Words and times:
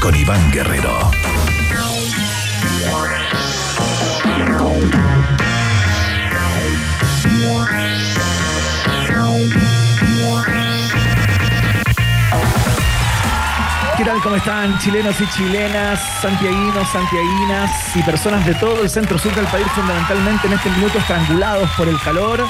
con 0.00 0.14
Iván 0.14 0.50
Guerrero. 0.52 1.10
¿Qué 13.96 14.04
tal? 14.04 14.20
¿Cómo 14.22 14.36
están 14.36 14.78
chilenos 14.78 15.20
y 15.20 15.26
chilenas, 15.30 16.00
santiaguinos, 16.20 16.88
santiaguinas 16.88 17.96
y 17.96 18.02
personas 18.02 18.46
de 18.46 18.54
todo 18.54 18.82
el 18.82 18.90
centro 18.90 19.18
sur 19.18 19.34
del 19.34 19.46
país, 19.46 19.66
fundamentalmente 19.74 20.46
en 20.46 20.52
este 20.52 20.70
minuto 20.70 20.98
estrangulados 20.98 21.68
por 21.76 21.88
el 21.88 22.00
calor? 22.00 22.44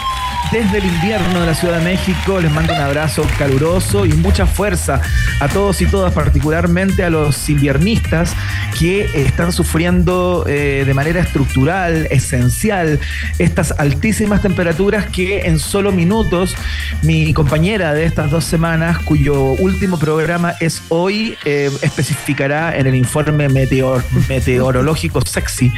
Desde 0.52 0.78
el 0.78 0.86
invierno 0.86 1.40
de 1.40 1.46
la 1.46 1.54
Ciudad 1.54 1.78
de 1.78 1.84
México 1.84 2.40
les 2.40 2.50
mando 2.50 2.72
un 2.72 2.80
abrazo 2.80 3.22
caluroso 3.38 4.06
y 4.06 4.14
mucha 4.14 4.46
fuerza 4.46 5.02
a 5.40 5.48
todos 5.48 5.82
y 5.82 5.86
todas, 5.86 6.14
particularmente 6.14 7.04
a 7.04 7.10
los 7.10 7.50
inviernistas 7.50 8.34
que 8.78 9.10
están 9.14 9.52
sufriendo 9.52 10.44
eh, 10.48 10.84
de 10.86 10.94
manera 10.94 11.20
estructural, 11.20 12.06
esencial, 12.10 12.98
estas 13.38 13.72
altísimas 13.78 14.40
temperaturas 14.40 15.06
que 15.06 15.42
en 15.42 15.58
solo 15.58 15.92
minutos 15.92 16.56
mi 17.02 17.34
compañera 17.34 17.92
de 17.92 18.04
estas 18.04 18.30
dos 18.30 18.44
semanas, 18.44 18.98
cuyo 19.00 19.52
último 19.52 19.98
programa 19.98 20.54
es 20.60 20.82
hoy, 20.88 21.36
eh, 21.44 21.70
especificará 21.82 22.74
en 22.78 22.86
el 22.86 22.94
informe 22.94 23.50
meteor, 23.50 24.02
meteorológico 24.30 25.20
sexy 25.20 25.70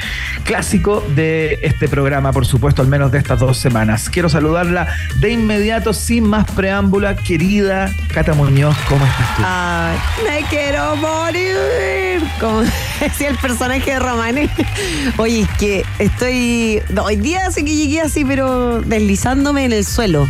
clásico 0.45 1.05
de 1.17 1.59
este 1.63 1.89
programa, 1.89 2.33
por 2.33 2.47
supuesto, 2.47 2.83
al 2.83 2.89
menos 2.89 3.11
de 3.11 3.19
estas 3.19 3.41
dos 3.41 3.59
semanas. 3.59 4.09
Quiero 4.09 4.29
saludarla 4.51 4.89
de 5.21 5.31
inmediato, 5.31 5.93
sin 5.93 6.25
más 6.25 6.45
preámbula, 6.51 7.15
querida 7.15 7.93
Cata 8.13 8.35
Muñoz, 8.35 8.77
¿cómo 8.89 9.05
estás 9.05 9.37
tú? 9.37 9.43
Ay, 9.47 9.99
me 10.25 10.49
quiero 10.49 10.97
morir. 10.97 12.21
Como 12.41 12.63
decía 13.01 13.29
el 13.29 13.37
personaje 13.37 13.93
de 13.93 13.99
Romane. 14.01 14.51
Oye, 15.19 15.43
es 15.43 15.49
que 15.59 15.85
estoy. 16.01 16.83
Hoy 17.01 17.17
día 17.17 17.49
sé 17.53 17.65
que 17.65 17.77
llegué 17.77 18.01
así, 18.01 18.25
pero 18.25 18.81
deslizándome 18.81 19.65
en 19.65 19.73
el 19.73 19.85
suelo. 19.85 20.29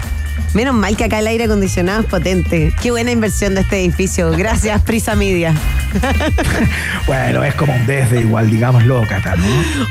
Menos 0.52 0.74
mal 0.74 0.96
que 0.96 1.04
acá 1.04 1.20
el 1.20 1.28
aire 1.28 1.44
acondicionado 1.44 2.00
es 2.00 2.06
potente. 2.06 2.74
Qué 2.82 2.90
buena 2.90 3.12
inversión 3.12 3.54
de 3.54 3.62
este 3.62 3.80
edificio. 3.80 4.30
Gracias, 4.32 4.82
Prisa 4.82 5.14
Media. 5.14 5.54
bueno, 7.06 7.44
es 7.44 7.54
como 7.54 7.74
un 7.74 7.86
desde 7.86 8.20
igual, 8.20 8.50
digámoslo, 8.50 9.02
Cata, 9.08 9.36
¿no? 9.36 9.46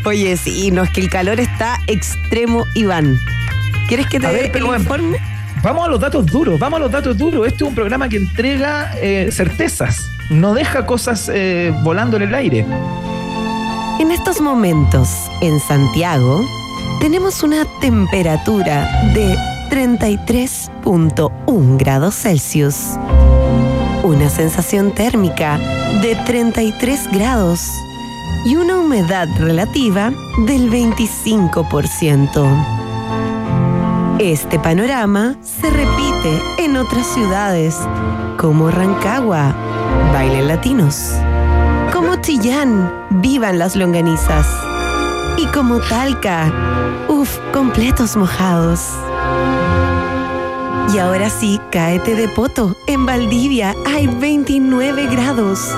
Oye, 0.06 0.36
sí, 0.38 0.70
no, 0.72 0.84
es 0.84 0.90
que 0.92 1.02
el 1.02 1.10
calor 1.10 1.40
está 1.40 1.80
extremo, 1.88 2.66
Iván. 2.76 3.18
¿Quieres 3.90 4.08
que 4.08 4.20
te 4.20 4.28
dé 4.28 4.52
el 4.54 4.66
informe? 4.66 5.18
Vamos 5.64 5.88
a 5.88 5.90
los 5.90 6.00
datos 6.00 6.28
duros, 6.28 6.60
vamos 6.60 6.78
a 6.78 6.82
los 6.84 6.92
datos 6.92 7.18
duros. 7.18 7.48
Este 7.48 7.64
es 7.64 7.70
un 7.70 7.74
programa 7.74 8.08
que 8.08 8.18
entrega 8.18 8.92
eh, 8.98 9.32
certezas, 9.32 10.08
no 10.30 10.54
deja 10.54 10.86
cosas 10.86 11.28
eh, 11.34 11.74
volando 11.84 12.18
en 12.18 12.24
el 12.24 12.36
aire. 12.36 12.64
En 14.00 14.12
estos 14.12 14.42
momentos, 14.42 15.10
en 15.42 15.60
Santiago, 15.60 16.46
tenemos 17.00 17.42
una 17.42 17.66
temperatura 17.82 18.88
de 19.16 19.36
33.1 19.72 21.78
grados 21.80 22.14
Celsius, 22.14 22.92
una 24.04 24.30
sensación 24.30 24.94
térmica 24.94 25.58
de 26.04 26.16
33 26.28 27.12
grados 27.12 27.68
y 28.46 28.56
una 28.56 28.78
humedad 28.78 29.28
relativa 29.40 30.12
del 30.46 30.70
25%. 30.70 32.79
Este 34.20 34.60
panorama 34.60 35.38
se 35.42 35.70
repite 35.70 36.42
en 36.58 36.76
otras 36.76 37.08
ciudades, 37.08 37.78
como 38.38 38.70
Rancagua, 38.70 39.56
bailen 40.12 40.50
latinos, 40.50 41.14
como 41.94 42.18
Chillán, 42.18 42.92
vivan 43.22 43.58
las 43.58 43.78
longanizas, 43.78 44.46
y 45.38 45.46
como 45.46 45.80
Talca, 45.80 46.52
uff, 47.08 47.38
completos 47.54 48.18
mojados. 48.18 48.90
Y 50.94 50.98
ahora 50.98 51.30
sí, 51.30 51.62
cáete 51.72 52.16
de 52.16 52.28
poto. 52.28 52.76
En 52.88 53.06
Valdivia 53.06 53.74
hay 53.86 54.08
29 54.08 55.08
grados. 55.08 55.74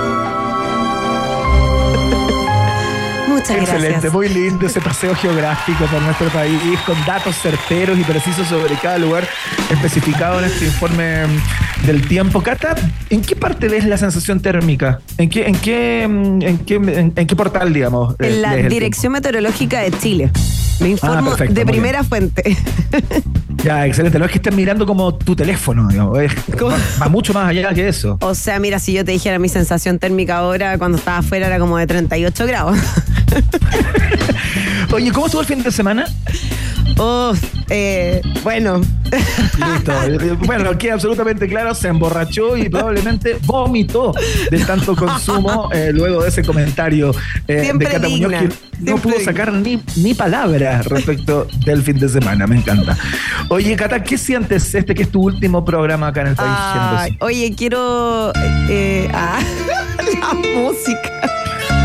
Excelente, 3.50 4.10
muy 4.12 4.30
lindo 4.30 4.68
ese 4.68 4.80
paseo 4.80 5.16
geográfico 5.16 5.86
por 5.86 6.02
nuestro 6.02 6.30
país, 6.30 6.80
con 6.86 6.96
datos 7.06 7.36
certeros 7.36 7.98
y 7.98 8.04
precisos 8.04 8.48
sobre 8.48 8.76
cada 8.76 8.98
lugar 9.00 9.28
especificado 9.70 10.40
en 10.40 10.46
este 10.46 10.66
informe 10.66 11.24
del 11.86 12.08
tiempo. 12.08 12.42
Cata, 12.42 12.76
¿en 13.10 13.22
qué 13.22 13.36
parte 13.36 13.68
ves 13.68 13.86
la 13.86 13.98
sensación 13.98 14.40
térmica? 14.42 15.00
¿En 15.18 15.30
qué, 15.30 15.48
en 15.48 15.56
qué, 15.56 16.04
en 16.04 16.58
qué, 16.60 16.76
en, 16.76 17.28
qué 17.28 17.36
portal, 17.36 17.74
digamos? 17.74 18.16
En 18.20 18.42
la 18.42 18.56
Dirección 18.56 19.14
Meteorológica 19.14 19.80
de 19.82 19.92
Chile. 19.92 20.32
Me 20.80 20.88
ah, 20.88 20.90
informo 20.92 21.36
de 21.36 21.66
primera 21.66 22.04
fuente. 22.04 22.58
Ya, 23.64 23.86
excelente. 23.86 24.18
No 24.18 24.26
es 24.26 24.32
que 24.32 24.38
estés 24.38 24.56
mirando 24.56 24.86
como 24.86 25.14
tu 25.14 25.36
teléfono, 25.36 25.88
digamos. 25.88 26.18
va, 26.18 27.10
mucho 27.10 27.34
más 27.34 27.50
allá 27.50 27.74
que 27.74 27.88
eso. 27.88 28.18
O 28.22 28.34
sea, 28.34 28.60
mira, 28.60 28.80
si 28.80 28.94
yo 28.94 29.06
te 29.06 29.12
dijera 29.12 29.38
mi 29.40 29.50
sensación 29.50 30.00
térmica 30.00 30.38
ahora, 30.38 30.78
cuando 30.78 30.98
estaba 30.98 31.20
afuera 31.20 31.48
era 31.48 31.60
como 31.60 31.78
de 31.78 31.86
38 31.86 32.48
grados. 32.48 32.78
Oye, 34.94 35.12
¿cómo 35.12 35.26
estuvo 35.28 35.42
el 35.42 35.48
fin 35.48 35.64
de 35.64 35.72
semana? 35.72 36.06
Oh, 36.98 37.34
eh, 37.70 38.22
bueno. 38.44 38.82
Listo. 39.12 39.92
Bueno, 40.46 40.78
queda 40.78 40.94
absolutamente 40.94 41.48
claro, 41.48 41.74
se 41.74 41.88
emborrachó 41.88 42.58
y 42.58 42.70
probablemente 42.70 43.38
vomitó 43.46 44.14
de 44.50 44.60
tanto 44.60 44.96
consumo 44.96 45.70
eh, 45.74 45.92
luego 45.94 46.22
de 46.22 46.30
ese 46.30 46.44
comentario 46.44 47.12
eh, 47.48 47.72
de 47.74 47.86
Cata 47.86 48.10
Muñoz 48.10 48.32
que 48.32 48.50
no 48.80 48.98
pudo 48.98 49.20
sacar 49.20 49.54
ni, 49.54 49.82
ni 49.98 50.14
palabra 50.14 50.82
respecto 50.82 51.48
del 51.66 51.84
fin 51.84 52.00
de 52.00 52.10
semana. 52.10 52.48
Me 52.48 52.58
encanta. 52.58 52.98
Oye, 53.50 53.76
Cata, 53.76 54.04
¿qué 54.04 54.18
sientes 54.18 54.74
este 54.74 54.94
que 54.94 55.04
es 55.04 55.10
tu 55.10 55.22
último 55.22 55.64
programa 55.64 56.08
acá 56.08 56.22
en 56.22 56.28
el 56.28 56.36
país? 56.36 57.18
oye, 57.20 57.54
quiero. 57.56 58.32
Eh, 58.70 59.10
ah, 59.14 59.40
la 60.20 60.34
música. 60.34 61.31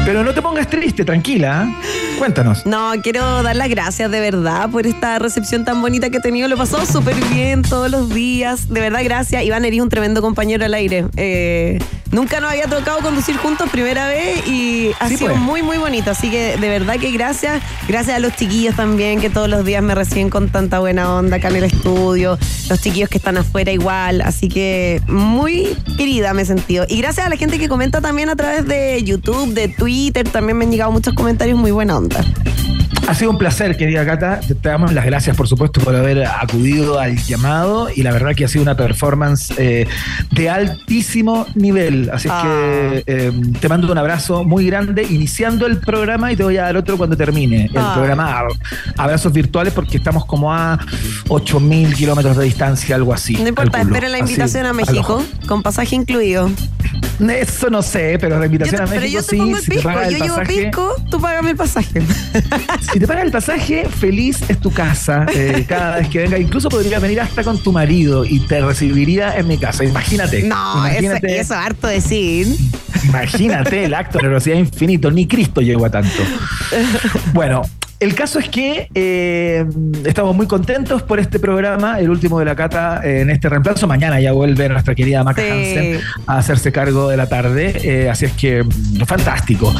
Pero 0.07 0.23
no 0.23 0.33
te 0.33 0.41
pongas 0.41 0.71
triste, 0.71 1.05
tranquila. 1.05 1.67
¿eh? 1.69 2.17
Cuéntanos. 2.17 2.65
No, 2.65 2.93
quiero 3.03 3.43
dar 3.43 3.57
las 3.57 3.69
gracias 3.69 4.09
de 4.09 4.21
verdad 4.21 4.71
por 4.71 4.87
esta 4.87 5.19
recepción 5.19 5.65
tan 5.65 5.83
bonita 5.83 6.11
que 6.11 6.19
he 6.19 6.21
tenido. 6.21 6.47
Lo 6.47 6.57
pasó 6.57 6.87
súper 6.87 7.17
bien 7.33 7.63
todos 7.63 7.91
los 7.91 8.09
días. 8.11 8.69
De 8.69 8.81
verdad, 8.81 9.01
gracias. 9.03 9.43
Iván 9.43 9.65
eres 9.65 9.81
un 9.81 9.89
tremendo 9.89 10.23
compañero 10.23 10.65
al 10.65 10.75
aire. 10.75 11.07
Eh, 11.17 11.81
nunca 12.17 12.41
nos 12.41 12.51
había 12.51 12.67
tocado 12.67 12.99
conducir 13.01 13.37
juntos, 13.37 13.69
primera 13.71 14.09
vez, 14.09 14.47
y 14.47 14.91
ha 14.99 15.09
sido 15.09 15.29
pues. 15.29 15.39
muy, 15.39 15.63
muy 15.63 15.79
bonito. 15.79 16.11
Así 16.11 16.31
que 16.31 16.57
de 16.57 16.69
verdad 16.69 16.97
que 16.99 17.11
gracias. 17.13 17.63
Gracias 17.89 18.17
a 18.17 18.19
los 18.19 18.35
chiquillos 18.35 18.75
también, 18.75 19.21
que 19.21 19.31
todos 19.31 19.49
los 19.49 19.65
días 19.65 19.83
me 19.83 19.95
reciben 19.95 20.31
con 20.31 20.49
tanta 20.49 20.79
buena 20.79 21.15
onda 21.15 21.37
acá 21.37 21.49
en 21.49 21.57
el 21.57 21.65
estudio. 21.65 22.39
Los 22.69 22.81
chiquillos 22.81 23.09
que 23.09 23.19
están 23.19 23.37
afuera 23.37 23.71
igual. 23.71 24.21
Así 24.23 24.49
que 24.49 25.01
muy 25.07 25.77
querida 25.97 26.35
me 26.35 26.43
he 26.43 26.45
sentido. 26.45 26.85
Y 26.89 26.99
gracias 26.99 27.27
a 27.27 27.29
la 27.29 27.37
gente 27.37 27.59
que 27.59 27.69
comenta 27.69 28.01
también 28.01 28.29
a 28.29 28.37
través 28.37 28.67
de 28.67 29.03
YouTube, 29.05 29.53
de 29.55 29.69
Twitter 29.69 29.87
Twitter 29.87 30.29
también 30.29 30.59
me 30.59 30.65
han 30.65 30.71
llegado 30.73 30.91
muchos 30.91 31.15
comentarios 31.15 31.59
muy 31.59 31.71
buena 31.71 31.97
onda. 31.97 32.21
Ha 33.09 33.15
sido 33.15 33.31
un 33.31 33.39
placer, 33.39 33.77
querida 33.77 34.05
Cata. 34.05 34.41
Te 34.41 34.69
damos 34.69 34.93
las 34.93 35.05
gracias, 35.05 35.37
por 35.37 35.47
supuesto, 35.47 35.81
por 35.81 35.95
haber 35.95 36.25
acudido 36.25 36.99
al 36.99 37.17
llamado 37.17 37.89
y 37.95 38.03
la 38.03 38.13
verdad 38.13 38.35
que 38.35 38.45
ha 38.45 38.49
sido 38.49 38.63
una 38.63 38.77
performance 38.77 39.53
eh, 39.59 39.87
de 40.33 40.51
altísimo 40.51 41.47
nivel. 41.55 42.11
Así 42.13 42.29
que 42.29 42.35
ah. 42.35 43.03
eh, 43.07 43.33
te 43.61 43.69
mando 43.69 43.91
un 43.91 43.99
abrazo 43.99 44.45
muy 44.45 44.67
grande, 44.67 45.05
iniciando 45.05 45.67
el 45.67 45.79
programa 45.79 46.33
y 46.33 46.37
te 46.37 46.43
voy 46.43 46.57
a 46.57 46.63
dar 46.63 46.77
otro 46.77 46.97
cuando 46.97 47.17
termine 47.17 47.67
el 47.67 47.79
ah. 47.79 47.93
programa. 47.95 48.43
Abrazos 48.97 49.33
virtuales 49.33 49.73
porque 49.73 49.99
estamos 49.99 50.25
como 50.27 50.53
a 50.53 50.79
8.000 51.29 51.95
kilómetros 51.95 52.37
de 52.37 52.45
distancia, 52.45 52.97
algo 52.97 53.15
así. 53.15 53.37
No 53.37 53.49
importa, 53.49 53.81
espera 53.81 54.09
la 54.09 54.19
invitación 54.19 54.67
a 54.67 54.73
México, 54.73 55.23
con 55.47 55.63
pasaje 55.63 55.95
incluido. 55.95 56.51
Eso 57.21 57.71
no 57.71 57.83
sé, 57.83 58.19
pero 58.21 58.39
la 58.39 58.47
invitación 58.47 58.83
a 58.83 58.87
México 58.87 58.97
pero 58.97 59.13
yo 59.13 59.23
te 59.23 59.31
sí. 59.31 59.37
pongo 59.37 59.57
el 59.57 59.63
si 59.63 59.71
pisco, 59.71 59.91
yo 59.91 60.11
llevo 60.11 60.37
pasaje- 60.37 60.63
pisco, 60.63 60.95
tú 61.11 61.21
págame 61.21 61.51
el 61.51 61.57
pasaje. 61.57 62.03
Si 62.97 63.01
te 63.01 63.07
paga 63.07 63.21
el 63.21 63.31
pasaje, 63.31 63.85
feliz 63.91 64.41
es 64.49 64.59
tu 64.59 64.73
casa. 64.73 65.27
eh, 65.35 65.67
cada 65.69 65.99
vez 65.99 66.09
que 66.09 66.21
venga, 66.21 66.39
incluso 66.39 66.71
podrías 66.71 67.03
venir 67.03 67.21
hasta 67.21 67.45
con 67.45 67.59
tu 67.59 67.71
marido 67.71 68.25
y 68.25 68.41
te 68.41 68.63
recibiría 68.63 69.37
en 69.37 69.49
mi 69.49 69.59
casa. 69.59 69.85
Imagínate. 69.85 70.45
No, 70.45 70.87
eso, 70.87 70.99
imagínate, 71.01 71.39
eso 71.39 71.55
harto 71.55 71.89
decir. 71.89 72.47
imagínate 73.05 73.85
el 73.85 73.93
acto 73.93 74.17
de 74.17 74.21
generosidad 74.23 74.57
infinito. 74.57 75.11
Ni 75.11 75.27
Cristo 75.27 75.61
llegó 75.61 75.85
a 75.85 75.91
tanto. 75.91 76.23
Bueno. 77.35 77.61
El 77.99 78.15
caso 78.15 78.39
es 78.39 78.51
que 78.51 78.91
eh, 78.95 79.65
estamos 80.05 80.37
muy 80.37 80.47
contentos 80.47 81.03
por 81.03 81.19
este 81.19 81.39
programa, 81.39 81.99
el 81.99 82.11
último 82.11 82.39
de 82.39 82.45
la 82.45 82.55
cata 82.55 83.01
eh, 83.03 83.23
en 83.23 83.31
este 83.31 83.49
reemplazo. 83.49 83.87
Mañana 83.87 84.21
ya 84.21 84.33
vuelve 84.33 84.69
nuestra 84.69 84.95
querida 84.95 85.25
Maca 85.25 85.41
Sí. 85.41 85.49
Hansen 85.51 86.01
a 86.27 86.37
hacerse 86.37 86.73
cargo 86.73 87.09
de 87.09 87.17
la 87.17 87.27
tarde. 87.27 87.73
eh, 87.83 88.11
así 88.11 88.27
es 88.27 88.33
que 88.33 88.65
fantástico. 89.07 89.75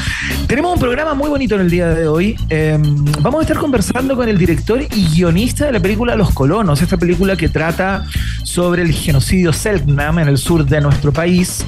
Tenemos 0.47 0.73
un 0.73 0.81
programa 0.81 1.13
muy 1.13 1.29
bonito 1.29 1.57
en 1.57 1.61
el 1.63 1.71
día 1.71 1.89
de 1.89 2.09
hoy. 2.09 2.37
Eh, 2.49 2.79
vamos 3.21 3.41
a 3.41 3.43
estar 3.43 3.59
conversando 3.59 4.17
con 4.17 4.29
el 4.31 4.39
director 4.39 4.81
y 4.81 5.09
guionista 5.15 5.67
de 5.67 5.73
la 5.73 5.81
película 5.81 6.17
Los 6.17 6.31
Colonos, 6.31 6.81
esta 6.81 6.97
película 6.97 7.37
que 7.37 7.51
trata 7.51 8.07
sobre 8.45 8.81
el 8.81 8.93
genocidio 8.93 9.53
Selknam 9.53 10.21
en 10.21 10.29
el 10.29 10.39
sur 10.39 10.65
de 10.65 10.81
nuestro 10.81 11.13
país. 11.13 11.67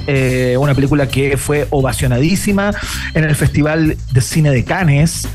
Una 0.57 0.73
película 0.73 1.07
que 1.07 1.37
fue 1.37 1.67
ovacionadísima 1.69 2.71
en 3.13 3.23
el 3.23 3.35
Festival 3.35 3.97
de 4.11 4.21
Cine 4.21 4.49
de 4.49 4.63
Cannes. 4.63 5.27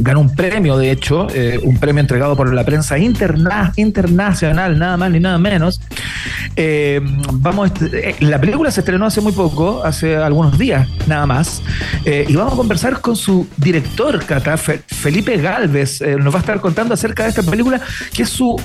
Ganó 0.00 0.20
un 0.20 0.34
premio, 0.34 0.59
de 0.62 0.90
hecho, 0.90 1.26
eh, 1.34 1.58
un 1.62 1.78
premio 1.78 2.00
entregado 2.00 2.36
por 2.36 2.52
la 2.52 2.64
prensa 2.64 2.98
interna- 2.98 3.72
internacional, 3.76 4.78
nada 4.78 4.96
más 4.96 5.10
ni 5.10 5.20
nada 5.20 5.38
menos. 5.38 5.80
Eh, 6.56 7.00
vamos, 7.32 7.70
eh, 7.92 8.14
la 8.20 8.40
película 8.40 8.70
se 8.70 8.80
estrenó 8.80 9.06
hace 9.06 9.20
muy 9.20 9.32
poco, 9.32 9.82
hace 9.84 10.16
algunos 10.16 10.58
días 10.58 10.86
nada 11.06 11.26
más, 11.26 11.62
eh, 12.04 12.24
y 12.28 12.34
vamos 12.36 12.52
a 12.54 12.56
conversar 12.56 13.00
con 13.00 13.16
su 13.16 13.46
director, 13.56 14.24
Cata, 14.24 14.56
Fe- 14.56 14.82
Felipe 14.86 15.36
Galvez. 15.38 16.00
Nos 16.02 16.32
va 16.34 16.38
a 16.38 16.40
estar 16.40 16.60
contando 16.60 16.94
acerca 16.94 17.22
de 17.24 17.30
esta 17.30 17.42
película, 17.42 17.80
que 18.12 18.22
es 18.24 18.28
su 18.30 18.56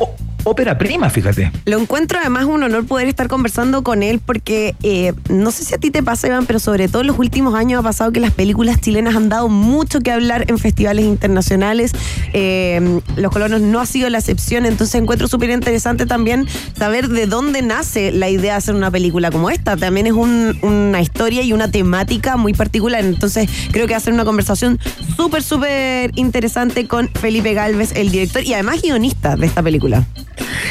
ópera 0.46 0.78
prima, 0.78 1.10
fíjate. 1.10 1.52
Lo 1.66 1.78
encuentro 1.80 2.20
además 2.20 2.46
un 2.46 2.64
honor 2.64 2.86
poder 2.86 3.08
estar 3.08 3.28
conversando 3.28 3.84
con 3.84 4.02
él 4.04 4.20
porque 4.26 4.76
eh, 4.84 5.14
no 5.30 5.52
sé 5.52 5.66
si 5.66 5.74
a 5.74 5.78
ti 5.78 5.92
te 5.92 6.02
pasa, 6.02 6.28
Iván, 6.28 6.46
pero 6.46 6.60
sobre 6.60 6.88
todo 6.88 7.02
en 7.02 7.08
los 7.08 7.20
últimos 7.20 7.54
años 7.56 7.80
ha 7.80 7.84
pasado 7.84 8.12
que 8.12 8.20
las 8.20 8.32
películas 8.32 8.80
chilenas 8.80 9.16
han 9.16 9.28
dado 9.30 9.50
mucho 9.50 10.00
que 10.00 10.12
hablar 10.12 10.46
en 10.50 10.58
festivales 10.58 11.06
internacionales. 11.06 11.92
Eh, 12.34 13.00
los 13.18 13.32
colonos 13.32 13.62
no 13.62 13.80
ha 13.80 13.86
sido 13.86 14.10
la 14.10 14.20
excepción, 14.20 14.66
entonces 14.66 14.96
encuentro 14.96 15.28
súper 15.28 15.50
interesante 15.50 16.06
también 16.06 16.48
saber 16.78 17.08
de 17.10 17.28
dónde 17.28 17.62
nace 17.62 18.12
la 18.12 18.30
idea 18.30 18.54
de 18.54 18.58
hacer 18.58 18.76
una 18.76 18.92
película 18.92 19.32
como 19.32 19.50
esta. 19.50 19.76
También 19.78 20.08
es 20.08 20.14
un- 20.14 20.58
una 20.62 21.02
historia 21.02 21.42
y 21.44 21.52
una 21.54 21.70
temática 21.72 22.38
muy 22.38 22.54
particular, 22.54 23.04
entonces 23.04 23.50
creo 23.72 23.88
que 23.88 23.94
va 23.94 23.98
a 23.98 24.02
ser 24.02 24.14
una 24.14 24.26
conversación 24.26 24.80
súper, 25.16 25.44
súper 25.44 26.12
interesante 26.16 26.88
con 26.88 27.10
Felipe 27.10 27.54
Galvez, 27.54 27.92
el 27.96 28.12
director 28.12 28.44
y 28.44 28.54
además 28.54 28.82
guionista 28.82 29.36
de 29.36 29.46
esta 29.48 29.64
película. 29.64 30.06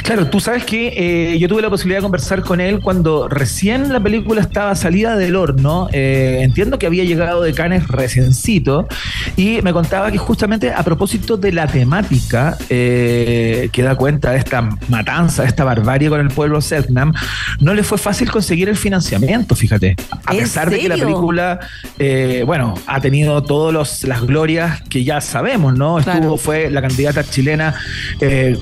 Claro, 0.02 0.26
tú 0.28 0.38
sabes 0.38 0.64
que 0.64 1.32
eh, 1.32 1.38
yo 1.38 1.49
tuve 1.49 1.62
la 1.62 1.70
posibilidad 1.70 1.99
de 1.99 2.02
conversar 2.02 2.43
con 2.43 2.61
él 2.61 2.81
cuando 2.81 3.26
recién 3.28 3.93
la 3.93 4.00
película 4.00 4.43
estaba 4.43 4.75
salida 4.75 5.16
del 5.16 5.34
horno. 5.34 5.88
Eh, 5.93 6.40
entiendo 6.43 6.78
que 6.78 6.87
había 6.87 7.05
llegado 7.05 7.43
de 7.43 7.55
Cannes 7.55 7.88
reciencito 7.88 8.87
y 9.37 9.62
me 9.62 9.72
contaba 9.72 10.11
que 10.12 10.19
justamente 10.19 10.72
a 10.72 10.82
propósito 10.82 11.37
de 11.37 11.52
la 11.52 11.66
temática 11.66 12.58
eh, 12.69 13.70
que 13.72 13.82
da 13.82 13.94
cuenta 13.94 14.32
de 14.32 14.38
esta 14.38 14.69
matanza, 14.88 15.43
de 15.43 15.49
esta 15.49 15.64
barbarie 15.64 16.08
con 16.11 16.20
el 16.20 16.28
pueblo 16.28 16.61
Selknam, 16.61 17.14
no 17.61 17.72
le 17.72 17.82
fue 17.82 17.96
fácil 17.96 18.31
conseguir 18.31 18.69
el 18.69 18.76
financiamiento, 18.76 19.55
fíjate. 19.55 19.96
A 20.26 20.32
¿En 20.34 20.40
pesar 20.40 20.69
de 20.69 20.81
que 20.81 20.88
la 20.88 20.96
película, 20.96 21.61
bueno, 22.44 22.75
ha 22.87 23.00
tenido 23.00 23.43
todas 23.43 24.05
las 24.05 24.22
glorias 24.22 24.82
que 24.82 25.02
ya 25.02 25.20
sabemos, 25.20 25.75
¿no? 25.75 25.99
Estuvo, 25.99 26.14
Claro. 26.14 26.37
fue 26.37 26.70
la 26.70 26.82
candidata 26.82 27.25
chilena 27.25 27.75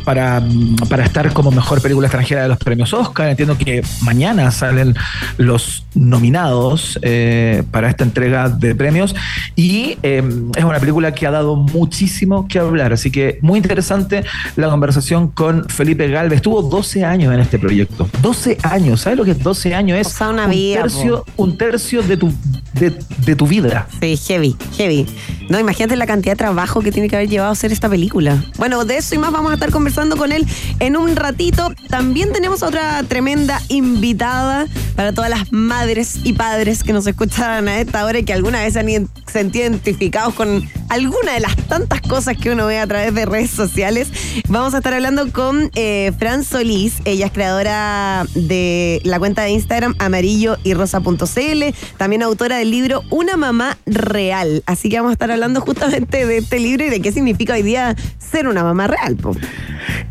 para, 0.04 0.42
para 0.92 1.06
estar 1.06 1.32
como 1.32 1.50
mejor 1.50 1.80
película 1.80 2.06
extranjera 2.06 2.42
de 2.42 2.48
los 2.48 2.58
premios 2.58 2.92
Oscar. 2.92 3.30
Entiendo 3.30 3.56
que 3.56 3.82
mañana 4.02 4.50
salen 4.50 4.94
los 5.38 5.86
nominados 5.94 6.98
eh, 7.00 7.62
para 7.70 7.88
esta 7.88 8.04
entrega 8.04 8.50
de 8.50 8.74
premios 8.74 9.14
y 9.56 9.96
eh, 10.02 10.22
es 10.54 10.64
una 10.64 10.78
película 10.78 11.14
que 11.14 11.26
ha 11.26 11.30
dado 11.30 11.56
muchísimo 11.56 12.46
que 12.46 12.58
hablar. 12.58 12.92
Así 12.92 13.10
que 13.10 13.38
muy 13.40 13.56
interesante 13.56 14.22
la 14.56 14.68
conversación 14.68 15.28
con 15.28 15.66
Felipe 15.70 16.08
Galvez. 16.08 16.36
Estuvo 16.36 16.60
12 16.60 17.06
años 17.06 17.32
en 17.32 17.40
este 17.40 17.58
proyecto. 17.58 18.06
12 18.20 18.58
años. 18.62 19.00
¿Sabes 19.00 19.16
lo 19.16 19.24
que 19.24 19.30
es 19.30 19.42
12 19.42 19.74
años? 19.74 19.98
Es 19.98 20.08
O 20.08 20.10
sea, 20.10 20.28
una 20.28 20.44
un, 20.44 20.50
vida, 20.50 20.82
tercio, 20.82 21.24
un 21.38 21.56
tercio 21.56 22.02
de 22.02 22.18
tu, 22.18 22.34
de, 22.74 22.98
de 23.24 23.34
tu 23.34 23.46
vida. 23.46 23.88
Sí, 23.98 24.18
heavy, 24.18 24.56
heavy. 24.76 25.06
No, 25.48 25.58
imagínate 25.58 25.96
la 25.96 26.06
cantidad 26.06 26.32
de 26.32 26.36
trabajo 26.36 26.80
que 26.80 26.92
tiene 26.92 27.08
que 27.08 27.16
haber 27.16 27.30
llevado 27.30 27.48
a 27.48 27.52
hacer 27.52 27.72
esta 27.72 27.88
película. 27.88 28.44
Bueno, 28.58 28.84
de 28.84 28.98
eso 28.98 29.14
y 29.14 29.18
más 29.18 29.32
vamos 29.32 29.52
a 29.52 29.54
estar 29.54 29.70
conversando 29.70 30.16
con 30.16 30.32
él 30.32 30.46
en 30.82 30.96
un 30.96 31.14
ratito. 31.14 31.72
También 31.88 32.32
tenemos 32.32 32.64
otra 32.64 33.04
tremenda 33.04 33.62
invitada 33.68 34.66
para 34.96 35.12
todas 35.12 35.30
las 35.30 35.52
madres 35.52 36.18
y 36.24 36.32
padres 36.32 36.82
que 36.82 36.92
nos 36.92 37.06
escuchan 37.06 37.68
a 37.68 37.80
esta 37.80 38.04
hora 38.04 38.18
y 38.18 38.24
que 38.24 38.32
alguna 38.32 38.60
vez 38.60 38.72
se 38.72 38.80
han 38.80 39.08
sentido 39.26 39.66
identificados 39.66 40.34
con 40.34 40.68
alguna 40.88 41.34
de 41.34 41.40
las 41.40 41.56
tantas 41.68 42.00
cosas 42.02 42.36
que 42.36 42.50
uno 42.50 42.66
ve 42.66 42.80
a 42.80 42.86
través 42.88 43.14
de 43.14 43.24
redes 43.26 43.50
sociales. 43.50 44.08
Vamos 44.48 44.74
a 44.74 44.78
estar 44.78 44.92
hablando 44.92 45.30
con 45.30 45.70
eh, 45.76 46.10
Fran 46.18 46.42
Solís. 46.42 46.96
Ella 47.04 47.26
es 47.26 47.32
creadora 47.32 48.26
de 48.34 49.00
la 49.04 49.20
cuenta 49.20 49.42
de 49.42 49.50
Instagram 49.50 49.94
amarillo 50.00 50.58
y 50.64 50.74
rosa.cl, 50.74 51.62
también 51.96 52.24
autora 52.24 52.58
del 52.58 52.72
libro 52.72 53.02
Una 53.10 53.36
mamá 53.36 53.78
real. 53.86 54.64
Así 54.66 54.88
que 54.88 54.96
vamos 54.96 55.10
a 55.10 55.12
estar 55.12 55.30
hablando 55.30 55.60
justamente 55.60 56.26
de 56.26 56.38
este 56.38 56.58
libro 56.58 56.84
y 56.84 56.90
de 56.90 57.00
qué 57.00 57.12
significa 57.12 57.52
hoy 57.54 57.62
día 57.62 57.94
ser 58.18 58.48
una 58.48 58.64
mamá 58.64 58.88
real. 58.88 59.14
po. 59.14 59.36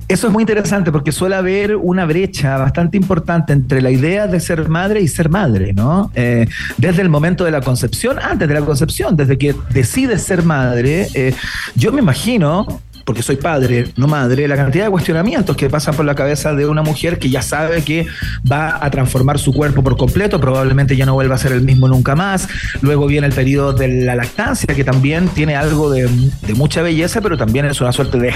Eso 0.07 0.27
es 0.27 0.33
muy 0.33 0.43
interesante 0.43 0.91
porque 0.91 1.11
suele 1.11 1.35
haber 1.35 1.75
una 1.75 2.05
brecha 2.05 2.57
bastante 2.57 2.97
importante 2.97 3.53
entre 3.53 3.81
la 3.81 3.91
idea 3.91 4.27
de 4.27 4.39
ser 4.39 4.67
madre 4.67 5.01
y 5.01 5.07
ser 5.07 5.29
madre, 5.29 5.73
¿no? 5.73 6.11
Eh, 6.15 6.47
desde 6.77 7.01
el 7.01 7.09
momento 7.09 7.45
de 7.45 7.51
la 7.51 7.61
concepción, 7.61 8.19
antes 8.19 8.47
de 8.47 8.53
la 8.53 8.61
concepción, 8.61 9.15
desde 9.15 9.37
que 9.37 9.55
decides 9.69 10.21
ser 10.23 10.43
madre, 10.43 11.07
eh, 11.13 11.33
yo 11.75 11.91
me 11.91 12.01
imagino 12.01 12.81
porque 13.05 13.23
soy 13.23 13.35
padre, 13.35 13.87
no 13.97 14.07
madre, 14.07 14.47
la 14.47 14.55
cantidad 14.55 14.85
de 14.85 14.91
cuestionamientos 14.91 15.55
que 15.55 15.69
pasan 15.69 15.95
por 15.95 16.05
la 16.05 16.15
cabeza 16.15 16.53
de 16.53 16.65
una 16.65 16.81
mujer 16.81 17.19
que 17.19 17.29
ya 17.29 17.41
sabe 17.41 17.83
que 17.83 18.07
va 18.49 18.83
a 18.83 18.89
transformar 18.91 19.39
su 19.39 19.53
cuerpo 19.53 19.83
por 19.83 19.97
completo, 19.97 20.39
probablemente 20.39 20.95
ya 20.95 21.05
no 21.05 21.13
vuelva 21.13 21.35
a 21.35 21.37
ser 21.37 21.51
el 21.51 21.61
mismo 21.61 21.87
nunca 21.87 22.15
más. 22.15 22.47
Luego 22.81 23.07
viene 23.07 23.27
el 23.27 23.33
periodo 23.33 23.73
de 23.73 23.87
la 24.05 24.15
lactancia, 24.15 24.73
que 24.75 24.83
también 24.83 25.27
tiene 25.29 25.55
algo 25.55 25.89
de, 25.89 26.07
de 26.41 26.53
mucha 26.53 26.81
belleza, 26.81 27.21
pero 27.21 27.37
también 27.37 27.65
es 27.65 27.81
una 27.81 27.91
suerte 27.91 28.19
de 28.19 28.33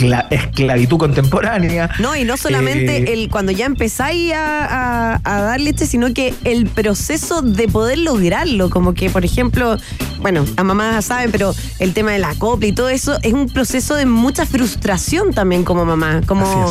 escla- 0.00 0.26
esclavitud 0.30 0.98
contemporánea. 0.98 1.90
No, 1.98 2.16
y 2.16 2.24
no 2.24 2.36
solamente 2.36 2.98
Eh, 2.98 3.12
el 3.12 3.28
cuando 3.30 3.52
ya 3.52 3.66
empezáis 3.66 4.32
a, 4.32 5.14
a- 5.14 5.20
a 5.24 5.40
dar 5.42 5.60
leche, 5.60 5.86
sino 5.86 6.12
que 6.14 6.34
el 6.44 6.66
proceso 6.66 7.42
de 7.42 7.68
poder 7.68 7.98
lograrlo. 7.98 8.70
Como 8.70 8.94
que, 8.94 9.10
por 9.10 9.24
ejemplo, 9.24 9.76
bueno, 10.20 10.44
las 10.56 10.64
mamás 10.64 11.04
saben, 11.04 11.30
pero 11.30 11.54
el 11.78 11.92
tema 11.94 12.12
de 12.12 12.18
la 12.18 12.34
copla 12.34 12.66
y 12.68 12.72
todo 12.72 12.88
eso 12.88 13.18
es 13.22 13.32
un 13.32 13.48
proceso 13.48 13.94
de 13.94 14.06
mucha 14.06 14.46
frustración 14.46 15.32
también 15.32 15.64
como 15.64 15.84
mamá. 15.84 16.20
Como 16.26 16.70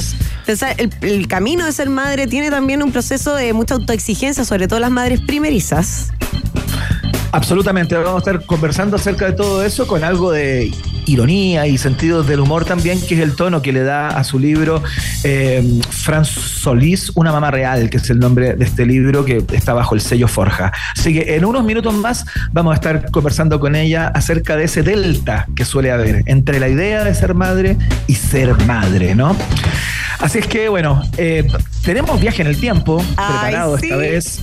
el, 0.77 0.89
el 1.01 1.27
camino 1.27 1.65
de 1.65 1.71
ser 1.71 1.89
madre 1.89 2.27
tiene 2.27 2.49
también 2.49 2.83
un 2.83 2.91
proceso 2.91 3.35
de 3.35 3.53
mucha 3.53 3.75
autoexigencia, 3.75 4.43
sobre 4.45 4.67
todo 4.67 4.79
las 4.79 4.91
madres 4.91 5.21
primerizas. 5.21 6.11
Absolutamente, 7.31 7.95
vamos 7.95 8.15
a 8.15 8.31
estar 8.31 8.45
conversando 8.45 8.95
acerca 8.95 9.25
de 9.27 9.33
todo 9.33 9.63
eso 9.63 9.85
con 9.85 10.03
algo 10.03 10.31
de 10.31 10.71
ironía 11.09 11.67
y 11.67 11.77
sentido 11.77 12.23
del 12.23 12.39
humor 12.39 12.65
también, 12.65 12.99
que 13.01 13.15
es 13.15 13.21
el 13.21 13.35
tono 13.35 13.61
que 13.61 13.73
le 13.73 13.83
da 13.83 14.09
a 14.09 14.23
su 14.23 14.39
libro 14.39 14.83
eh, 15.23 15.81
Fran 15.89 16.25
Solís, 16.25 17.11
Una 17.15 17.31
mamá 17.31 17.51
real, 17.51 17.89
que 17.89 17.97
es 17.97 18.09
el 18.09 18.19
nombre 18.19 18.53
de 18.53 18.65
este 18.65 18.85
libro 18.85 19.25
que 19.25 19.43
está 19.51 19.73
bajo 19.73 19.95
el 19.95 20.01
sello 20.01 20.27
Forja. 20.27 20.71
Así 20.95 21.13
que 21.13 21.35
en 21.35 21.45
unos 21.45 21.63
minutos 21.63 21.93
más 21.93 22.25
vamos 22.51 22.73
a 22.73 22.75
estar 22.75 23.11
conversando 23.11 23.59
con 23.59 23.75
ella 23.75 24.07
acerca 24.07 24.55
de 24.55 24.65
ese 24.65 24.83
delta 24.83 25.47
que 25.55 25.65
suele 25.65 25.91
haber 25.91 26.23
entre 26.25 26.59
la 26.59 26.69
idea 26.69 27.03
de 27.03 27.13
ser 27.13 27.33
madre 27.33 27.77
y 28.07 28.15
ser 28.15 28.55
madre, 28.65 29.15
¿no? 29.15 29.35
Así 30.19 30.39
es 30.39 30.47
que, 30.47 30.67
bueno, 30.67 31.01
eh, 31.17 31.47
tenemos 31.83 32.19
viaje 32.19 32.41
en 32.41 32.49
el 32.49 32.59
tiempo 32.59 33.01
Ay, 33.15 33.33
preparado 33.33 33.77
sí. 33.77 33.85
esta 33.85 33.95
vez. 33.97 34.41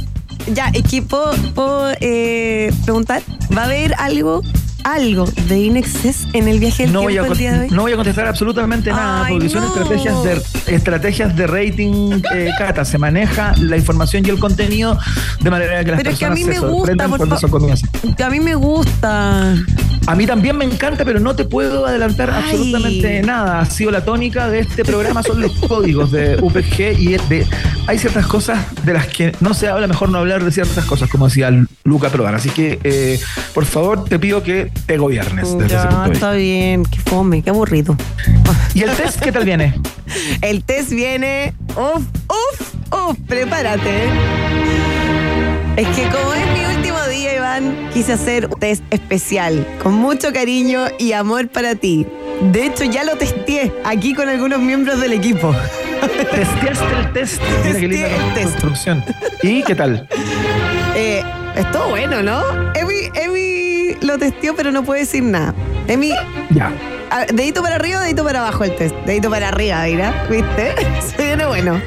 Ya, 0.53 0.71
puedo, 1.09 1.33
puedo, 1.55 1.93
eh, 2.01 2.73
preguntar, 2.85 3.23
¿va 3.57 3.63
a 3.63 3.65
haber 3.67 3.95
algo, 3.99 4.43
algo 4.87 5.25
de 5.49 5.59
Inexcess 5.59 6.29
en 6.33 6.47
el 6.47 6.61
viaje 6.61 6.85
del 6.85 6.93
no 6.93 7.03
voy, 7.03 7.15
tiempo 7.15 7.31
a, 7.31 7.33
el 7.33 7.39
día 7.39 7.53
de 7.53 7.61
hoy? 7.61 7.71
no 7.71 7.83
voy 7.83 7.93
a 7.93 7.97
contestar 7.97 8.27
absolutamente 8.29 8.91
nada 8.91 9.25
Ay, 9.25 9.33
porque 9.33 9.49
son 9.49 9.65
estrategias 9.65 10.23
de 10.23 10.43
estrategias 10.75 11.37
de 11.37 11.47
rating 11.49 12.23
eh, 12.33 12.51
Cata 12.57 12.85
se 12.85 12.97
maneja 12.97 13.53
la 13.59 13.77
información 13.77 14.25
y 14.25 14.31
el 14.31 14.39
contenido 14.39 14.97
de 15.41 15.51
manera 15.51 15.85
que 15.85 15.91
las 15.91 15.99
Pero 15.99 16.11
es 16.11 16.19
que 16.19 16.25
a 16.25 16.29
personas 16.29 16.39
mí 16.39 16.45
me 16.45 16.55
se 16.55 16.73
gusta, 16.73 17.09
por 17.09 17.17
cuando 17.19 17.37
eso 17.37 17.49
comienza 17.49 17.89
Que 18.17 18.23
a 18.23 18.31
mí 18.31 18.39
me 18.39 18.55
gusta. 18.55 19.55
A 20.07 20.15
mí 20.15 20.25
también 20.25 20.57
me 20.57 20.65
encanta, 20.65 21.05
pero 21.05 21.19
no 21.19 21.35
te 21.35 21.45
puedo 21.45 21.85
adelantar 21.85 22.31
absolutamente 22.31 23.23
nada. 23.23 23.61
Ha 23.61 23.65
sido 23.65 23.91
la 23.91 24.05
tónica 24.05 24.49
de 24.49 24.61
este 24.61 24.85
programa, 24.85 25.23
son 25.23 25.41
los 25.41 25.53
códigos 25.69 26.13
de 26.13 26.39
UPG 26.41 26.99
y 26.99 27.17
de, 27.29 27.47
hay 27.89 27.99
ciertas 27.99 28.27
cosas 28.27 28.65
de 28.85 28.93
las 28.93 29.09
que 29.09 29.33
no 29.41 29.53
se 29.53 29.69
habla, 29.69 29.89
mejor 29.89 30.11
no 30.11 30.19
hablar 30.19 30.45
de 30.45 30.53
ciertas 30.53 30.85
cosas, 30.85 31.11
como 31.11 31.27
decía 31.27 31.51
Luca 31.83 32.11
Prodan. 32.11 32.37
Así 32.37 32.51
que, 32.51 32.79
eh, 32.85 33.19
por 33.53 33.65
favor, 33.65 34.05
te 34.05 34.19
pido 34.21 34.45
que 34.45 34.71
te 34.87 34.97
gobiernes. 34.97 35.59
Desde 35.59 35.75
ya, 35.75 36.09
está 36.13 36.33
bien, 36.33 36.85
qué 36.85 37.01
fome, 37.01 37.43
qué 37.43 37.51
aburrido. 37.51 37.97
¿Y 38.75 38.83
el 38.83 38.91
test 38.91 39.21
qué 39.21 39.33
tal 39.33 39.45
viene? 39.45 39.75
el 40.41 40.63
test 40.63 40.91
viene, 40.91 41.53
uf, 41.71 42.05
uf, 42.29 42.75
uf, 42.93 43.19
prepárate. 43.27 44.05
Es 45.77 45.89
que 45.89 46.09
como 46.09 46.33
es 46.33 46.47
mi 46.53 46.77
último 46.77 47.06
quise 47.93 48.13
hacer 48.13 48.47
un 48.47 48.59
test 48.59 48.83
especial, 48.91 49.67
con 49.83 49.95
mucho 49.95 50.33
cariño 50.33 50.87
y 50.99 51.13
amor 51.13 51.49
para 51.49 51.75
ti. 51.75 52.07
De 52.53 52.67
hecho, 52.67 52.85
ya 52.85 53.05
lo 53.05 53.17
testé 53.17 53.73
aquí 53.85 54.15
con 54.15 54.29
algunos 54.29 54.59
miembros 54.59 55.01
del 55.01 55.13
equipo. 55.13 55.55
Testeaste 56.31 56.99
el 56.99 57.13
test. 57.13 57.43
Mira 57.65 57.81
qué 57.81 57.89
linda 57.89 58.09
el 58.09 58.35
test. 58.35 58.51
Construcción. 58.51 59.05
¿Y 59.43 59.63
qué 59.63 59.75
tal? 59.75 60.09
Eh, 60.99 61.23
estuvo 61.55 61.91
bueno, 61.91 62.23
¿no? 62.23 62.41
Emi, 62.73 62.95
Emi 63.13 63.97
lo 64.01 64.17
testeó, 64.17 64.57
pero 64.57 64.73
no 64.73 64.83
puede 64.83 65.01
decir 65.01 65.23
nada. 65.23 65.55
Emi. 65.89 66.11
Ya. 66.49 66.73
Dedito 67.33 67.63
para 67.63 67.77
arriba, 67.77 68.01
dedito 68.01 68.25
para 68.25 68.41
abajo 68.41 68.65
el 68.65 68.75
test. 68.77 68.95
Dedito 69.05 69.31
para 69.31 69.49
arriba, 69.49 69.83
mira. 69.85 70.27
¿Viste? 70.31 70.75
Se 71.17 71.25
viene 71.25 71.47
bueno. 71.47 71.81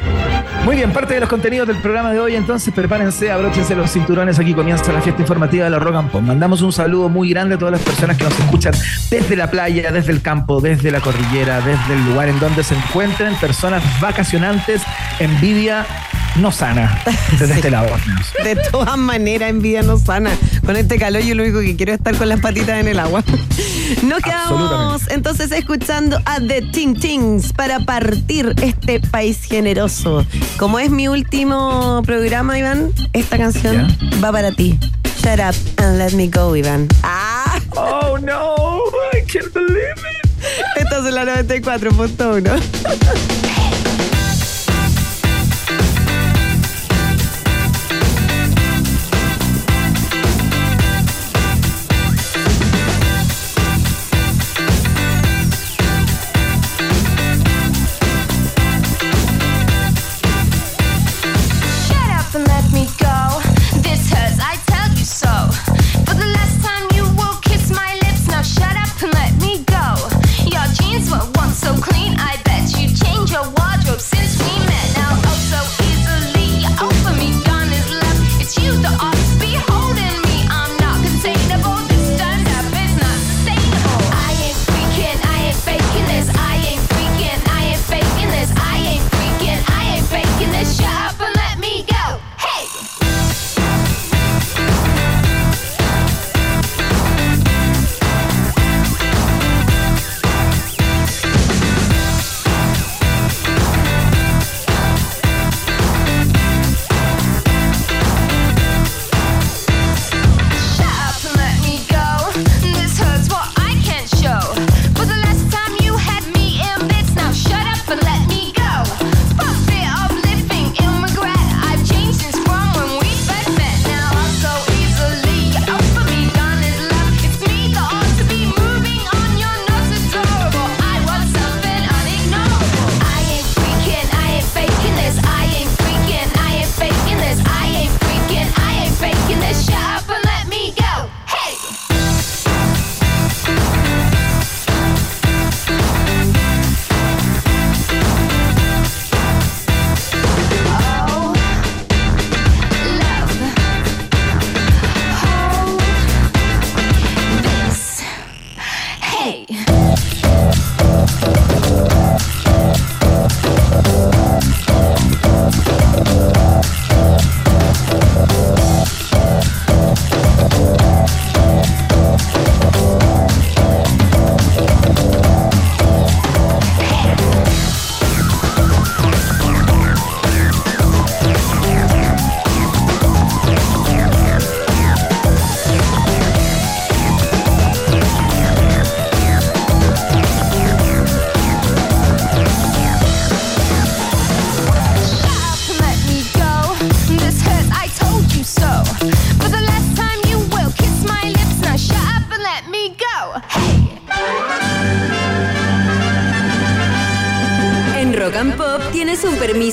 Muy 0.66 0.76
bien, 0.76 0.92
parte 0.92 1.14
de 1.14 1.22
los 1.22 1.30
contenidos 1.30 1.68
del 1.68 1.78
programa 1.78 2.12
de 2.12 2.20
hoy, 2.20 2.36
entonces 2.36 2.74
prepárense, 2.74 3.32
abróchense 3.32 3.76
los 3.76 3.92
cinturones. 3.92 4.40
Aquí 4.40 4.54
comienza 4.54 4.92
la 4.92 5.02
fiesta 5.02 5.22
informativa 5.22 5.64
de 5.64 5.70
la 5.70 5.80
Rock. 5.80 6.22
Mandamos 6.22 6.62
un 6.62 6.72
saludo 6.72 7.10
muy 7.10 7.30
grande 7.30 7.56
a 7.56 7.58
todas 7.58 7.72
las 7.72 7.82
personas 7.82 8.18
que 8.18 8.26
nos 8.26 8.38
escuchan 8.40 8.74
desde 9.10 9.36
la 9.36 9.50
playa, 9.50 9.92
desde 9.92 10.12
el 10.12 10.22
campo, 10.22 10.62
desde 10.62 10.92
la 10.92 11.00
cordillera, 11.00 11.62
desde 11.62 11.94
el 11.94 12.06
lugar 12.06 12.30
en 12.30 12.40
donde 12.40 12.64
se 12.64 12.76
encuentren, 12.76 13.36
personas 13.36 13.84
vacacionantes, 14.00 14.82
envidia 15.20 15.86
no 16.38 16.52
sana 16.52 17.02
desde 17.40 17.54
este 17.56 17.72
lado. 17.72 17.90
De 18.44 18.56
todas 18.56 18.98
maneras, 18.98 19.50
envidia 19.50 19.82
no 19.84 19.98
sana. 19.98 20.32
Con 20.66 20.76
este 20.76 20.98
calor 20.98 21.22
yo 21.22 21.36
lo 21.36 21.44
único 21.44 21.60
que 21.60 21.76
quiero 21.76 21.94
es 21.94 22.00
estar 22.00 22.16
con 22.16 22.30
las 22.30 22.40
patitas 22.40 22.80
en 22.80 22.88
el 22.88 23.00
agua. 23.00 23.24
Nos 24.04 24.20
quedamos 24.20 25.02
entonces 25.10 25.52
escuchando 25.52 26.22
a 26.26 26.40
The 26.40 26.62
Ting 26.72 26.96
Tings 27.00 27.54
para 27.54 27.80
partir 27.80 28.54
este 28.62 29.00
país 29.00 29.44
generoso. 29.46 30.26
Como 30.58 30.80
es 30.80 30.90
mi 30.92 31.08
último 31.08 32.02
programa, 32.06 32.58
Iván, 32.60 32.92
esta 33.14 33.38
canción 33.38 33.88
va 34.24 34.32
para 34.32 34.52
ti. 34.52 34.78
Shut 35.24 35.40
up 35.40 35.56
and 35.84 35.98
let 35.98 36.12
me 36.14 36.28
go, 36.30 36.56
Iván. 36.56 36.88
¡Ah! 37.04 37.60
Oh 37.76 38.18
no, 38.22 38.56
I 39.14 39.22
can't 39.26 39.52
believe 39.54 39.96
it. 39.98 40.78
Estás 40.78 41.06
en 41.06 41.16
la 41.16 41.26
94.1. 41.26 42.60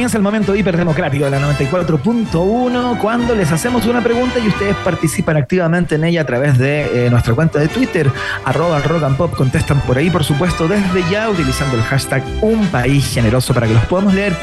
Comienza 0.00 0.16
el 0.16 0.22
momento 0.22 0.56
hiperdemocrático 0.56 1.26
de 1.26 1.30
la 1.30 1.40
94.1 1.40 2.98
cuando 2.98 3.34
les 3.34 3.52
hacemos 3.52 3.84
una 3.84 4.02
pregunta 4.02 4.38
y 4.38 4.48
ustedes 4.48 4.74
participan 4.76 5.36
activamente 5.36 5.96
en 5.96 6.04
ella 6.04 6.22
a 6.22 6.24
través 6.24 6.56
de 6.56 7.06
eh, 7.06 7.10
nuestra 7.10 7.34
cuenta 7.34 7.58
de 7.58 7.68
Twitter, 7.68 8.10
arroba 8.46 8.80
rock 8.80 9.02
and 9.02 9.18
pop, 9.18 9.34
contestan 9.34 9.78
por 9.82 9.98
ahí, 9.98 10.08
por 10.08 10.24
supuesto, 10.24 10.68
desde 10.68 11.04
ya 11.10 11.28
utilizando 11.28 11.76
el 11.76 11.82
hashtag 11.82 12.24
Un 12.40 12.66
País 12.68 13.12
Generoso 13.12 13.52
para 13.52 13.66
que 13.66 13.74
los 13.74 13.84
podamos 13.84 14.14
leer 14.14 14.34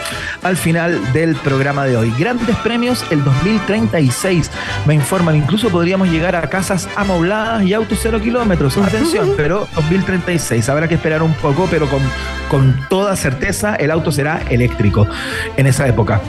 al 0.44 0.58
final 0.58 1.12
del 1.12 1.36
programa 1.38 1.86
de 1.86 1.98
hoy. 1.98 2.14
Grandes 2.20 2.56
premios 2.58 3.04
el 3.10 3.24
2036, 3.24 4.52
me 4.86 4.94
informan, 4.94 5.38
incluso 5.38 5.70
podríamos 5.70 6.08
llegar 6.10 6.36
a 6.36 6.48
casas 6.52 6.88
amobladas 6.96 7.64
y 7.64 7.74
autos 7.74 7.98
cero 8.00 8.22
kilómetros. 8.22 8.78
Atención, 8.78 9.34
pero 9.38 9.68
2036, 9.74 10.70
habrá 10.70 10.88
que 10.88 10.94
esperar 10.94 11.24
un 11.24 11.34
poco, 11.34 11.68
pero 11.72 11.90
con, 11.90 12.04
con 12.50 12.80
toda 12.90 13.16
certeza 13.16 13.76
el 13.76 13.92
auto 13.92 14.12
será 14.12 14.42
eléctrico 14.50 15.08
en 15.56 15.68
esa 15.68 15.88
época. 15.88 16.22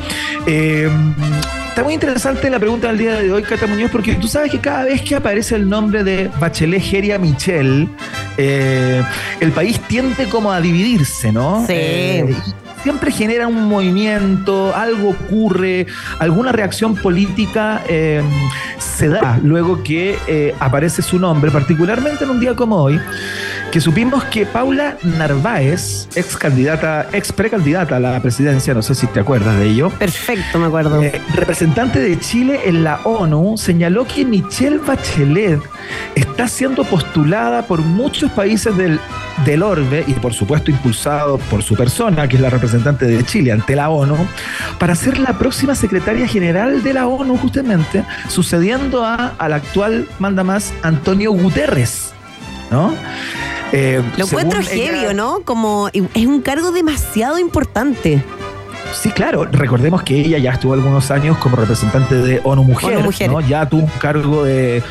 Eh, 0.47 0.89
está 1.69 1.83
muy 1.83 1.95
interesante 1.95 2.51
la 2.51 2.59
pregunta 2.59 2.89
del 2.89 2.99
día 2.99 3.15
de 3.15 3.33
hoy, 3.33 3.43
Cata 3.43 3.67
Muñoz, 3.67 3.91
porque 3.91 4.15
tú 4.15 4.29
sabes 4.29 4.51
que 4.51 4.59
cada 4.59 4.85
vez 4.85 5.03
que 5.03 5.15
aparece 5.15 5.57
el 5.57 5.69
nombre 5.69 6.05
de 6.05 6.31
Bachelet 6.41 6.83
Geria 6.83 7.19
Michel, 7.19 7.89
eh, 8.37 9.03
el 9.41 9.53
país 9.53 9.81
tiende 9.81 10.27
como 10.27 10.53
a 10.53 10.61
dividirse, 10.61 11.33
¿no? 11.33 11.65
Sí. 11.67 11.73
Eh, 11.75 12.37
siempre 12.83 13.11
genera 13.11 13.47
un 13.47 13.69
movimiento, 13.69 14.75
algo 14.75 15.11
ocurre, 15.11 15.87
alguna 16.19 16.53
reacción 16.53 16.95
política 16.95 17.83
eh, 17.89 18.23
se 18.79 19.09
da 19.09 19.39
luego 19.43 19.83
que 19.83 20.19
eh, 20.27 20.55
aparece 20.59 21.03
su 21.03 21.19
nombre, 21.19 21.51
particularmente 21.51 22.25
en 22.25 22.31
un 22.31 22.41
día 22.41 22.55
como 22.55 22.77
hoy, 22.77 23.01
que 23.73 23.81
supimos 23.83 24.25
que 24.25 24.47
Paula 24.47 24.97
Narváez, 25.03 26.09
ex 26.17 26.37
candidata, 26.39 27.09
ex 27.13 27.33
precandidata 27.33 27.97
a 27.97 28.01
la 28.01 28.21
presidencia, 28.21 28.73
no 28.73 28.81
sé 28.81 28.95
si 28.95 29.07
te 29.09 29.21
acuerdas 29.21 29.59
de 29.59 29.67
ello, 29.67 29.91
Perfecto, 29.91 30.59
me 30.59 30.67
acuerdo. 30.67 31.03
eh, 31.03 31.21
representante 31.35 32.01
de 32.01 32.19
Chile 32.19 32.61
en 32.65 32.83
la 32.83 33.01
ONU 33.05 33.59
señaló 33.59 34.07
que 34.07 34.25
Michelle 34.25 34.79
Bachelet 34.79 35.61
está 36.15 36.49
siendo 36.49 36.85
postulada 36.85 37.63
por 37.63 37.81
muchos 37.83 38.31
países 38.33 38.75
del, 38.77 38.99
del 39.45 39.63
orbe 39.63 40.03
y 40.07 40.15
por 40.15 40.33
supuesto 40.33 40.71
impulsado 40.71 41.37
por 41.37 41.63
su 41.63 41.75
persona, 41.77 42.27
que 42.27 42.37
es 42.37 42.43
la 42.43 42.51
representante 42.51 43.05
de 43.05 43.23
Chile 43.25 43.53
ante 43.53 43.77
la 43.77 43.91
ONU, 43.91 44.17
para 44.79 44.95
ser 44.95 45.19
la 45.19 45.35
próxima 45.35 45.75
secretaria 45.75 46.27
general 46.27 46.83
de 46.83 46.95
la 46.95 47.07
ONU 47.07 47.37
justamente, 47.37 48.03
sucediendo 48.29 49.05
a, 49.05 49.35
al 49.37 49.53
actual 49.53 50.09
mandamás 50.19 50.73
Antonio 50.83 51.33
Guterres. 51.33 52.15
¿No? 52.71 52.93
Eh, 53.73 54.03
Lo 54.17 54.25
encuentro 54.25 54.61
ella- 54.61 54.71
heavy, 54.71 55.07
¿o 55.07 55.15
¿no? 55.15 55.41
Como 55.45 55.89
es 55.93 56.27
un 56.27 56.41
cargo 56.41 56.73
demasiado 56.73 57.39
importante. 57.39 58.23
Sí, 58.95 59.11
claro. 59.11 59.45
Recordemos 59.45 60.03
que 60.03 60.19
ella 60.19 60.39
ya 60.39 60.53
estuvo 60.53 60.73
algunos 60.73 61.11
años 61.11 61.37
como 61.39 61.57
representante 61.57 62.15
de 62.15 62.41
ONU 62.43 62.65
Mujer. 62.65 62.95
ONU 62.97 63.03
Mujer. 63.05 63.31
¿no? 63.31 63.41
Ya 63.43 63.69
tuvo 63.69 63.83
un 63.83 63.91
cargo 63.99 64.45
de, 64.45 64.83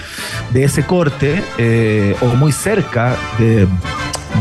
de 0.52 0.64
ese 0.64 0.84
corte, 0.86 1.42
eh, 1.58 2.16
o 2.22 2.26
muy 2.36 2.52
cerca 2.52 3.16
de, 3.40 3.68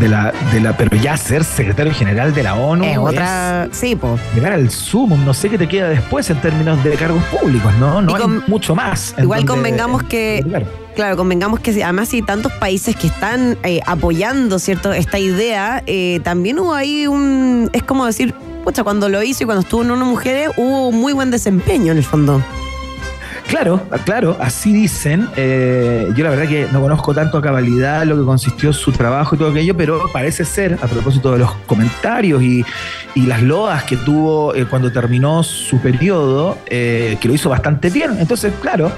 de 0.00 0.08
la, 0.08 0.32
de 0.52 0.60
la. 0.60 0.76
Pero 0.76 0.96
ya 0.96 1.16
ser 1.16 1.44
secretario 1.44 1.92
general 1.92 2.34
de 2.34 2.42
la 2.42 2.54
ONU. 2.54 2.84
es 2.84 2.98
otra. 2.98 3.68
Sí, 3.72 3.96
po. 3.96 4.18
llegar 4.34 4.52
al 4.52 4.70
sumum, 4.70 5.24
no 5.24 5.32
sé 5.34 5.48
qué 5.48 5.58
te 5.58 5.68
queda 5.68 5.88
después 5.88 6.28
en 6.30 6.40
términos 6.40 6.82
de 6.84 6.90
cargos 6.94 7.22
públicos, 7.24 7.72
¿no? 7.78 8.02
No 8.02 8.14
hay 8.14 8.22
mucho 8.46 8.74
más. 8.74 9.14
igual 9.18 9.44
convengamos 9.44 10.02
que- 10.04 10.44
Claro. 10.94 11.16
Convengamos 11.18 11.60
que 11.60 11.74
si- 11.74 11.82
además 11.82 12.10
hay 12.14 12.22
tantos 12.22 12.50
países 12.52 12.96
que 12.96 13.08
están 13.08 13.58
eh, 13.64 13.80
apoyando, 13.86 14.58
¿cierto? 14.58 14.94
Esta 14.94 15.18
idea, 15.18 15.82
eh, 15.86 16.20
también 16.24 16.58
hubo 16.58 16.72
ahí 16.72 17.06
un. 17.06 17.68
Es 17.74 17.82
como 17.82 18.06
decir, 18.06 18.34
pucha, 18.64 18.82
cuando 18.82 19.10
lo 19.10 19.22
hizo 19.22 19.42
y 19.42 19.46
cuando 19.46 19.60
estuvo 19.60 19.82
en 19.82 19.90
una 19.90 20.06
mujer, 20.06 20.52
hubo 20.56 20.92
muy 20.92 21.12
buen 21.12 21.30
desempeño 21.30 21.92
en 21.92 21.98
el 21.98 22.04
fondo. 22.04 22.42
Claro, 23.48 23.80
claro, 24.04 24.36
así 24.40 24.72
dicen. 24.72 25.28
Eh, 25.36 26.08
yo 26.16 26.24
la 26.24 26.30
verdad 26.30 26.48
que 26.48 26.66
no 26.72 26.80
conozco 26.80 27.14
tanto 27.14 27.38
a 27.38 27.42
cabalidad 27.42 28.04
lo 28.04 28.16
que 28.16 28.24
consistió 28.24 28.72
su 28.72 28.90
trabajo 28.90 29.36
y 29.36 29.38
todo 29.38 29.50
aquello, 29.50 29.76
pero 29.76 30.02
parece 30.12 30.44
ser, 30.44 30.74
a 30.82 30.88
propósito 30.88 31.30
de 31.32 31.38
los 31.38 31.52
comentarios 31.66 32.42
y, 32.42 32.64
las 33.14 33.42
loas 33.42 33.82
que 33.84 33.96
tuvo 33.96 34.54
eh, 34.54 34.66
cuando 34.66 34.92
terminó 34.92 35.42
su 35.42 35.80
periodo, 35.80 36.58
eh, 36.66 37.16
que 37.20 37.28
lo 37.28 37.34
hizo 37.34 37.48
bastante 37.48 37.88
bien. 37.88 38.18
Entonces, 38.20 38.52
claro, 38.60 38.92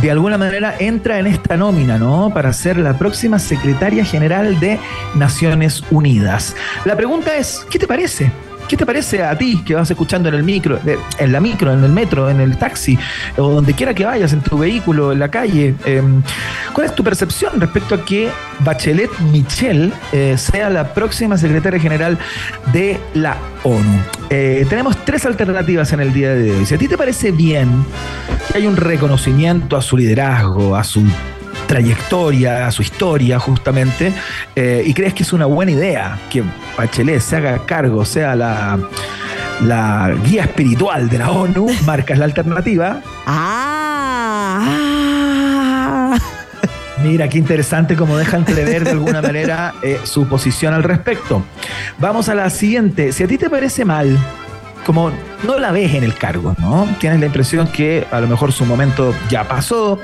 de 0.00 0.10
alguna 0.10 0.38
manera 0.38 0.74
entra 0.78 1.18
en 1.18 1.26
esta 1.26 1.56
nómina, 1.56 1.98
¿no? 1.98 2.30
Para 2.32 2.52
ser 2.52 2.78
la 2.78 2.96
próxima 2.96 3.38
secretaria 3.38 4.04
general 4.04 4.60
de 4.60 4.78
Naciones 5.14 5.82
Unidas. 5.90 6.54
La 6.84 6.96
pregunta 6.96 7.36
es, 7.36 7.66
¿qué 7.68 7.78
te 7.78 7.86
parece? 7.86 8.30
¿Qué 8.68 8.76
te 8.76 8.84
parece 8.84 9.22
a 9.22 9.36
ti 9.38 9.62
que 9.64 9.74
vas 9.74 9.90
escuchando 9.90 10.28
en 10.28 10.34
el 10.34 10.42
micro, 10.42 10.78
en 11.18 11.32
la 11.32 11.40
micro, 11.40 11.72
en 11.72 11.84
el 11.84 11.92
metro, 11.92 12.28
en 12.28 12.40
el 12.40 12.56
taxi, 12.58 12.98
o 13.36 13.50
donde 13.50 13.74
quiera 13.74 13.94
que 13.94 14.04
vayas, 14.04 14.32
en 14.32 14.40
tu 14.40 14.58
vehículo, 14.58 15.12
en 15.12 15.20
la 15.20 15.28
calle? 15.28 15.74
Eh, 15.84 16.02
¿Cuál 16.72 16.86
es 16.86 16.94
tu 16.94 17.04
percepción 17.04 17.60
respecto 17.60 17.94
a 17.94 18.04
que 18.04 18.28
Bachelet 18.60 19.10
Michel 19.32 19.92
eh, 20.12 20.36
sea 20.36 20.68
la 20.68 20.92
próxima 20.94 21.38
secretaria 21.38 21.78
general 21.78 22.18
de 22.72 22.98
la 23.14 23.36
ONU? 23.62 24.00
Eh, 24.30 24.66
tenemos 24.68 24.96
tres 25.04 25.24
alternativas 25.26 25.92
en 25.92 26.00
el 26.00 26.12
día 26.12 26.34
de 26.34 26.50
hoy. 26.50 26.66
Si 26.66 26.74
a 26.74 26.78
ti 26.78 26.88
te 26.88 26.98
parece 26.98 27.30
bien 27.30 27.84
que 28.50 28.58
hay 28.58 28.66
un 28.66 28.76
reconocimiento 28.76 29.76
a 29.76 29.82
su 29.82 29.96
liderazgo, 29.96 30.74
a 30.74 30.82
su 30.82 31.04
trayectoria, 31.66 32.66
a 32.66 32.72
su 32.72 32.82
historia 32.82 33.38
justamente, 33.38 34.12
eh, 34.54 34.82
y 34.84 34.94
crees 34.94 35.14
que 35.14 35.22
es 35.22 35.32
una 35.32 35.46
buena 35.46 35.72
idea 35.72 36.18
que 36.30 36.42
Bachelet 36.76 37.20
se 37.20 37.36
haga 37.36 37.64
cargo, 37.66 38.04
sea 38.04 38.34
la, 38.36 38.78
la 39.62 40.14
guía 40.24 40.42
espiritual 40.42 41.08
de 41.08 41.18
la 41.18 41.30
ONU, 41.30 41.66
marcas 41.86 42.18
la 42.18 42.24
alternativa. 42.26 43.00
¡Ah! 43.26 44.66
ah. 44.68 46.18
Mira, 47.02 47.28
qué 47.28 47.38
interesante 47.38 47.94
como 47.94 48.16
deja 48.16 48.36
entrever 48.36 48.84
de 48.84 48.90
alguna 48.90 49.20
manera 49.22 49.74
eh, 49.82 50.00
su 50.04 50.26
posición 50.26 50.74
al 50.74 50.82
respecto. 50.82 51.44
Vamos 51.98 52.28
a 52.28 52.34
la 52.34 52.50
siguiente. 52.50 53.12
Si 53.12 53.22
a 53.22 53.28
ti 53.28 53.38
te 53.38 53.50
parece 53.50 53.84
mal, 53.84 54.18
como 54.86 55.10
no 55.42 55.58
la 55.58 55.72
ves 55.72 55.94
en 55.94 56.04
el 56.04 56.14
cargo, 56.14 56.54
¿no? 56.60 56.88
Tienes 57.00 57.18
la 57.18 57.26
impresión 57.26 57.66
que 57.66 58.06
a 58.12 58.20
lo 58.20 58.28
mejor 58.28 58.52
su 58.52 58.64
momento 58.64 59.12
ya 59.28 59.42
pasó, 59.42 59.98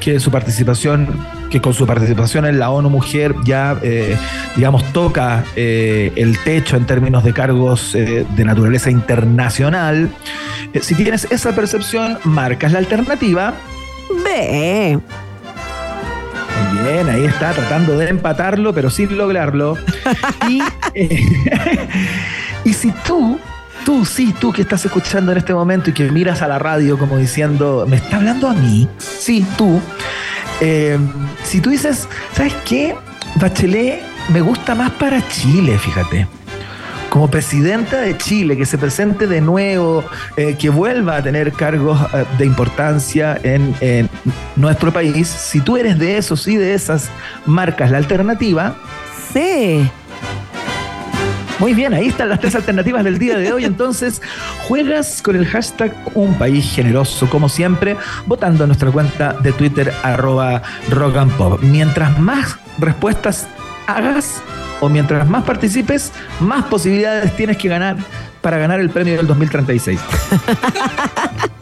que 0.00 0.18
su 0.18 0.32
participación, 0.32 1.06
que 1.50 1.60
con 1.60 1.72
su 1.72 1.86
participación 1.86 2.44
en 2.44 2.58
la 2.58 2.70
ONU 2.70 2.90
Mujer 2.90 3.36
ya, 3.44 3.78
eh, 3.80 4.16
digamos, 4.56 4.92
toca 4.92 5.44
eh, 5.54 6.10
el 6.16 6.36
techo 6.40 6.76
en 6.76 6.84
términos 6.84 7.22
de 7.22 7.32
cargos 7.32 7.94
eh, 7.94 8.26
de 8.28 8.44
naturaleza 8.44 8.90
internacional. 8.90 10.10
Si 10.80 10.96
tienes 10.96 11.28
esa 11.30 11.54
percepción, 11.54 12.18
marcas 12.24 12.72
la 12.72 12.80
alternativa. 12.80 13.54
Muy 14.10 14.98
Bien, 16.82 17.08
ahí 17.08 17.24
está 17.24 17.52
tratando 17.52 17.96
de 17.96 18.08
empatarlo, 18.08 18.74
pero 18.74 18.90
sin 18.90 19.16
lograrlo. 19.16 19.78
Y, 20.46 20.60
y 22.68 22.72
si 22.74 22.90
tú, 23.06 23.40
tú, 23.84 24.04
sí, 24.04 24.34
tú 24.38 24.52
que 24.52 24.62
estás 24.62 24.84
escuchando 24.84 25.32
en 25.32 25.38
este 25.38 25.54
momento 25.54 25.90
y 25.90 25.92
que 25.92 26.10
miras 26.10 26.42
a 26.42 26.48
la 26.48 26.58
radio 26.58 26.98
como 26.98 27.16
diciendo, 27.16 27.86
¿me 27.88 27.96
está 27.96 28.16
hablando 28.16 28.48
a 28.48 28.54
mí? 28.54 28.88
Sí, 28.98 29.46
tú. 29.56 29.80
Eh, 30.60 30.98
si 31.44 31.60
tú 31.60 31.70
dices, 31.70 32.08
¿sabes 32.32 32.54
qué? 32.64 32.96
Bachelet 33.36 34.00
me 34.32 34.40
gusta 34.40 34.74
más 34.74 34.90
para 34.92 35.26
Chile, 35.28 35.78
fíjate. 35.78 36.26
Como 37.10 37.30
presidenta 37.30 38.00
de 38.00 38.16
Chile, 38.16 38.56
que 38.56 38.66
se 38.66 38.76
presente 38.76 39.26
de 39.26 39.40
nuevo, 39.40 40.04
eh, 40.36 40.56
que 40.58 40.68
vuelva 40.70 41.16
a 41.16 41.22
tener 41.22 41.52
cargos 41.52 42.00
eh, 42.12 42.24
de 42.38 42.46
importancia 42.46 43.38
en, 43.42 43.74
en 43.80 44.08
nuestro 44.56 44.92
país. 44.92 45.28
Si 45.28 45.60
tú 45.60 45.76
eres 45.76 45.98
de 45.98 46.16
esos 46.16 46.48
y 46.48 46.56
de 46.56 46.74
esas 46.74 47.10
marcas 47.46 47.90
la 47.90 47.98
alternativa, 47.98 48.76
Sí. 49.34 49.90
Muy 51.58 51.74
bien, 51.74 51.94
ahí 51.94 52.08
están 52.08 52.28
las 52.28 52.40
tres 52.40 52.54
alternativas 52.54 53.04
del 53.04 53.18
día 53.18 53.36
de 53.36 53.52
hoy. 53.52 53.64
Entonces, 53.64 54.20
juegas 54.66 55.22
con 55.22 55.36
el 55.36 55.46
hashtag 55.46 55.94
Un 56.14 56.34
País 56.34 56.70
Generoso, 56.72 57.28
como 57.28 57.48
siempre, 57.48 57.96
votando 58.26 58.64
en 58.64 58.68
nuestra 58.68 58.90
cuenta 58.90 59.32
de 59.34 59.52
Twitter, 59.52 59.92
arroba 60.02 60.62
rock 60.90 61.16
and. 61.16 61.32
Mientras 61.62 62.18
más 62.18 62.58
respuestas 62.78 63.46
hagas 63.86 64.42
o 64.80 64.88
mientras 64.88 65.28
más 65.28 65.44
participes, 65.44 66.12
más 66.40 66.64
posibilidades 66.64 67.34
tienes 67.36 67.56
que 67.56 67.68
ganar 67.68 67.96
para 68.40 68.58
ganar 68.58 68.80
el 68.80 68.90
premio 68.90 69.16
del 69.16 69.26
2036. 69.26 70.00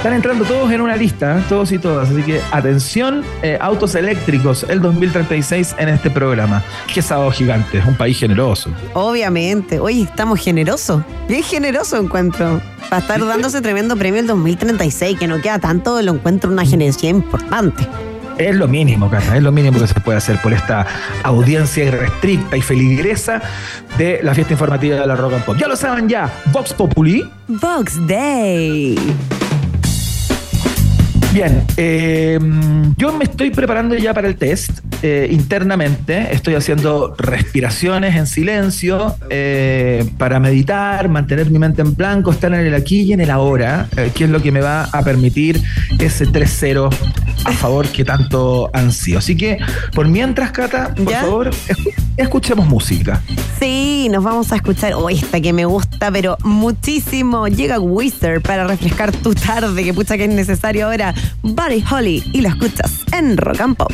Están 0.00 0.14
entrando 0.14 0.46
todos 0.46 0.72
en 0.72 0.80
una 0.80 0.96
lista, 0.96 1.38
¿eh? 1.38 1.42
todos 1.46 1.70
y 1.72 1.78
todas. 1.78 2.08
Así 2.08 2.22
que 2.22 2.40
atención, 2.52 3.22
eh, 3.42 3.58
autos 3.60 3.94
eléctricos, 3.94 4.64
el 4.66 4.80
2036 4.80 5.74
en 5.76 5.90
este 5.90 6.08
programa. 6.08 6.62
Qué 6.94 7.02
sábado 7.02 7.30
gigante, 7.30 7.76
es 7.76 7.84
un 7.84 7.94
país 7.96 8.18
generoso. 8.18 8.70
Obviamente. 8.94 9.78
Oye, 9.78 10.04
estamos 10.04 10.40
generosos. 10.40 11.02
Bien 11.28 11.42
generoso 11.42 11.98
encuentro. 11.98 12.62
Para 12.88 13.02
estar 13.02 13.20
dándose 13.26 13.60
tremendo 13.60 13.94
premio 13.94 14.20
el 14.20 14.26
2036, 14.26 15.18
que 15.18 15.28
no 15.28 15.38
queda 15.42 15.58
tanto, 15.58 16.00
lo 16.00 16.14
encuentro 16.14 16.50
una 16.50 16.64
generosidad 16.64 17.10
importante. 17.10 17.86
Es 18.38 18.56
lo 18.56 18.68
mínimo, 18.68 19.10
Cata, 19.10 19.36
es 19.36 19.42
lo 19.42 19.52
mínimo 19.52 19.78
que 19.78 19.86
se 19.86 20.00
puede 20.00 20.16
hacer 20.16 20.40
por 20.40 20.54
esta 20.54 20.86
audiencia 21.24 21.84
irrestricta 21.84 22.56
y 22.56 22.62
feligresa 22.62 23.42
de 23.98 24.20
la 24.22 24.34
fiesta 24.34 24.54
informativa 24.54 24.98
de 24.98 25.06
la 25.06 25.14
Rock 25.14 25.34
and 25.34 25.44
Pop. 25.44 25.56
Ya 25.58 25.68
lo 25.68 25.76
saben 25.76 26.08
ya, 26.08 26.32
Vox 26.54 26.72
Populi. 26.72 27.30
Vox 27.48 27.98
Day. 28.06 28.96
Bien, 31.32 31.62
eh, 31.76 32.40
yo 32.96 33.12
me 33.12 33.22
estoy 33.22 33.50
preparando 33.50 33.94
ya 33.94 34.12
para 34.12 34.26
el 34.26 34.34
test 34.34 34.80
eh, 35.00 35.28
internamente. 35.30 36.28
Estoy 36.32 36.56
haciendo 36.56 37.14
respiraciones 37.16 38.16
en 38.16 38.26
silencio 38.26 39.16
eh, 39.30 40.04
para 40.18 40.40
meditar, 40.40 41.08
mantener 41.08 41.48
mi 41.48 41.60
mente 41.60 41.82
en 41.82 41.94
blanco, 41.94 42.32
estar 42.32 42.52
en 42.52 42.66
el 42.66 42.74
aquí 42.74 43.02
y 43.02 43.12
en 43.12 43.20
el 43.20 43.30
ahora, 43.30 43.86
que 44.14 44.24
es 44.24 44.30
lo 44.30 44.42
que 44.42 44.50
me 44.50 44.60
va 44.60 44.84
a 44.84 45.02
permitir 45.02 45.62
ese 46.00 46.26
3-0 46.26 46.92
a 47.44 47.52
favor 47.52 47.86
que 47.86 48.04
tanto 48.04 48.68
ansío. 48.72 49.18
Así 49.18 49.36
que, 49.36 49.58
por 49.94 50.08
mientras, 50.08 50.50
Cata, 50.50 50.94
por 50.96 51.12
favor, 51.12 51.50
escuchemos 52.16 52.66
música. 52.66 53.20
Sí, 53.58 54.08
nos 54.10 54.24
vamos 54.24 54.52
a 54.52 54.56
escuchar. 54.56 54.94
Oh, 54.94 55.08
esta 55.08 55.40
que 55.40 55.52
me 55.52 55.64
gusta, 55.64 56.10
pero 56.10 56.36
muchísimo. 56.44 57.48
Llega 57.48 57.78
Wizard 57.78 58.42
para 58.42 58.66
refrescar 58.66 59.12
tu 59.12 59.34
tarde, 59.34 59.84
que 59.84 59.94
pucha 59.94 60.16
que 60.16 60.24
es 60.24 60.30
necesario 60.30 60.86
ahora. 60.86 61.14
Buddy 61.42 61.84
Holly 61.90 62.22
y 62.32 62.40
lo 62.40 62.48
escuchas 62.48 63.04
en 63.12 63.36
Rock 63.36 63.60
and 63.60 63.76
Pop. 63.76 63.92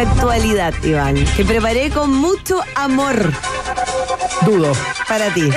Actualidad, 0.00 0.74
Iván, 0.82 1.16
que 1.36 1.44
preparé 1.44 1.90
con 1.90 2.12
mucho 2.12 2.60
amor. 2.74 3.32
Dudo. 4.44 4.72
Para 5.08 5.32
ti. 5.32 5.48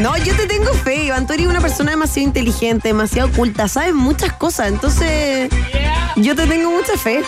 No, 0.00 0.16
yo 0.18 0.34
te 0.36 0.46
tengo 0.46 0.72
fe, 0.72 1.04
Iván. 1.04 1.26
Tú 1.26 1.32
eres 1.32 1.46
una 1.46 1.60
persona 1.60 1.90
demasiado 1.90 2.28
inteligente, 2.28 2.88
demasiado 2.88 3.28
oculta, 3.28 3.68
sabes 3.68 3.94
muchas 3.94 4.32
cosas. 4.32 4.68
Entonces, 4.68 5.50
yo 6.16 6.36
te 6.36 6.46
tengo 6.46 6.70
mucha 6.70 6.96
fe. 6.98 7.22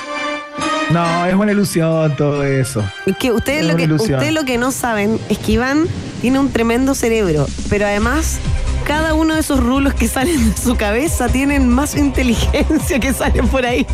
No, 0.91 1.27
es 1.27 1.35
una 1.35 1.53
ilusión 1.53 2.17
todo 2.17 2.45
eso. 2.45 2.83
que 3.19 3.31
ustedes 3.31 3.65
lo 3.65 3.77
que, 3.77 3.93
ustedes 3.93 4.33
lo 4.33 4.45
que 4.45 4.59
no 4.59 4.73
saben 4.73 5.19
es 5.29 5.39
que 5.39 5.53
Iván 5.53 5.87
tiene 6.21 6.39
un 6.39 6.51
tremendo 6.51 6.95
cerebro, 6.95 7.47
pero 7.69 7.87
además 7.87 8.39
cada 8.85 9.13
uno 9.13 9.35
de 9.35 9.41
esos 9.41 9.61
rulos 9.61 9.93
que 9.93 10.09
salen 10.09 10.51
de 10.51 10.57
su 10.57 10.77
cabeza 10.77 11.29
tienen 11.29 11.69
más 11.69 11.95
inteligencia 11.97 12.99
que 12.99 13.13
salen 13.13 13.47
por 13.49 13.67
ahí. 13.67 13.87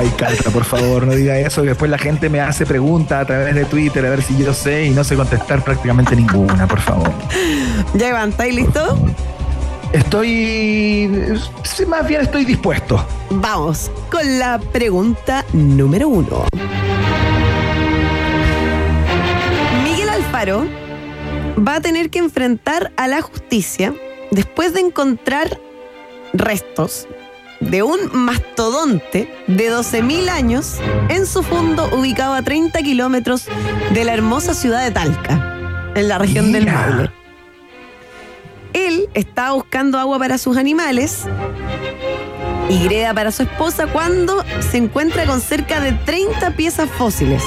Ay, 0.00 0.08
Calta, 0.16 0.50
por 0.50 0.64
favor, 0.64 1.06
no 1.06 1.12
diga 1.12 1.38
eso, 1.38 1.60
después 1.60 1.90
la 1.90 1.98
gente 1.98 2.30
me 2.30 2.40
hace 2.40 2.64
preguntas 2.64 3.20
a 3.20 3.26
través 3.26 3.54
de 3.54 3.66
Twitter 3.66 4.06
a 4.06 4.08
ver 4.08 4.22
si 4.22 4.34
yo 4.34 4.54
sé 4.54 4.86
y 4.86 4.90
no 4.92 5.04
sé 5.04 5.14
contestar 5.14 5.62
prácticamente 5.62 6.16
ninguna, 6.16 6.66
por 6.66 6.80
favor. 6.80 7.12
Ya, 7.92 8.08
Iván, 8.08 8.30
¿estáis 8.30 8.54
listo? 8.54 8.98
Estoy. 9.92 11.36
Más 11.86 12.08
bien 12.08 12.22
estoy 12.22 12.46
dispuesto. 12.46 13.06
Vamos 13.28 13.90
con 14.10 14.38
la 14.38 14.58
pregunta 14.58 15.44
número 15.52 16.08
uno. 16.08 16.46
Miguel 19.84 20.08
Alfaro 20.08 20.66
va 21.58 21.74
a 21.74 21.80
tener 21.82 22.08
que 22.08 22.20
enfrentar 22.20 22.90
a 22.96 23.06
la 23.06 23.20
justicia 23.20 23.92
después 24.30 24.72
de 24.72 24.80
encontrar 24.80 25.60
restos 26.32 27.06
de 27.60 27.82
un 27.82 28.10
mastodonte 28.12 29.32
de 29.46 29.70
12.000 29.70 30.28
años 30.28 30.78
en 31.08 31.26
su 31.26 31.42
fondo 31.42 31.88
ubicado 31.94 32.34
a 32.34 32.42
30 32.42 32.82
kilómetros 32.82 33.46
de 33.92 34.04
la 34.04 34.14
hermosa 34.14 34.54
ciudad 34.54 34.82
de 34.82 34.90
Talca, 34.90 35.92
en 35.94 36.08
la 36.08 36.18
región 36.18 36.52
del 36.52 36.66
Maule. 36.66 37.10
Él 38.72 39.08
estaba 39.14 39.52
buscando 39.52 39.98
agua 39.98 40.18
para 40.18 40.38
sus 40.38 40.56
animales 40.56 41.24
y 42.68 42.84
greda 42.84 43.12
para 43.12 43.32
su 43.32 43.42
esposa 43.42 43.86
cuando 43.88 44.44
se 44.60 44.78
encuentra 44.78 45.26
con 45.26 45.40
cerca 45.40 45.80
de 45.80 45.92
30 45.92 46.52
piezas 46.52 46.88
fósiles. 46.88 47.42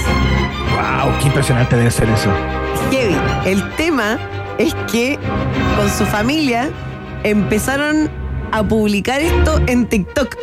¡Wow! 0.75 1.13
¡Qué 1.19 1.27
impresionante 1.27 1.75
debe 1.75 1.91
ser 1.91 2.09
eso! 2.09 2.29
Kevin, 2.91 3.19
el 3.45 3.75
tema 3.75 4.19
es 4.57 4.75
que 4.91 5.17
con 5.77 5.89
su 5.89 6.05
familia 6.05 6.69
empezaron 7.23 8.09
a 8.53 8.63
publicar 8.67 9.19
esto 9.21 9.61
en 9.67 9.87
TikTok. 9.87 10.35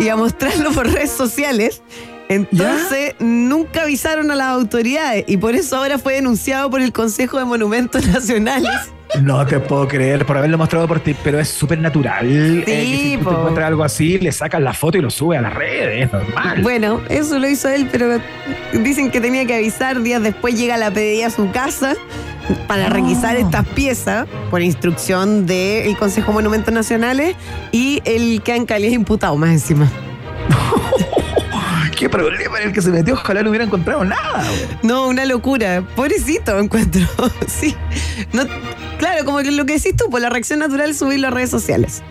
y 0.00 0.08
a 0.08 0.16
mostrarlo 0.16 0.72
por 0.72 0.86
redes 0.90 1.10
sociales. 1.10 1.82
Entonces 2.28 3.14
nunca 3.18 3.82
avisaron 3.82 4.30
a 4.30 4.36
las 4.36 4.48
autoridades 4.48 5.24
y 5.26 5.38
por 5.38 5.54
eso 5.54 5.76
ahora 5.76 5.98
fue 5.98 6.14
denunciado 6.14 6.70
por 6.70 6.80
el 6.80 6.92
Consejo 6.92 7.38
de 7.38 7.44
Monumentos 7.44 8.06
Nacionales. 8.14 8.70
No 9.22 9.44
te 9.46 9.58
puedo 9.58 9.88
creer 9.88 10.26
por 10.26 10.36
haberlo 10.36 10.58
mostrado 10.58 10.86
por 10.86 11.00
ti, 11.00 11.16
pero 11.24 11.40
es 11.40 11.48
súper 11.48 11.78
natural. 11.78 12.26
Sí, 12.26 12.62
eh, 12.66 13.14
si 13.16 13.16
tú 13.16 13.30
te 13.30 13.34
encuentras 13.34 13.66
algo 13.66 13.82
así, 13.82 14.18
le 14.18 14.30
sacas 14.32 14.60
la 14.60 14.74
foto 14.74 14.98
y 14.98 15.00
lo 15.00 15.08
sube 15.08 15.38
a 15.38 15.40
las 15.40 15.54
redes, 15.54 16.04
es 16.04 16.12
normal. 16.12 16.62
Bueno, 16.62 17.00
eso 17.08 17.38
lo 17.38 17.48
hizo 17.48 17.70
él, 17.70 17.88
pero 17.90 18.20
dicen 18.74 19.10
que 19.10 19.20
tenía 19.22 19.46
que 19.46 19.54
avisar. 19.54 20.02
Días 20.02 20.22
después 20.22 20.58
llega 20.58 20.76
la 20.76 20.90
PDI 20.90 21.22
a 21.22 21.30
su 21.30 21.50
casa 21.50 21.96
para 22.66 22.88
requisar 22.88 23.36
estas 23.36 23.66
piezas 23.68 24.26
por 24.50 24.62
instrucción 24.62 25.46
del 25.46 25.96
Consejo 25.96 26.28
de 26.28 26.34
Monumentos 26.34 26.72
Nacionales 26.72 27.36
y 27.72 28.00
el 28.04 28.42
que 28.42 28.64
Cali 28.66 28.86
es 28.86 28.92
imputado 28.92 29.36
más 29.36 29.50
encima. 29.50 29.88
¿Qué 31.98 32.08
problema 32.08 32.60
en 32.60 32.68
el 32.68 32.72
que 32.72 32.80
se 32.80 32.90
metió? 32.90 33.14
Ojalá 33.14 33.42
no 33.42 33.50
hubiera 33.50 33.64
encontrado 33.64 34.04
nada. 34.04 34.44
No, 34.82 35.08
una 35.08 35.24
locura. 35.24 35.82
Pobrecito 35.96 36.56
encuentro. 36.58 37.02
sí. 37.48 37.74
No, 38.32 38.44
claro, 38.98 39.24
como 39.24 39.38
que 39.38 39.50
lo 39.50 39.66
que 39.66 39.74
decís 39.74 39.96
tú, 39.96 40.08
por 40.08 40.20
la 40.20 40.28
reacción 40.30 40.60
natural 40.60 40.94
subirlo 40.94 41.26
a 41.26 41.30
redes 41.30 41.50
sociales. 41.50 42.02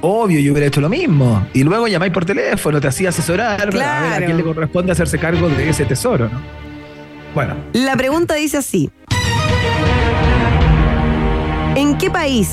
Obvio, 0.00 0.40
yo 0.40 0.50
hubiera 0.52 0.66
hecho 0.66 0.80
lo 0.80 0.88
mismo. 0.88 1.46
Y 1.52 1.62
luego 1.62 1.86
llamáis 1.86 2.12
por 2.12 2.24
teléfono, 2.24 2.80
te 2.80 2.88
hacía 2.88 3.10
asesorar 3.10 3.56
para 3.58 3.64
ver 3.70 3.74
Claro. 3.74 4.14
a 4.24 4.26
quién 4.26 4.36
le 4.36 4.42
corresponde 4.42 4.92
hacerse 4.92 5.18
cargo 5.18 5.48
de 5.48 5.68
ese 5.68 5.84
tesoro, 5.84 6.28
¿no? 6.28 6.40
Bueno, 7.34 7.54
La 7.72 7.94
pregunta 7.96 8.34
dice 8.34 8.56
así. 8.56 8.90
¿En 11.76 11.96
qué 11.98 12.10
país 12.10 12.48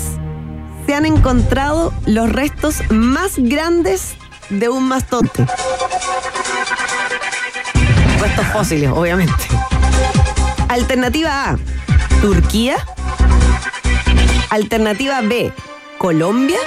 se 0.86 0.96
han 0.96 1.06
encontrado 1.06 1.94
los 2.06 2.32
restos 2.32 2.82
más 2.90 3.34
grandes 3.38 4.16
de 4.50 4.70
un 4.70 4.88
mastodonte? 4.88 5.46
Restos 8.20 8.48
fósiles, 8.48 8.90
obviamente. 8.94 9.34
Alternativa 10.70 11.52
A, 11.52 11.58
Turquía. 12.22 12.78
Alternativa 14.50 15.22
B, 15.22 15.52
Colombia. 15.98 16.60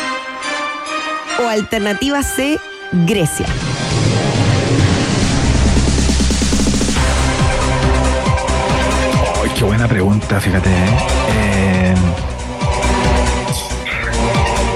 O 1.42 1.48
alternativa 1.48 2.22
C, 2.22 2.58
Grecia. 3.06 3.46
Qué 9.60 9.64
buena 9.66 9.86
pregunta! 9.86 10.40
Fíjate, 10.40 10.70
¿eh? 10.70 10.74
Eh, 11.36 11.94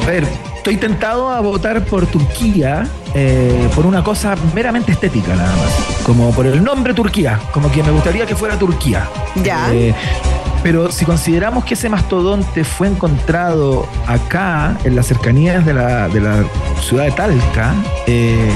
A 0.02 0.06
ver, 0.06 0.28
estoy 0.56 0.76
tentado 0.76 1.30
a 1.30 1.40
votar 1.40 1.82
por 1.86 2.04
Turquía 2.06 2.86
eh, 3.14 3.70
por 3.74 3.86
una 3.86 4.04
cosa 4.04 4.34
meramente 4.54 4.92
estética, 4.92 5.34
nada 5.34 5.56
más. 5.56 6.02
Como 6.02 6.30
por 6.32 6.46
el 6.46 6.62
nombre 6.62 6.92
Turquía, 6.92 7.40
como 7.50 7.72
que 7.72 7.82
me 7.82 7.92
gustaría 7.92 8.26
que 8.26 8.36
fuera 8.36 8.58
Turquía. 8.58 9.08
Ya. 9.42 9.72
Eh, 9.72 9.94
pero 10.62 10.92
si 10.92 11.06
consideramos 11.06 11.64
que 11.64 11.72
ese 11.72 11.88
mastodonte 11.88 12.62
fue 12.62 12.88
encontrado 12.88 13.86
acá, 14.06 14.76
en 14.84 14.96
las 14.96 15.06
cercanías 15.06 15.64
de 15.64 15.72
la, 15.72 16.08
de 16.08 16.20
la 16.20 16.44
ciudad 16.82 17.04
de 17.04 17.12
Talca, 17.12 17.72
eh, 18.06 18.50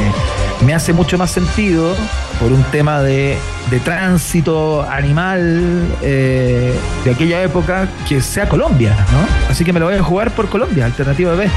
me 0.65 0.75
hace 0.75 0.93
mucho 0.93 1.19
más 1.19 1.31
sentido 1.31 1.95
por 2.41 2.53
un 2.53 2.63
tema 2.65 3.01
de, 3.01 3.39
de 3.71 3.81
tránsito 3.81 4.83
animal 4.83 5.87
eh, 6.03 6.75
de 7.05 7.11
aquella 7.11 7.43
época 7.43 7.89
que 8.09 8.21
sea 8.21 8.49
Colombia, 8.49 8.97
¿no? 9.13 9.51
Así 9.51 9.65
que 9.65 9.73
me 9.73 9.81
lo 9.81 9.87
voy 9.87 9.97
a 9.97 10.03
jugar 10.03 10.31
por 10.33 10.49
Colombia, 10.49 10.87
alternativa 10.87 11.35
B. 11.35 11.49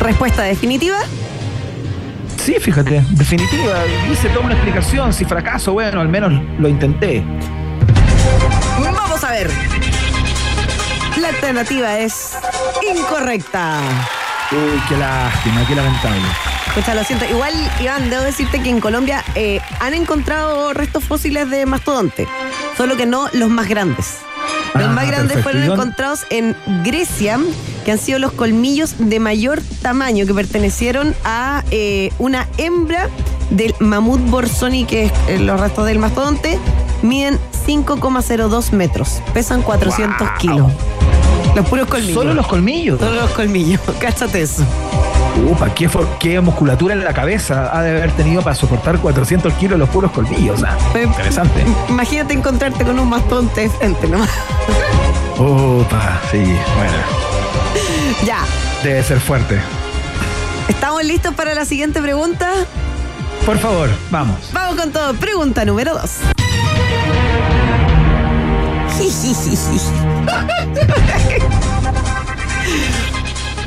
Respuesta 0.00 0.42
definitiva. 0.42 0.98
Sí, 2.36 2.56
fíjate, 2.58 3.04
definitiva, 3.10 3.74
hice 4.10 4.28
toda 4.30 4.46
una 4.46 4.54
explicación, 4.54 5.12
si 5.12 5.24
fracaso, 5.24 5.72
bueno, 5.72 6.00
al 6.00 6.08
menos 6.08 6.32
lo 6.58 6.68
intenté. 6.68 7.22
Vamos 8.82 9.22
a 9.22 9.30
ver. 9.30 9.50
La 11.20 11.28
alternativa 11.28 11.98
es 11.98 12.32
incorrecta. 12.96 13.80
Uy, 14.52 14.80
qué 14.88 14.96
lástima, 14.96 15.64
qué 15.66 15.74
lamentable. 15.76 16.20
Escucha, 16.66 16.94
lo 16.94 17.04
siento. 17.04 17.24
Igual, 17.24 17.52
Iván, 17.80 18.10
debo 18.10 18.22
decirte 18.22 18.60
que 18.60 18.68
en 18.70 18.80
Colombia 18.80 19.24
eh, 19.34 19.60
han 19.80 19.94
encontrado 19.94 20.72
restos 20.72 21.04
fósiles 21.04 21.48
de 21.50 21.66
mastodonte, 21.66 22.26
solo 22.76 22.96
que 22.96 23.06
no 23.06 23.28
los 23.32 23.48
más 23.48 23.68
grandes. 23.68 24.18
Los 24.74 24.84
Ah, 24.84 24.92
más 24.92 25.06
grandes 25.06 25.34
perfecto. 25.36 25.42
fueron 25.42 25.62
¿Y 25.62 25.66
dónde- 25.66 25.82
encontrados 25.82 26.20
en 26.30 26.56
Grecia, 26.84 27.38
que 27.84 27.92
han 27.92 27.98
sido 27.98 28.18
los 28.18 28.32
colmillos 28.32 28.94
de 28.98 29.20
mayor 29.20 29.60
tamaño 29.82 30.26
que 30.26 30.34
pertenecieron 30.34 31.14
a 31.24 31.62
eh, 31.70 32.12
una 32.18 32.48
hembra 32.56 33.08
del 33.50 33.74
mamut 33.80 34.20
borsoni, 34.30 34.84
que 34.84 35.06
es 35.06 35.12
eh, 35.28 35.38
los 35.38 35.60
restos 35.60 35.86
del 35.86 35.98
mastodonte, 35.98 36.58
miden 37.02 37.38
5,02 37.66 38.72
metros, 38.72 39.20
pesan 39.32 39.62
400 39.62 40.28
Wow. 40.28 40.38
kilos. 40.38 40.72
Los 41.54 41.66
puros 41.68 41.86
colmillos. 41.88 42.14
Solo 42.14 42.34
los 42.34 42.46
colmillos. 42.46 42.98
Solo 43.00 43.20
los 43.22 43.30
colmillos, 43.30 43.80
cáchate 44.00 44.42
eso. 44.42 44.64
Upa, 45.48 45.72
qué, 46.18 46.40
musculatura 46.40 46.94
en 46.94 47.04
la 47.04 47.14
cabeza 47.14 47.70
ha 47.76 47.82
de 47.82 47.90
haber 47.90 48.12
tenido 48.12 48.42
para 48.42 48.54
soportar 48.54 48.98
400 48.98 49.52
kilos 49.54 49.78
los 49.78 49.88
puros 49.88 50.10
colmillos. 50.12 50.62
ah. 50.64 50.76
Eh, 50.94 51.04
Interesante. 51.04 51.64
Imagínate 51.88 52.34
encontrarte 52.34 52.84
con 52.84 52.98
un 52.98 53.08
mastodonte 53.08 53.62
de 53.62 53.70
frente 53.70 54.08
nomás. 54.08 54.30
Upa, 55.38 56.20
sí, 56.30 56.38
bueno. 56.38 57.20
Ya, 58.24 58.44
Debe 58.82 59.02
ser 59.02 59.20
fuerte. 59.20 59.60
¿estamos 60.68 61.04
listos 61.04 61.34
para 61.34 61.54
la 61.54 61.64
siguiente 61.64 62.00
pregunta? 62.00 62.50
Por 63.44 63.58
favor, 63.58 63.88
vamos. 64.10 64.50
Vamos 64.52 64.76
con 64.76 64.92
todo. 64.92 65.14
Pregunta 65.14 65.64
número 65.64 65.94
dos. 65.94 66.18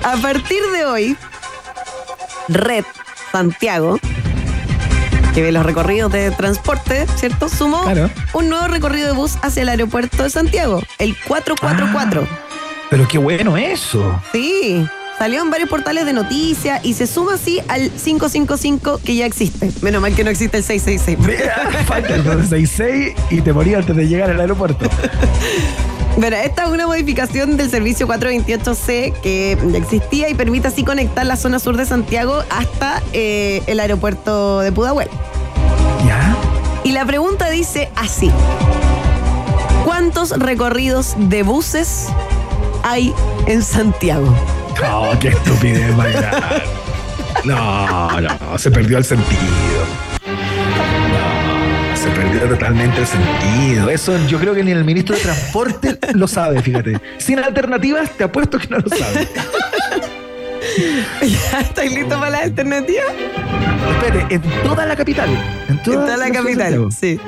A 0.04 0.18
partir 0.22 0.60
de 0.76 0.86
hoy, 0.86 1.18
Red 2.50 2.84
Santiago, 3.32 4.00
que 5.34 5.42
ve 5.42 5.52
los 5.52 5.66
recorridos 5.66 6.12
de 6.12 6.32
transporte, 6.32 7.08
¿cierto? 7.16 7.50
Sumó 7.50 7.84
Claro. 7.84 8.10
un 8.34 8.50
nuevo 8.50 8.68
recorrido 8.68 9.08
de 9.08 9.13
bus 9.13 9.38
hacia 9.42 9.63
el 9.63 9.70
aeropuerto 9.70 10.24
de 10.24 10.30
Santiago, 10.30 10.82
el 11.00 11.16
444. 11.28 12.28
Pero 12.89 13.08
qué 13.08 13.18
bueno 13.18 13.58
eso. 13.58 14.22
Sí, 14.32 14.86
salió 15.17 15.41
en 15.41 15.49
varios 15.49 15.69
portales 15.69 16.06
de 16.06 16.13
noticias 16.13 16.84
y 16.84 16.93
se 16.93 17.08
suma 17.08 17.36
así 17.36 17.62
al 17.67 17.89
555 17.89 18.99
que 19.04 19.15
ya 19.15 19.26
existe. 19.26 19.71
Menos 19.82 20.02
mal 20.02 20.15
que 20.15 20.23
no 20.23 20.30
existe 20.30 20.58
el 20.58 20.63
666. 20.63 21.39
Mira, 21.39 21.86
falta 21.86 22.15
el 22.15 22.23
266 22.23 23.15
y 23.30 23.41
te 23.41 23.54
morí 23.54 23.73
antes 23.73 23.95
de 23.95 24.08
llegar 24.08 24.30
al 24.30 24.39
aeropuerto. 24.39 24.89
Bueno, 26.15 26.36
esta 26.36 26.65
es 26.65 26.69
una 26.69 26.86
modificación 26.86 27.58
del 27.58 27.71
servicio 27.71 28.08
428C 28.08 29.19
que 29.21 29.58
ya 29.71 29.78
existía 29.80 30.30
y 30.30 30.36
permite 30.36 30.67
así 30.67 30.84
conectar 30.84 31.26
la 31.26 31.36
zona 31.36 31.58
sur 31.58 31.76
de 31.76 31.88
Santiago 31.88 32.43
hasta 32.52 33.02
eh, 33.13 33.63
el 33.65 33.80
aeropuerto 33.80 34.60
de 34.60 34.71
Pudahuel. 34.71 35.08
¿Ya? 36.06 36.36
Y 36.84 36.91
la 36.91 37.06
pregunta 37.06 37.49
dice 37.49 37.89
así. 37.95 38.30
¿Cuántos 39.86 40.38
recorridos 40.38 41.15
de 41.17 41.41
buses 41.41 42.10
hay 42.84 43.12
en 43.47 43.63
Santiago? 43.63 44.36
No, 44.82 45.20
qué 45.20 45.30
estupidez, 45.30 45.96
Mayra. 45.96 46.64
No, 47.44 48.22
no, 48.22 48.58
se 48.58 48.72
perdió 48.72 48.98
el 48.98 49.04
sentido. 49.04 49.42
No, 51.10 51.98
se 51.98 52.10
perdió 52.10 52.48
totalmente 52.48 53.02
el 53.02 53.08
sentido. 53.08 53.90
Eso 53.90 54.18
yo 54.28 54.40
creo 54.40 54.54
que 54.54 54.64
ni 54.64 54.72
el 54.72 54.84
ministro 54.84 55.16
de 55.16 55.22
Transporte 55.22 56.00
lo 56.14 56.28
sabe, 56.28 56.62
fíjate. 56.62 57.00
Sin 57.18 57.40
alternativas, 57.40 58.10
te 58.12 58.24
apuesto 58.24 58.60
que 58.60 58.68
no 58.68 58.78
lo 58.78 58.90
sabe. 58.90 59.28
¿Ya 61.22 61.60
estáis 61.60 61.94
listos 61.94 62.18
para 62.18 62.32
la 62.32 62.40
alternativa? 62.40 63.04
Espérate, 63.92 64.36
en 64.36 64.42
toda 64.64 64.86
la 64.86 64.96
capital. 64.96 65.30
En 65.68 65.84
toda, 65.84 66.18
la 66.18 66.32
capital, 66.32 66.88
sí. 66.92 67.20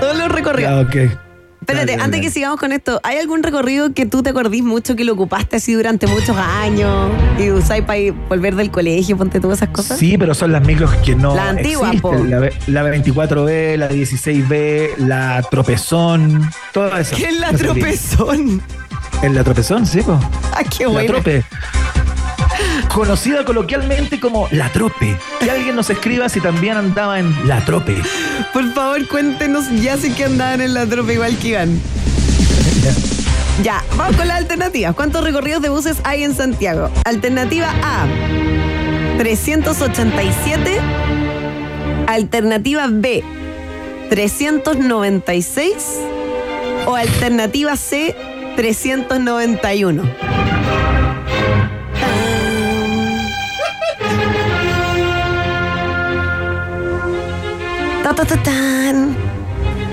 Todos 0.00 0.16
los 0.16 0.28
recorridos. 0.30 0.70
Ya, 0.70 0.80
ok. 0.80 1.25
Espérate, 1.68 1.86
Dale, 1.92 2.02
antes 2.04 2.10
dale. 2.12 2.20
que 2.22 2.30
sigamos 2.30 2.60
con 2.60 2.70
esto, 2.70 3.00
¿hay 3.02 3.18
algún 3.18 3.42
recorrido 3.42 3.92
que 3.92 4.06
tú 4.06 4.22
te 4.22 4.30
acordís 4.30 4.62
mucho 4.62 4.94
que 4.94 5.04
lo 5.04 5.14
ocupaste 5.14 5.56
así 5.56 5.72
durante 5.74 6.06
muchos 6.06 6.36
años 6.36 7.10
y 7.40 7.50
usáis 7.50 7.82
para 7.84 7.98
ir- 7.98 8.14
volver 8.28 8.54
del 8.54 8.70
colegio, 8.70 9.16
ponte 9.16 9.40
tú 9.40 9.50
esas 9.50 9.70
cosas? 9.70 9.98
Sí, 9.98 10.16
pero 10.16 10.32
son 10.32 10.52
las 10.52 10.64
micros 10.64 10.94
que 11.04 11.16
no 11.16 11.34
La 11.34 11.48
antigua, 11.48 11.88
existen. 11.88 12.00
po. 12.12 12.24
La, 12.24 12.48
la 12.68 12.96
24B, 12.96 13.76
la 13.78 13.88
16B, 13.90 14.90
la 14.98 15.42
tropezón, 15.50 16.48
todas 16.72 17.00
esas. 17.00 17.18
¿Qué 17.18 17.26
es 17.30 17.38
la 17.40 17.52
tropezón? 17.52 18.62
En 19.22 19.34
la 19.34 19.42
tropezón, 19.42 19.86
sí, 19.86 20.02
po. 20.02 20.20
Ah, 20.52 20.62
qué 20.62 20.84
La 20.84 20.90
bueno. 20.90 21.14
trope. 21.14 21.42
Conocida 22.92 23.44
coloquialmente 23.44 24.18
como 24.18 24.48
la 24.50 24.70
trope. 24.72 25.18
Que 25.40 25.50
alguien 25.50 25.76
nos 25.76 25.90
escriba 25.90 26.28
si 26.28 26.40
también 26.40 26.76
andaba 26.76 27.18
en 27.18 27.46
la 27.46 27.64
trope. 27.64 27.96
Por 28.52 28.72
favor, 28.72 29.06
cuéntenos, 29.08 29.64
ya 29.80 29.96
sé 29.96 30.12
que 30.14 30.24
andaban 30.24 30.60
en 30.60 30.74
la 30.74 30.86
tropa 30.86 31.12
igual 31.12 31.36
que 31.38 31.48
Iván. 31.48 31.80
Ya, 33.62 33.82
vamos 33.96 34.16
con 34.16 34.28
las 34.28 34.38
alternativas. 34.38 34.94
¿Cuántos 34.94 35.24
recorridos 35.24 35.62
de 35.62 35.68
buses 35.70 35.98
hay 36.04 36.24
en 36.24 36.34
Santiago? 36.34 36.90
Alternativa 37.04 37.72
A, 37.82 38.06
387. 39.18 40.78
Alternativa 42.06 42.86
B, 42.90 43.24
396. 44.10 45.74
O 46.86 46.94
alternativa 46.94 47.76
C, 47.76 48.14
391. 48.56 50.02
Tan. 58.14 59.16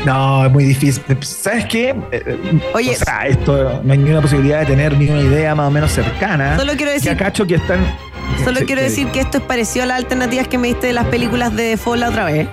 No, 0.05 0.45
es 0.45 0.51
muy 0.51 0.65
difícil. 0.65 1.01
¿Sabes 1.21 1.65
qué? 1.65 1.95
Eh, 2.11 2.61
Oye. 2.73 2.91
o 2.91 2.95
sea, 2.95 3.25
esto 3.27 3.81
no 3.83 3.91
hay 3.93 3.97
ninguna 3.97 4.21
posibilidad 4.21 4.59
de 4.59 4.65
tener 4.65 4.97
ni 4.97 5.09
una 5.09 5.21
idea 5.21 5.55
más 5.55 5.67
o 5.67 5.71
menos 5.71 5.91
cercana. 5.91 6.57
Solo 6.57 6.73
quiero 6.75 6.91
decir- 6.91 7.15
cacho 7.17 7.47
que 7.47 7.55
están. 7.55 7.79
Solo 8.43 8.61
quiero 8.65 8.81
decir 8.81 9.07
que 9.09 9.19
esto 9.21 9.37
es 9.37 9.43
parecido 9.43 9.83
a 9.83 9.87
las 9.87 9.97
alternativas 9.97 10.47
que 10.47 10.57
me 10.57 10.67
diste 10.69 10.87
de 10.87 10.93
las 10.93 11.05
películas 11.07 11.55
de 11.55 11.77
Fall 11.77 11.99
la 12.01 12.09
otra 12.09 12.25
vez. 12.25 12.47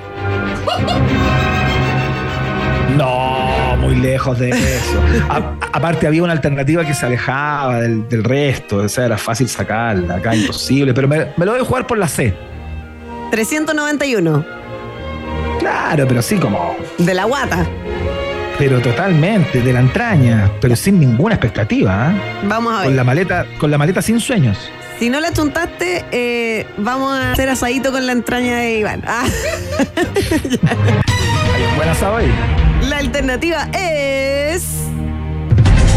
No, 2.96 3.76
muy 3.78 3.96
lejos 3.96 4.38
de 4.38 4.50
eso. 4.50 5.00
A- 5.28 5.54
aparte, 5.72 6.06
había 6.06 6.22
una 6.22 6.32
alternativa 6.32 6.84
que 6.84 6.94
se 6.94 7.06
alejaba 7.06 7.80
del, 7.80 8.08
del 8.08 8.24
resto. 8.24 8.76
O 8.76 8.88
sea, 8.88 9.06
era 9.06 9.16
fácil 9.18 9.48
sacarla. 9.48 10.16
Acá 10.16 10.34
imposible. 10.36 10.92
Pero 10.94 11.08
me, 11.08 11.26
me 11.36 11.44
lo 11.46 11.52
voy 11.52 11.60
a 11.60 11.64
jugar 11.64 11.86
por 11.86 11.98
la 11.98 12.08
C. 12.08 12.34
391. 13.30 14.59
Claro, 15.60 16.06
pero 16.08 16.20
sí, 16.22 16.36
como. 16.36 16.76
De 16.98 17.14
la 17.14 17.24
guata. 17.24 17.64
Pero 18.58 18.80
totalmente, 18.80 19.60
de 19.62 19.72
la 19.72 19.80
entraña. 19.80 20.50
Pero 20.60 20.74
sin 20.76 20.98
ninguna 20.98 21.34
expectativa. 21.36 22.08
¿ah? 22.08 22.12
Vamos 22.42 22.72
a 22.74 22.76
ver. 22.78 22.86
Con 22.86 22.96
la 22.96 23.04
maleta, 23.04 23.46
con 23.58 23.70
la 23.70 23.78
maleta 23.78 24.02
sin 24.02 24.18
sueños. 24.20 24.58
Si 24.98 25.08
no 25.08 25.18
la 25.20 25.32
chuntaste, 25.32 26.04
eh, 26.10 26.66
vamos 26.76 27.14
a 27.18 27.32
hacer 27.32 27.48
asadito 27.48 27.90
con 27.92 28.04
la 28.06 28.12
entraña 28.12 28.56
de 28.56 28.80
Iván. 28.80 29.02
Ah, 29.06 29.24
Hay 31.54 31.62
un 31.70 31.76
buen 31.76 31.88
asado 31.88 32.16
ahí. 32.16 32.30
la 32.88 32.98
alternativa 32.98 33.68
es. 33.72 34.64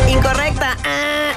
Incorrecta. 0.09 0.77
Ah, 0.85 1.31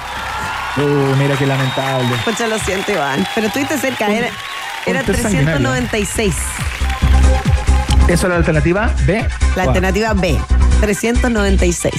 Uh, 0.79 1.17
mira 1.17 1.35
qué 1.39 1.47
lamentable. 1.47 2.15
pucha, 2.23 2.47
lo 2.47 2.59
siento, 2.59 2.93
Iván. 2.93 3.27
Pero 3.35 3.47
estuviste 3.47 3.79
cerca. 3.79 4.09
Era, 4.13 4.29
era 4.85 5.01
ponte 5.03 5.23
sanguinario. 5.23 5.57
396. 5.57 6.35
¿Eso 8.09 8.27
es 8.27 8.31
la 8.31 8.37
alternativa 8.37 8.93
B? 9.07 9.27
La 9.57 9.65
alternativa 9.65 10.15
B. 10.15 10.37
396. 10.81 11.93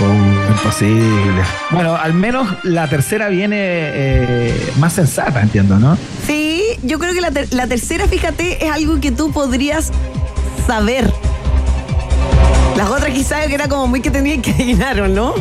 Uh, 0.00 0.52
imposible. 0.52 1.42
Bueno, 1.70 1.96
al 1.96 2.14
menos 2.14 2.46
la 2.62 2.88
tercera 2.88 3.28
viene 3.28 3.56
eh, 3.60 4.72
más 4.78 4.92
sensata, 4.94 5.40
entiendo, 5.40 5.78
¿no? 5.78 5.98
Sí, 6.26 6.62
yo 6.82 6.98
creo 6.98 7.12
que 7.12 7.20
la, 7.20 7.30
ter- 7.32 7.52
la 7.52 7.66
tercera, 7.66 8.06
fíjate, 8.06 8.64
es 8.64 8.70
algo 8.72 9.00
que 9.00 9.10
tú 9.10 9.32
podrías 9.32 9.90
saber. 10.66 11.12
Las 12.76 12.88
otras 12.88 13.10
quizás 13.10 13.46
que 13.46 13.54
era 13.54 13.68
como 13.68 13.88
muy 13.88 14.00
que 14.00 14.10
tenías 14.10 14.38
que 14.42 14.52
adivinar, 14.52 15.00
¿o 15.00 15.08
no? 15.08 15.34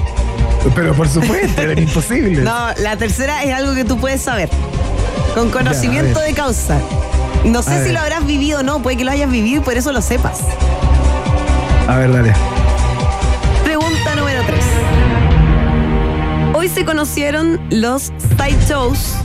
Pero 0.75 0.93
por 0.93 1.07
supuesto, 1.07 1.61
era 1.61 1.79
imposible. 1.79 2.41
No, 2.43 2.67
la 2.79 2.97
tercera 2.97 3.43
es 3.43 3.53
algo 3.53 3.75
que 3.75 3.85
tú 3.85 3.97
puedes 3.97 4.21
saber. 4.21 4.49
Con 5.35 5.51
conocimiento 5.51 6.19
Ya, 6.19 6.25
de 6.25 6.33
causa. 6.33 6.79
No 7.45 7.63
sé 7.63 7.85
si 7.85 7.91
lo 7.91 7.99
habrás 7.99 8.25
vivido 8.25 8.59
o 8.59 8.63
no, 8.63 8.81
puede 8.81 8.97
que 8.97 9.03
lo 9.03 9.11
hayas 9.11 9.31
vivido 9.31 9.61
y 9.61 9.63
por 9.63 9.75
eso 9.75 9.91
lo 9.91 10.01
sepas. 10.01 10.39
A 11.87 11.97
ver, 11.97 12.11
dale. 12.13 12.33
Pregunta 13.63 14.15
número 14.15 14.41
3. 14.45 14.63
Hoy 16.53 16.69
se 16.69 16.85
conocieron 16.85 17.59
los 17.69 18.11
side 18.37 18.59
shows 18.67 19.15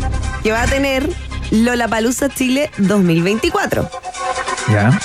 que 0.42 0.52
va 0.52 0.62
a 0.62 0.66
tener 0.66 1.08
Lollapalooza 1.50 2.28
Chile 2.28 2.70
2024. 2.78 3.90
Ya. 4.70 4.98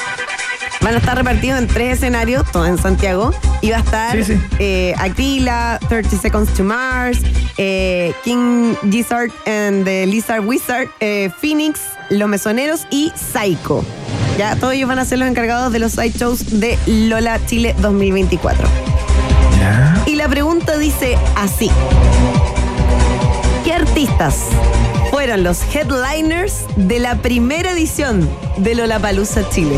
Van 0.81 0.95
a 0.95 0.97
estar 0.99 1.17
repartidos 1.17 1.59
en 1.59 1.67
tres 1.67 1.97
escenarios, 1.97 2.49
todo 2.51 2.65
en 2.65 2.77
Santiago. 2.77 3.31
Y 3.61 3.71
va 3.71 3.77
a 3.77 3.79
estar 3.81 4.15
Sí, 4.15 4.23
sí. 4.35 4.41
eh, 4.59 4.93
Aquila, 4.97 5.77
30 5.89 6.17
Seconds 6.17 6.53
to 6.53 6.63
Mars, 6.63 7.19
eh, 7.57 8.13
King 8.23 8.75
Gizzard 8.89 9.31
and 9.45 9.83
the 9.83 10.05
Lizard 10.05 10.45
Wizard, 10.45 10.87
eh, 11.01 11.29
Phoenix, 11.41 11.81
Los 12.09 12.29
Mesoneros 12.29 12.87
y 12.89 13.11
Psycho. 13.15 13.83
Ya, 14.37 14.55
todos 14.55 14.73
ellos 14.73 14.87
van 14.87 14.99
a 14.99 15.05
ser 15.05 15.19
los 15.19 15.27
encargados 15.27 15.73
de 15.73 15.79
los 15.79 15.91
side 15.91 16.13
shows 16.17 16.59
de 16.61 16.77
Lola 16.87 17.39
Chile 17.45 17.75
2024. 17.79 18.65
Ya. 19.59 20.01
Y 20.05 20.15
la 20.15 20.29
pregunta 20.29 20.77
dice 20.77 21.17
así. 21.35 21.69
¿Qué 23.65 23.73
artistas 23.73 24.45
fueron 25.11 25.43
los 25.43 25.59
headliners 25.75 26.53
de 26.77 26.99
la 26.99 27.15
primera 27.21 27.71
edición 27.71 28.27
de 28.55 28.75
Lollapalooza 28.75 29.41
Chile? 29.49 29.75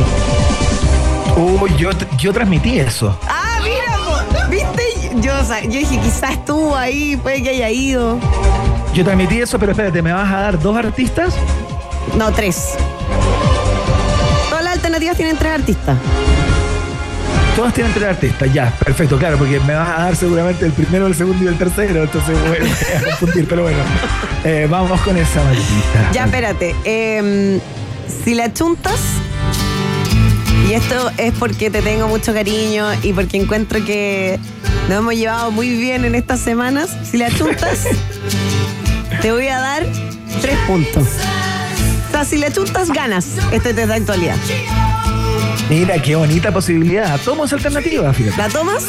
Uh, 1.42 1.68
yo, 1.76 1.90
yo 2.20 2.32
transmití 2.32 2.78
eso. 2.80 3.18
Ah, 3.28 3.58
mira, 3.64 4.48
¿viste? 4.48 4.84
Yo, 5.22 5.34
yo 5.64 5.80
dije, 5.80 6.00
quizás 6.00 6.32
estuvo 6.34 6.76
ahí, 6.76 7.18
puede 7.18 7.42
que 7.42 7.50
haya 7.50 7.70
ido. 7.72 8.20
Yo 8.94 9.04
transmití 9.04 9.42
eso, 9.42 9.58
pero 9.58 9.72
espérate, 9.72 10.04
¿me 10.04 10.14
vas 10.14 10.32
a 10.32 10.40
dar 10.40 10.60
dos 10.60 10.78
artistas? 10.78 11.34
No, 12.16 12.32
tres. 12.32 12.76
Todas 14.50 14.64
las 14.64 14.74
alternativas 14.74 15.18
tienen 15.18 15.36
tres 15.36 15.54
artistas. 15.54 15.98
Todas 17.56 17.74
tienen 17.74 17.92
tres 17.94 18.08
artistas, 18.10 18.54
ya, 18.54 18.70
perfecto, 18.86 19.18
claro, 19.18 19.38
porque 19.38 19.60
me 19.62 19.74
vas 19.74 19.90
a 19.90 20.04
dar 20.04 20.16
seguramente 20.16 20.66
el 20.66 20.72
primero, 20.74 21.08
el 21.08 21.16
segundo 21.16 21.44
y 21.44 21.48
el 21.48 21.58
tercero, 21.58 22.04
entonces 22.04 22.38
bueno, 22.48 22.66
voy 22.66 22.96
a 22.98 23.02
confundir, 23.04 23.48
pero 23.48 23.64
bueno, 23.64 23.80
eh, 24.46 24.68
vamos 24.70 25.02
con 25.02 25.18
esa 25.18 25.44
maldita. 25.44 26.12
Ya, 26.14 26.26
espérate. 26.26 26.76
em, 26.86 27.60
si 28.24 28.36
la 28.36 28.54
chuntas, 28.54 29.00
y 30.68 30.74
esto 30.74 31.12
es 31.18 31.34
porque 31.34 31.70
te 31.70 31.82
tengo 31.82 32.08
mucho 32.08 32.34
cariño 32.34 32.88
y 33.04 33.14
porque 33.14 33.38
encuentro 33.38 33.84
que 33.84 34.40
nos 34.90 35.00
hemos 35.00 35.16
llevado 35.16 35.52
muy 35.52 35.70
bien 35.76 36.06
en 36.06 36.16
estas 36.16 36.40
semanas, 36.40 36.90
si 37.04 37.18
la 37.18 37.30
chuntas, 37.30 37.86
te 39.22 39.32
voy 39.32 39.48
a 39.48 39.60
dar 39.60 39.86
tres 40.42 40.58
puntos. 40.68 41.08
O 42.08 42.12
sea, 42.12 42.26
si 42.26 42.38
la 42.38 42.52
chuntas, 42.52 42.90
ganas 42.90 43.28
este 43.52 43.74
test 43.74 43.88
de 43.88 43.94
actualidad. 43.96 44.36
Mira, 45.70 46.02
qué 46.02 46.16
bonita 46.16 46.52
posibilidad. 46.52 47.20
Tomo 47.22 47.46
esa 47.46 47.56
alternativa, 47.56 48.12
fíjate. 48.14 48.38
¿La 48.38 48.50
tomas? 48.50 48.88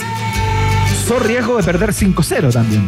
So 1.07 1.19
riesgo 1.19 1.57
de 1.57 1.63
perder 1.63 1.93
5-0 1.93 2.53
también. 2.53 2.87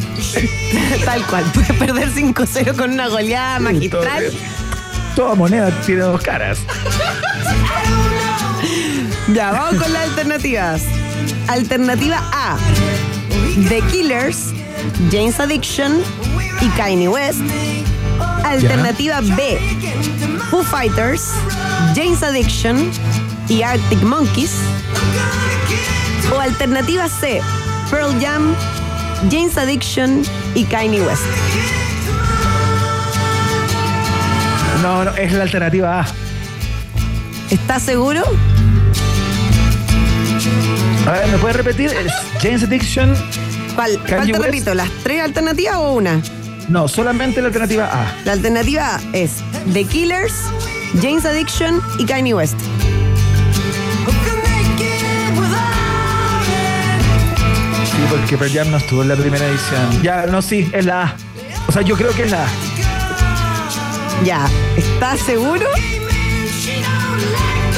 Tal 1.04 1.24
cual. 1.26 1.44
Puedes 1.52 1.72
perder 1.72 2.10
5-0 2.10 2.76
con 2.76 2.92
una 2.92 3.08
goleada 3.08 3.60
magistral. 3.60 4.32
Toda 5.14 5.34
moneda 5.34 5.70
tiene 5.84 6.02
dos 6.02 6.20
caras. 6.20 6.58
Ya, 9.33 9.53
vamos 9.53 9.83
con 9.83 9.92
las 9.92 10.09
alternativas. 10.11 10.83
Alternativa 11.49 12.23
A: 12.33 12.57
The 13.68 13.81
Killers, 13.90 14.53
James 15.11 15.40
Addiction 15.40 16.03
y 16.61 16.68
Kanye 16.77 17.09
West. 17.09 17.40
Alternativa 18.44 19.20
B: 19.20 19.59
Foo 20.51 20.62
Fighters, 20.62 21.31
James 21.94 22.23
Addiction 22.23 22.90
y 23.49 23.62
Arctic 23.62 24.03
Monkeys. 24.03 24.53
O 26.35 26.40
alternativa 26.40 27.09
C: 27.09 27.40
Pearl 27.90 28.12
Jam, 28.20 28.55
James 29.31 29.57
Addiction 29.57 30.23
y 30.55 30.64
Kanye 30.64 31.01
West. 31.01 31.23
No, 34.83 35.05
no, 35.05 35.11
es 35.16 35.33
la 35.33 35.44
alternativa 35.44 36.01
A. 36.01 36.23
¿Estás 37.54 37.84
seguro? 37.84 38.24
A 41.06 41.12
ver, 41.12 41.28
¿me 41.28 41.38
puedes 41.38 41.56
repetir? 41.56 41.86
Es 41.92 42.12
James 42.42 42.64
Addiction. 42.64 43.14
¿Cuál, 43.76 43.96
te 44.04 44.16
West. 44.16 44.44
repito? 44.44 44.74
¿Las 44.74 44.90
tres 45.04 45.22
alternativas 45.22 45.76
o 45.76 45.92
una? 45.92 46.20
No, 46.68 46.88
solamente 46.88 47.40
la 47.40 47.46
alternativa 47.46 47.84
A. 47.84 48.12
La 48.24 48.32
alternativa 48.32 49.00
es 49.12 49.36
The 49.72 49.84
Killers, 49.84 50.34
James 51.00 51.24
Addiction 51.24 51.80
y 52.00 52.06
Kanye 52.06 52.34
West. 52.34 52.58
Sí, 57.84 57.96
porque 58.10 58.36
Pearl 58.36 58.52
Jam 58.52 58.70
no 58.72 58.78
estuvo 58.78 59.02
en 59.02 59.08
la 59.10 59.14
primera 59.16 59.46
edición. 59.46 60.02
Ya, 60.02 60.26
no, 60.26 60.42
sí, 60.42 60.68
es 60.72 60.84
la 60.84 61.04
A. 61.04 61.16
O 61.68 61.72
sea, 61.72 61.82
yo 61.82 61.96
creo 61.96 62.10
que 62.14 62.24
es 62.24 62.32
la 62.32 62.42
A. 62.42 62.48
Ya, 64.24 64.44
¿estás 64.76 65.20
seguro? 65.20 65.66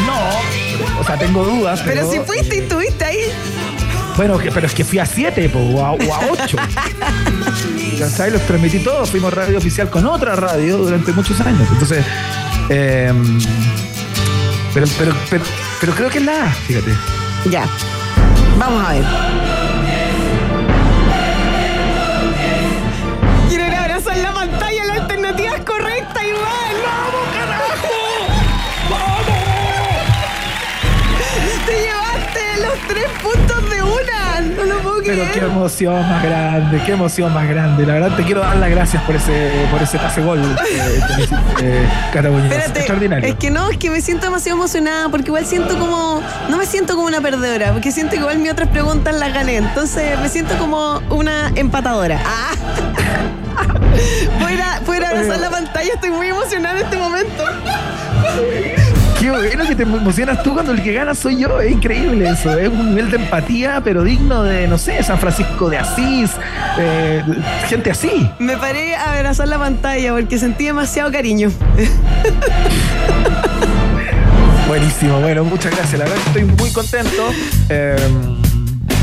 No. 0.07 1.01
O 1.01 1.05
sea, 1.05 1.19
tengo 1.19 1.45
dudas, 1.45 1.81
pero... 1.85 2.01
Pero 2.09 2.11
si 2.11 2.19
fuiste 2.21 2.57
y 2.57 2.59
estuviste 2.61 3.05
ahí. 3.05 3.19
Bueno, 4.17 4.39
que- 4.39 4.51
pero 4.51 4.67
es 4.67 4.75
que 4.75 4.85
fui 4.85 4.99
a 4.99 5.07
7 5.07 5.51
o 5.55 5.85
a 5.85 5.93
8. 5.93 6.57
¿Sabes? 8.11 8.33
Los 8.33 8.43
transmití 8.47 8.79
todos. 8.79 9.11
Fuimos 9.11 9.33
radio 9.33 9.59
oficial 9.59 9.91
con 9.91 10.07
otra 10.07 10.37
radio 10.37 10.79
durante 10.79 11.13
muchos 11.13 11.39
años. 11.41 11.69
Entonces, 11.71 12.05
eh, 12.71 13.13
pero, 14.75 14.87
pero, 14.99 15.15
pero, 15.31 15.45
pero 15.81 15.95
creo 15.95 16.11
que 16.11 16.19
es 16.19 16.25
la 16.25 16.45
A, 16.47 16.51
fíjate. 16.53 16.93
Ya. 17.51 17.67
Vamos 18.59 18.87
a 18.87 18.93
ver. 18.95 19.05
Pero 35.07 35.25
qué 35.33 35.39
emoción 35.39 36.09
más 36.09 36.23
grande, 36.23 36.83
qué 36.85 36.93
emoción 36.93 37.33
más 37.33 37.49
grande. 37.49 37.87
La 37.87 37.95
verdad 37.95 38.17
te 38.17 38.25
quiero 38.25 38.41
dar 38.41 38.57
las 38.57 38.71
gracias 38.71 39.03
por 39.05 39.17
ese, 39.17 39.67
por 39.71 39.83
ese 39.83 39.99
pase 39.99 40.21
gol, 40.23 40.41
eh, 40.41 41.01
eh, 41.63 41.89
Espérate, 42.07 42.79
Extraordinario. 42.81 43.29
Es 43.29 43.37
que 43.37 43.51
no, 43.51 43.71
es 43.71 43.77
que 43.77 43.91
me 43.91 44.01
siento 44.01 44.27
demasiado 44.27 44.59
emocionada 44.59 45.09
porque 45.09 45.29
igual 45.29 45.47
siento 45.47 45.79
como, 45.79 46.23
no 46.49 46.57
me 46.57 46.67
siento 46.67 46.95
como 46.95 47.07
una 47.07 47.21
perdedora, 47.21 47.73
porque 47.73 47.93
siento 47.93 48.13
que 48.13 48.19
igual 48.19 48.39
mis 48.39 48.51
otras 48.51 48.69
preguntas 48.69 49.15
las 49.15 49.33
gané. 49.33 49.57
Entonces 49.57 50.19
me 50.21 50.29
siento 50.29 50.57
como 50.59 51.01
una 51.11 51.53
empatadora. 51.55 52.21
Ah. 52.25 52.51
Voy 54.41 54.55
a, 54.55 55.09
abrazar 55.09 55.41
la 55.41 55.51
pantalla, 55.51 55.95
estoy 55.95 56.11
muy 56.11 56.29
emocionada 56.29 56.79
en 56.79 56.85
este 56.85 56.97
momento. 56.97 57.45
Qué 59.27 59.33
bueno 59.33 59.67
que 59.67 59.75
te 59.75 59.83
emocionas 59.83 60.41
tú 60.45 60.55
cuando 60.55 60.71
el 60.71 60.81
que 60.81 60.93
gana 60.93 61.13
soy 61.13 61.41
yo. 61.41 61.61
Es 61.61 61.73
increíble 61.73 62.31
eso. 62.31 62.57
Es 62.57 62.69
un 62.69 62.91
nivel 62.91 63.11
de 63.11 63.17
empatía, 63.17 63.81
pero 63.83 64.05
digno 64.05 64.45
de, 64.45 64.69
no 64.69 64.79
sé, 64.79 65.03
San 65.03 65.19
Francisco 65.19 65.69
de 65.69 65.79
Asís, 65.79 66.31
eh, 66.79 67.25
gente 67.67 67.91
así. 67.91 68.31
Me 68.39 68.57
paré 68.57 68.95
a 68.95 69.17
abrazar 69.17 69.49
la 69.49 69.59
pantalla 69.59 70.13
porque 70.13 70.39
sentí 70.39 70.67
demasiado 70.67 71.11
cariño. 71.11 71.51
Buenísimo, 74.69 75.19
bueno, 75.19 75.43
muchas 75.43 75.75
gracias. 75.75 75.99
La 75.99 76.05
verdad 76.05 76.23
estoy 76.25 76.45
muy 76.45 76.71
contento. 76.71 77.25
Eh, 77.69 77.97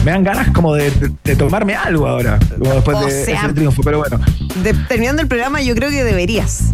me 0.05 0.11
dan 0.11 0.24
ganas 0.24 0.51
como 0.51 0.74
de, 0.76 0.89
tomarme 1.38 1.76
algo 1.76 2.07
ahora, 2.07 2.39
después 2.57 2.99
de 3.01 3.24
ese 3.24 3.53
triunfo, 3.53 3.82
pero 3.84 3.99
bueno. 3.99 4.19
terminando 4.88 5.21
el 5.21 5.28
programa, 5.28 5.61
yo 5.61 5.76
creo 5.76 5.89
que 5.89 6.05
deberías. 6.05 6.72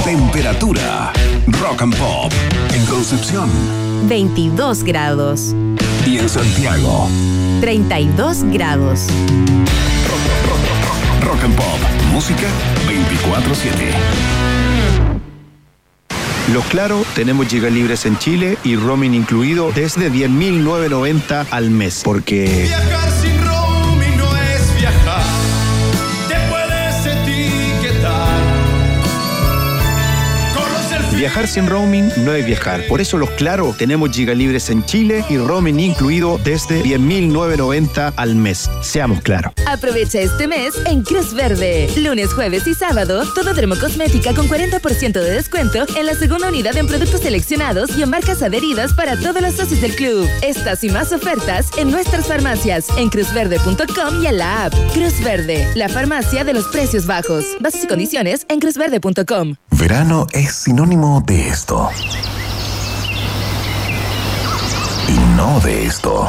Temperatura 0.05 1.13
rock 1.61 1.83
and 1.83 1.95
pop. 1.99 2.33
En 2.73 2.83
Concepción. 2.87 3.51
22 4.09 4.85
grados. 4.85 5.55
Y 6.07 6.19
en 6.19 6.29
Santiago. 6.29 7.09
32 7.61 8.45
grados. 8.53 9.07
Rock, 11.23 11.45
and 11.45 11.55
Pop, 11.55 11.79
música 12.13 12.49
24-7. 12.89 13.71
Los 16.53 16.65
Claro, 16.65 17.05
tenemos 17.15 17.47
gigas 17.47 17.73
libres 17.73 18.07
en 18.07 18.19
Chile 18.19 18.59
y 18.65 18.77
roaming 18.77 19.15
incluido 19.15 19.71
desde 19.73 20.11
10.990 20.11 21.47
al 21.51 21.71
mes. 21.71 22.03
Porque... 22.05 22.65
Viajar 22.67 23.10
sin 31.47 31.67
roaming 31.67 32.11
no 32.19 32.35
es 32.35 32.45
viajar. 32.45 32.87
Por 32.87 33.01
eso 33.01 33.17
los 33.17 33.31
Claro 33.31 33.75
tenemos 33.79 34.11
giga 34.11 34.35
libres 34.35 34.69
en 34.69 34.85
Chile 34.85 35.25
y 35.31 35.39
roaming 35.39 35.81
incluido 35.81 36.39
desde 36.45 36.83
10.990 36.83 38.13
al 38.17 38.35
mes. 38.35 38.71
Seamos 38.83 39.21
claros. 39.23 39.53
Aprovecha 39.67 40.21
este 40.21 40.47
mes 40.47 40.75
en 40.87 41.03
Cruz 41.03 41.33
Verde. 41.33 41.89
Lunes, 41.97 42.33
jueves 42.35 42.67
y 42.67 42.75
sábado, 42.75 43.23
todo 43.35 43.55
dermocosmética 43.55 44.35
con 44.35 44.49
40% 44.49 45.13
de 45.13 45.31
descuento 45.31 45.87
en 45.97 46.07
la 46.07 46.15
segunda 46.15 46.49
unidad 46.49 46.77
en 46.77 46.87
productos 46.87 47.21
seleccionados 47.21 47.97
y 47.97 48.03
en 48.03 48.11
marcas 48.11 48.43
adheridas 48.43 48.93
para 48.93 49.17
todos 49.19 49.41
los 49.41 49.55
socios 49.55 49.81
del 49.81 49.95
club. 49.95 50.29
Estas 50.43 50.85
y 50.85 50.91
más 50.91 51.13
ofertas 51.13 51.71
en 51.79 51.91
nuestras 51.91 52.27
farmacias, 52.27 52.87
en 52.99 53.09
cruzverde.com 53.09 54.23
y 54.23 54.27
en 54.27 54.39
la 54.39 54.67
app. 54.67 54.75
Cruz 54.93 55.21
Verde, 55.23 55.67
la 55.75 55.89
farmacia 55.89 56.45
de 56.45 56.53
los 56.53 56.67
precios 56.67 57.07
bajos. 57.07 57.45
Bases 57.61 57.85
y 57.85 57.87
condiciones 57.87 58.45
en 58.49 58.61
cruzverde.com. 58.61 59.55
Verano 59.81 60.27
es 60.33 60.53
sinónimo 60.53 61.20
de 61.25 61.49
esto. 61.49 61.89
Y 65.09 65.19
no 65.37 65.61
de 65.61 65.87
esto. 65.87 66.29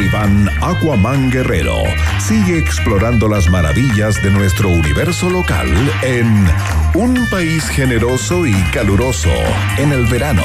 Iván 0.00 0.48
Aquaman 0.60 1.30
Guerrero 1.30 1.82
sigue 2.20 2.58
explorando 2.58 3.28
las 3.28 3.48
maravillas 3.48 4.22
de 4.22 4.30
nuestro 4.30 4.68
universo 4.68 5.28
local 5.30 5.68
en 6.02 6.46
Un 6.94 7.26
país 7.30 7.64
generoso 7.68 8.46
y 8.46 8.54
caluroso 8.72 9.30
en 9.76 9.92
el 9.92 10.06
verano 10.06 10.44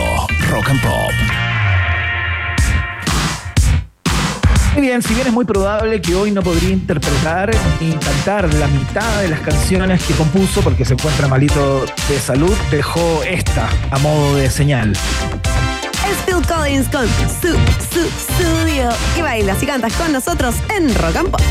Rock 0.49 0.69
and 0.69 0.81
Pop. 0.81 1.11
Muy 4.73 4.81
bien, 4.81 5.03
si 5.03 5.13
bien 5.13 5.27
es 5.27 5.33
muy 5.33 5.45
probable 5.45 6.01
que 6.01 6.15
hoy 6.15 6.31
no 6.31 6.41
podría 6.41 6.69
interpretar 6.69 7.51
ni 7.79 7.91
cantar 7.91 8.51
la 8.55 8.67
mitad 8.67 9.21
de 9.21 9.27
las 9.27 9.39
canciones 9.41 10.03
que 10.03 10.15
compuso 10.15 10.61
porque 10.61 10.83
se 10.83 10.93
encuentra 10.93 11.27
malito 11.27 11.85
de 12.09 12.19
salud, 12.19 12.55
dejó 12.71 13.21
esta 13.23 13.69
a 13.91 13.99
modo 13.99 14.35
de 14.35 14.49
señal. 14.49 14.93
Phil 16.25 16.45
Collins 16.47 16.87
con 16.89 17.07
su, 17.07 17.53
su 17.93 18.09
studio. 18.19 18.89
Y 19.17 19.21
bailas 19.21 19.61
y 19.61 19.65
cantas 19.65 19.93
con 19.93 20.11
nosotros 20.11 20.55
en 20.69 20.93
Rock 20.95 21.15
and 21.17 21.29
Pop. 21.29 21.41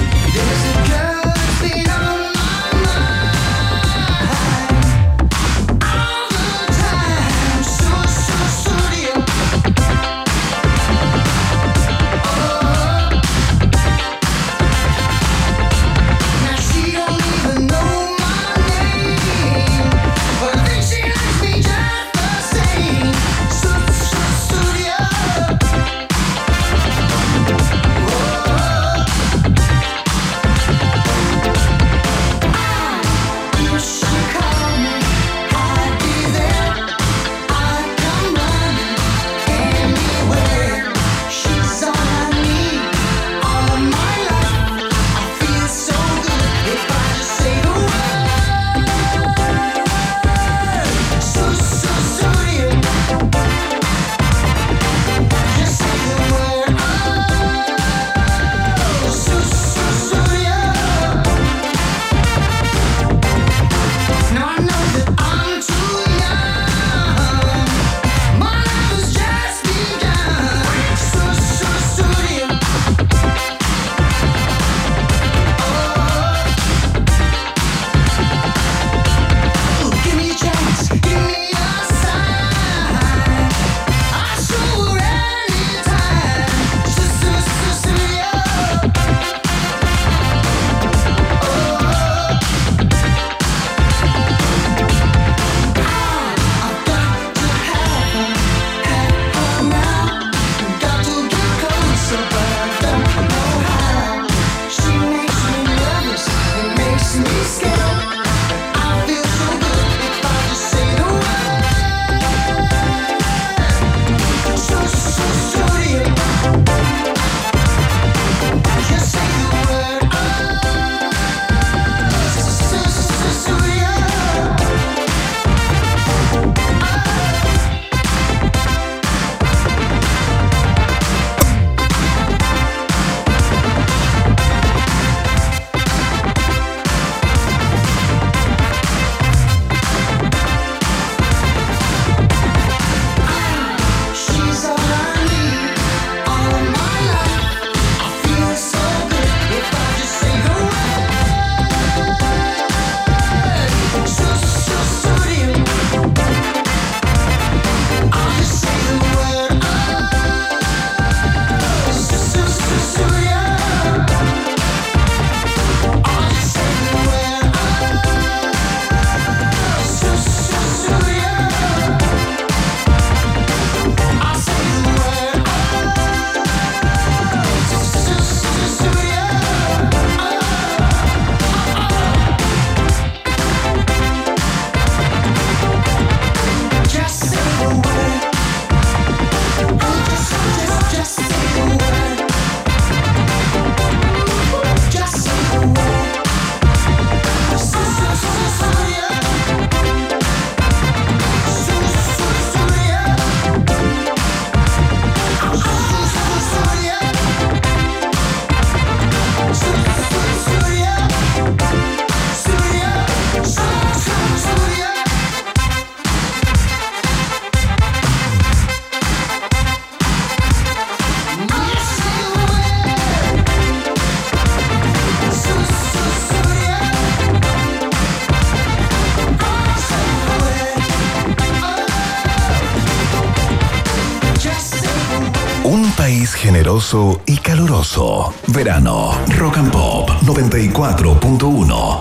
Y 237.26 237.36
caluroso. 237.36 238.32
Verano. 238.46 239.12
Rock 239.36 239.58
and 239.58 239.70
Pop 239.70 240.08
94.1. 240.22 241.98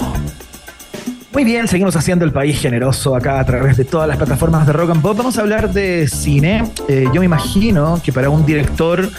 Muy 1.33 1.43
bien, 1.43 1.67
seguimos 1.67 1.93
haciendo 1.97 2.23
el 2.23 2.31
país 2.31 2.57
generoso 2.57 3.13
acá 3.13 3.41
a 3.41 3.45
través 3.45 3.75
de 3.75 3.83
todas 3.83 4.07
las 4.07 4.15
plataformas 4.15 4.65
de 4.65 4.71
Rock 4.71 4.91
and 4.91 5.01
Pop. 5.01 5.17
Vamos 5.17 5.37
a 5.37 5.41
hablar 5.41 5.73
de 5.73 6.07
cine. 6.07 6.71
Eh, 6.87 7.05
yo 7.13 7.19
me 7.19 7.25
imagino 7.25 7.99
que 8.01 8.13
para 8.13 8.29
un 8.29 8.45
director 8.45 9.09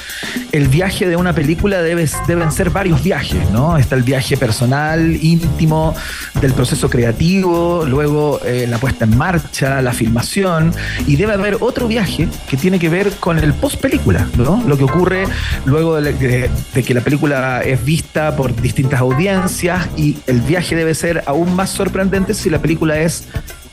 el 0.53 0.69
viaje 0.69 1.09
de 1.09 1.17
una 1.17 1.33
película 1.33 1.83
debe, 1.83 2.09
deben 2.27 2.53
ser 2.53 2.71
varios 2.71 3.03
viajes, 3.03 3.51
¿no? 3.51 3.79
Está 3.79 3.97
el 3.97 4.03
viaje 4.03 4.37
personal, 4.37 5.17
íntimo, 5.23 5.95
del 6.41 6.53
proceso 6.53 6.91
creativo, 6.91 7.85
luego 7.87 8.41
eh, 8.45 8.67
la 8.69 8.79
puesta 8.79 9.07
en 9.07 9.17
marcha, 9.17 9.81
la 9.81 9.93
filmación, 9.93 10.73
y 11.07 11.17
debe 11.17 11.33
haber 11.33 11.57
otro 11.61 11.89
viaje 11.89 12.29
que 12.49 12.57
tiene 12.57 12.79
que 12.79 12.91
ver 12.91 13.11
con 13.13 13.39
el 13.39 13.55
post 13.55 13.81
película, 13.81 14.29
¿no? 14.37 14.63
Lo 14.67 14.77
que 14.77 14.85
ocurre 14.85 15.25
luego 15.65 16.01
de, 16.01 16.51
de 16.75 16.83
que 16.83 16.95
la 16.95 17.01
película 17.01 17.63
es 17.63 17.83
vista 17.85 18.37
por 18.37 18.55
distintas 18.55 19.01
audiencias 19.01 19.89
y 19.97 20.19
el 20.27 20.43
viaje 20.43 20.77
debe 20.77 20.95
ser 20.95 21.25
aún 21.27 21.57
más 21.57 21.71
sorprendente 21.71 22.35
si 22.35 22.51
la 22.51 22.61
película 22.61 22.99
es 22.99 23.27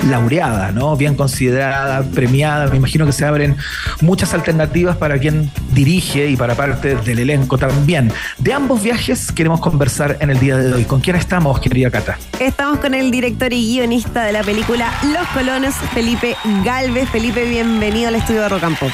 laureada, 0.08 0.72
¿no? 0.72 0.96
Bien 0.96 1.16
considerada, 1.16 2.04
premiada. 2.04 2.68
Me 2.68 2.78
imagino 2.78 3.06
que 3.06 3.12
se 3.12 3.26
abren 3.26 3.58
muchas 4.02 4.34
alternativas 4.34 4.98
para 4.98 5.18
quien 5.20 5.52
dirige 5.72 6.28
y 6.28 6.36
para 6.36 6.56
parte 6.56 6.96
del 6.96 7.20
elenco 7.20 7.58
también. 7.58 8.12
De 8.38 8.54
ambos 8.54 8.82
viajes 8.82 9.32
queremos 9.32 9.60
conversar 9.60 10.18
en 10.22 10.30
el 10.30 10.40
día 10.40 10.58
de 10.58 10.74
hoy. 10.74 10.86
¿Con 10.86 11.02
quién 11.02 11.16
estamos, 11.16 11.60
querida 11.60 11.92
Cata? 11.92 12.18
Estamos 12.40 12.80
con 12.80 12.94
el 12.94 13.12
director 13.12 13.52
y 13.52 13.76
guionista 13.76 14.24
de 14.24 14.34
la 14.34 14.44
película 14.44 14.92
Los 15.14 15.28
Colonos, 15.30 15.76
Felipe 15.94 16.36
Galvez. 16.64 17.10
Felipe, 17.10 17.46
bienvenido 17.46 18.08
al 18.08 18.16
estudio 18.16 18.42
de 18.42 18.50
Rocampo. 18.50 18.88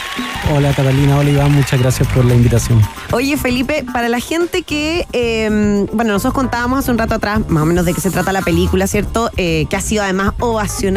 Hola 0.53 0.72
Catalina, 0.74 1.18
hola 1.18 1.30
Iván, 1.30 1.51
muchas 1.53 1.80
gracias 1.80 2.08
por 2.10 2.24
la 2.24 2.36
invitación. 2.36 2.80
Oye 3.12 3.36
Felipe, 3.38 3.84
para 3.91 4.10
la 4.10 4.20
gente 4.20 4.62
que, 4.62 5.08
em, 5.12 5.88
bueno, 5.88 6.14
nosotros 6.14 6.34
contábamos 6.34 6.80
hace 6.80 6.91
un 6.91 6.97
rato 6.97 7.16
atrás, 7.16 7.41
más 7.47 7.64
o 7.64 7.66
menos 7.66 7.86
de 7.86 7.93
qué 7.93 8.01
se 8.01 8.12
trata 8.12 8.32
la 8.32 8.41
película, 8.41 8.86
¿cierto? 8.86 9.32
Eh, 9.38 9.66
que 9.70 9.76
ha 9.76 9.82
sido 9.82 10.03
además 10.03 10.34
ovacionada 10.39 10.95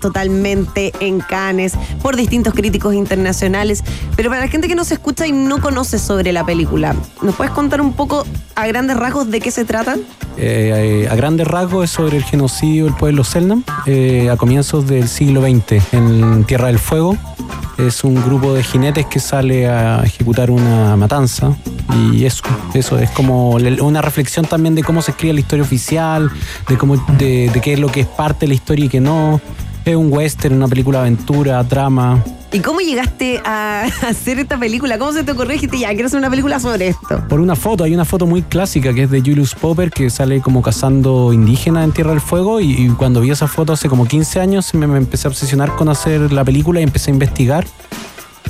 totalmente 0.00 0.92
en 1.00 1.20
Cannes 1.20 1.74
por 2.02 2.16
distintos 2.16 2.54
críticos 2.54 2.94
internacionales. 2.94 3.82
Pero 4.16 4.30
para 4.30 4.42
la 4.42 4.48
gente 4.48 4.68
que 4.68 4.74
no 4.74 4.84
se 4.84 4.94
escucha 4.94 5.26
y 5.26 5.32
no 5.32 5.60
conoce 5.60 5.98
sobre 5.98 6.32
la 6.32 6.44
película, 6.44 6.94
¿nos 7.22 7.34
puedes 7.34 7.52
contar 7.52 7.80
un 7.80 7.92
poco 7.92 8.26
a 8.54 8.66
grandes 8.66 8.96
rasgos 8.96 9.30
de 9.30 9.40
qué 9.40 9.50
se 9.50 9.64
trata? 9.64 9.96
Eh, 10.36 11.08
a 11.10 11.14
grandes 11.16 11.46
rasgos 11.46 11.84
es 11.84 11.90
sobre 11.90 12.16
el 12.16 12.24
genocidio 12.24 12.84
del 12.86 12.94
pueblo 12.94 13.24
Selnam 13.24 13.64
eh, 13.86 14.30
a 14.30 14.36
comienzos 14.36 14.86
del 14.86 15.08
siglo 15.08 15.42
XX 15.42 15.92
en 15.92 16.44
Tierra 16.44 16.68
del 16.68 16.78
Fuego. 16.78 17.16
Es 17.86 18.04
un 18.04 18.14
grupo 18.14 18.52
de 18.52 18.62
jinetes 18.62 19.06
que 19.06 19.20
sale 19.20 19.68
a 19.68 20.02
ejecutar 20.04 20.50
una 20.50 20.96
matanza 20.96 21.56
y 22.12 22.24
eso, 22.24 22.42
eso 22.74 22.98
es 22.98 23.10
como 23.10 23.50
una 23.50 24.02
reflexión 24.02 24.44
también 24.44 24.74
de 24.74 24.82
cómo 24.82 25.02
se 25.02 25.12
escribe 25.12 25.34
la 25.34 25.40
historia 25.40 25.64
oficial, 25.64 26.30
de 26.68 26.76
cómo, 26.76 26.96
de, 27.16 27.50
qué 27.62 27.72
es 27.72 27.78
lo 27.78 27.88
que 27.88 28.00
es 28.00 28.06
parte 28.06 28.40
de 28.40 28.48
la 28.48 28.54
historia 28.54 28.84
y 28.84 28.88
qué 28.88 29.00
no. 29.00 29.40
Es 29.84 29.96
un 29.96 30.12
western, 30.12 30.56
una 30.56 30.68
película 30.68 31.00
aventura, 31.00 31.62
drama. 31.62 32.22
¿Y 32.52 32.60
cómo 32.60 32.80
llegaste 32.80 33.40
a 33.44 33.84
hacer 34.08 34.40
esta 34.40 34.58
película? 34.58 34.98
¿Cómo 34.98 35.12
se 35.12 35.22
te 35.22 35.32
ocurrió? 35.32 35.56
Ya, 35.60 35.88
quiero 35.90 36.06
hacer 36.06 36.18
una 36.18 36.30
película 36.30 36.58
sobre 36.58 36.88
esto. 36.88 37.22
Por 37.28 37.40
una 37.40 37.54
foto, 37.54 37.84
hay 37.84 37.94
una 37.94 38.04
foto 38.04 38.26
muy 38.26 38.42
clásica 38.42 38.92
que 38.92 39.04
es 39.04 39.10
de 39.10 39.20
Julius 39.20 39.54
Popper 39.54 39.90
que 39.90 40.10
sale 40.10 40.40
como 40.40 40.60
cazando 40.60 41.32
indígenas 41.32 41.84
en 41.84 41.92
Tierra 41.92 42.10
del 42.10 42.20
Fuego 42.20 42.60
y, 42.60 42.88
cuando 42.98 43.20
vi 43.20 43.30
esa 43.30 43.46
foto 43.46 43.72
hace 43.72 43.88
como 43.88 44.06
15 44.06 44.40
años 44.40 44.74
me 44.74 44.84
empecé 44.96 45.28
a 45.28 45.30
obsesionar 45.30 45.76
con 45.76 45.88
hacer 45.88 46.32
la 46.32 46.44
película 46.44 46.80
y 46.80 46.82
empecé 46.82 47.10
a 47.10 47.14
investigar 47.14 47.66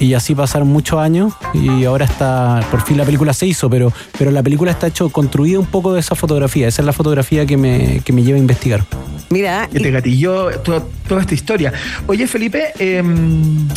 y 0.00 0.14
así 0.14 0.34
pasaron 0.34 0.68
muchos 0.68 0.98
años 0.98 1.34
y 1.54 1.84
ahora 1.84 2.06
está, 2.06 2.66
por 2.70 2.82
fin 2.82 2.96
la 2.96 3.04
película 3.04 3.32
se 3.32 3.46
hizo, 3.46 3.70
pero, 3.70 3.92
pero 4.18 4.30
la 4.30 4.42
película 4.42 4.72
está 4.72 4.88
hecho, 4.88 5.10
construida 5.10 5.58
un 5.60 5.66
poco 5.66 5.92
de 5.92 6.00
esa 6.00 6.14
fotografía, 6.16 6.66
esa 6.66 6.82
es 6.82 6.86
la 6.86 6.92
fotografía 6.92 7.46
que 7.46 7.56
me, 7.56 8.00
que 8.04 8.12
me 8.12 8.22
lleva 8.22 8.36
a 8.36 8.40
investigar. 8.40 8.84
Mira. 9.30 9.68
Que 9.72 9.78
te 9.78 9.92
gatilló 9.92 10.50
toda, 10.58 10.82
esta 11.20 11.34
historia. 11.34 11.72
Oye, 12.08 12.26
Felipe, 12.26 12.72
em, 12.78 13.68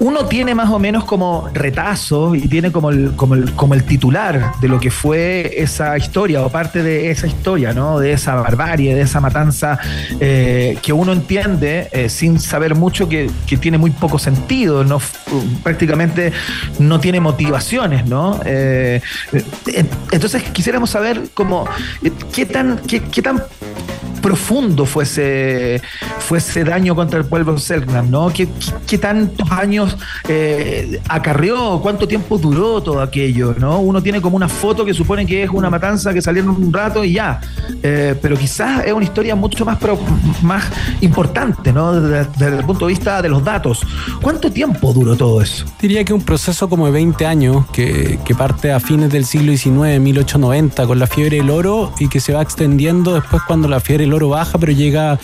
uno 0.00 0.26
tiene 0.26 0.54
más 0.56 0.70
o 0.70 0.78
menos 0.78 1.04
como 1.04 1.48
retazo 1.54 2.34
y 2.34 2.48
tiene 2.48 2.72
como 2.72 2.90
el, 2.90 3.12
como, 3.14 3.34
el, 3.34 3.52
como 3.52 3.74
el 3.74 3.84
titular 3.84 4.52
de 4.60 4.68
lo 4.68 4.80
que 4.80 4.90
fue 4.90 5.54
esa 5.56 5.96
historia 5.96 6.42
o 6.42 6.50
parte 6.50 6.82
de 6.82 7.10
esa 7.10 7.28
historia, 7.28 7.72
¿no? 7.72 8.00
De 8.00 8.12
esa 8.12 8.34
barbarie, 8.34 8.94
de 8.94 9.02
esa 9.02 9.20
matanza 9.20 9.78
eh, 10.18 10.76
que 10.82 10.92
uno 10.92 11.12
entiende 11.12 11.88
eh, 11.92 12.08
sin 12.08 12.40
saber 12.40 12.74
mucho 12.74 13.08
que, 13.08 13.30
que, 13.46 13.56
tiene 13.56 13.78
muy 13.78 13.92
poco 13.92 14.18
sentido, 14.18 14.82
no 14.82 15.00
prácticamente 15.62 16.32
no 16.78 17.00
tiene 17.00 17.20
motivaciones, 17.20 18.06
¿no? 18.06 18.40
Eh, 18.44 19.00
entonces 20.10 20.42
quisiéramos 20.52 20.90
saber 20.90 21.22
como 21.34 21.66
qué 22.32 22.46
tan, 22.46 22.78
qué, 22.78 23.00
tan 23.22 23.42
profundo 24.22 24.86
fue 24.86 25.02
ese, 25.04 25.80
daño 26.64 26.94
contra 26.94 27.18
el 27.18 27.26
pueblo 27.26 27.58
Selknam, 27.58 28.08
¿no? 28.10 28.30
¿Qué, 28.32 28.48
qué, 28.86 28.96
tantos 28.96 29.50
años 29.50 29.96
eh, 30.28 31.00
acarreó? 31.08 31.80
¿Cuánto 31.82 32.06
tiempo 32.06 32.38
duró 32.38 32.80
todo 32.80 33.00
aquello, 33.00 33.54
¿no? 33.58 33.80
Uno 33.80 34.02
tiene 34.02 34.22
como 34.22 34.36
una 34.36 34.48
foto 34.48 34.84
que 34.84 34.94
supone 34.94 35.26
que 35.26 35.42
es 35.42 35.50
una 35.50 35.68
matanza 35.68 36.14
que 36.14 36.22
salieron 36.22 36.50
un 36.50 36.72
rato 36.72 37.04
y 37.04 37.14
ya, 37.14 37.40
eh, 37.82 38.14
pero 38.22 38.36
quizás 38.36 38.86
es 38.86 38.92
una 38.92 39.04
historia 39.04 39.34
mucho 39.34 39.64
más, 39.64 39.78
más 40.42 40.64
importante, 41.00 41.72
¿no? 41.72 42.00
Desde, 42.00 42.58
el 42.58 42.64
punto 42.64 42.86
de 42.86 42.92
vista 42.92 43.20
de 43.20 43.28
los 43.28 43.44
datos. 43.44 43.84
¿Cuánto 44.22 44.50
tiempo 44.50 44.92
duró 44.92 45.16
todo 45.16 45.31
eso? 45.40 45.64
Diría 45.80 46.04
que 46.04 46.12
un 46.12 46.22
proceso 46.22 46.68
como 46.68 46.86
de 46.86 46.92
20 46.92 47.24
años 47.26 47.64
que, 47.72 48.18
que 48.24 48.34
parte 48.34 48.72
a 48.72 48.80
fines 48.80 49.10
del 49.10 49.24
siglo 49.24 49.56
XIX, 49.56 50.00
1890, 50.00 50.86
con 50.86 50.98
la 50.98 51.06
fiebre 51.06 51.38
del 51.38 51.50
oro 51.50 51.92
y 51.98 52.08
que 52.08 52.20
se 52.20 52.32
va 52.32 52.42
extendiendo 52.42 53.14
después 53.14 53.42
cuando 53.46 53.68
la 53.68 53.80
fiebre 53.80 54.04
del 54.04 54.12
oro 54.14 54.28
baja, 54.28 54.58
pero 54.58 54.72
llega 54.72 55.18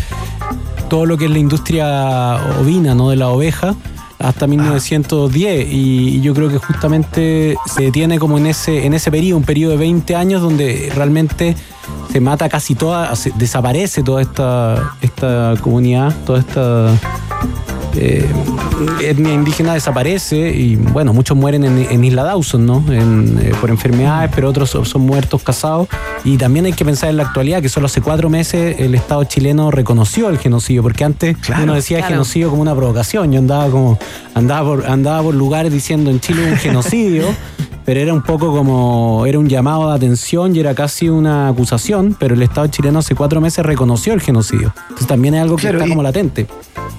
todo 0.89 1.05
lo 1.05 1.19
que 1.19 1.27
es 1.27 1.31
la 1.31 1.39
industria 1.39 2.37
ovina, 2.61 2.95
¿no? 2.95 3.11
De 3.11 3.17
la 3.17 3.29
oveja 3.29 3.75
hasta 4.19 4.47
1910 4.47 5.69
y 5.71 6.21
yo 6.21 6.35
creo 6.35 6.49
que 6.49 6.59
justamente 6.59 7.57
se 7.67 7.83
detiene 7.85 8.19
como 8.19 8.37
en 8.39 8.47
ese 8.47 8.85
en 8.85 8.95
ese 8.95 9.11
periodo, 9.11 9.39
un 9.39 9.45
periodo 9.45 9.73
de 9.73 9.79
20 9.79 10.17
años 10.17 10.43
donde 10.43 10.91
realmente 10.95 11.55
se 12.11 12.21
mata 12.21 12.49
casi 12.49 12.75
toda, 12.75 13.13
desaparece 13.37 14.03
toda 14.03 14.23
esta, 14.23 14.95
esta 15.03 15.55
comunidad, 15.61 16.15
toda 16.25 16.41
esta 16.41 16.99
eh, 18.01 18.25
etnia 19.03 19.35
indígena 19.35 19.75
desaparece 19.75 20.51
y 20.51 20.77
bueno, 20.77 21.13
muchos 21.13 21.37
mueren 21.37 21.65
en, 21.65 22.05
Isla 22.05 22.23
Dawson, 22.23 22.65
¿no? 22.65 22.85
Eh, 22.91 23.53
por 23.61 23.71
enfermedades, 23.71 24.31
pero 24.35 24.49
otros 24.49 24.71
son, 24.71 25.03
muertos 25.03 25.43
casados. 25.43 25.89
Y 26.25 26.37
también 26.37 26.67
hay 26.67 26.73
que 26.73 26.85
pensar 26.85 27.11
en 27.11 27.17
la 27.17 27.25
actualidad, 27.25 27.61
que 27.61 27.69
solo 27.69 27.87
hace 27.87 28.01
cuatro 28.01 28.31
meses 28.31 28.77
el 28.79 28.95
Estado 28.95 29.25
chileno 29.25 29.71
reconoció 29.71 30.29
el 30.29 30.39
genocidio, 30.39 30.83
porque 30.83 31.05
antes 31.05 31.37
uno 31.61 31.75
decía 31.75 32.03
genocidio 32.03 32.51
como 32.51 32.63
una 32.63 32.75
provocación. 32.75 33.33
Yo 33.33 33.39
andaba 33.39 33.69
como, 33.71 33.99
andaba 34.35 34.69
por, 34.69 34.87
andaba 34.87 35.23
por 35.23 35.35
lugares 35.35 35.73
diciendo 35.73 36.11
en 36.11 36.21
Chile 36.21 36.53
un 36.53 36.57
genocidio. 36.57 37.25
pero 37.89 38.01
era 38.01 38.13
un 38.13 38.21
poco 38.21 38.55
como, 38.55 39.25
era 39.25 39.39
un 39.39 39.49
llamado 39.49 39.89
de 39.89 39.97
atención 39.97 40.55
y 40.55 40.61
era 40.61 40.75
casi 40.75 41.09
una 41.09 41.49
acusación, 41.49 42.15
pero 42.21 42.35
el 42.35 42.43
Estado 42.43 42.67
chileno 42.67 42.99
hace 42.99 43.15
cuatro 43.15 43.41
meses 43.41 43.65
reconoció 43.65 44.13
el 44.13 44.21
genocidio. 44.21 44.75
Entonces 44.83 45.07
también 45.07 45.37
es 45.37 45.41
algo 45.41 45.57
que 45.57 45.69
está 45.69 45.89
como 45.89 46.03
latente. 46.03 46.47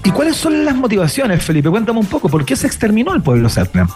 ¿Y 0.04 0.12
cuáles 0.12 0.38
son 0.38 0.66
las 0.66 0.76
motivaciones, 0.76 1.44
Felipe? 1.44 1.70
Cuéntame 1.70 2.00
un 2.00 2.06
poco, 2.06 2.30
¿por 2.30 2.44
qué 2.46 2.56
se 2.56 2.66
exterminó 2.66 3.14
el 3.14 3.22
pueblo 3.22 3.50
Selknam? 3.50 3.88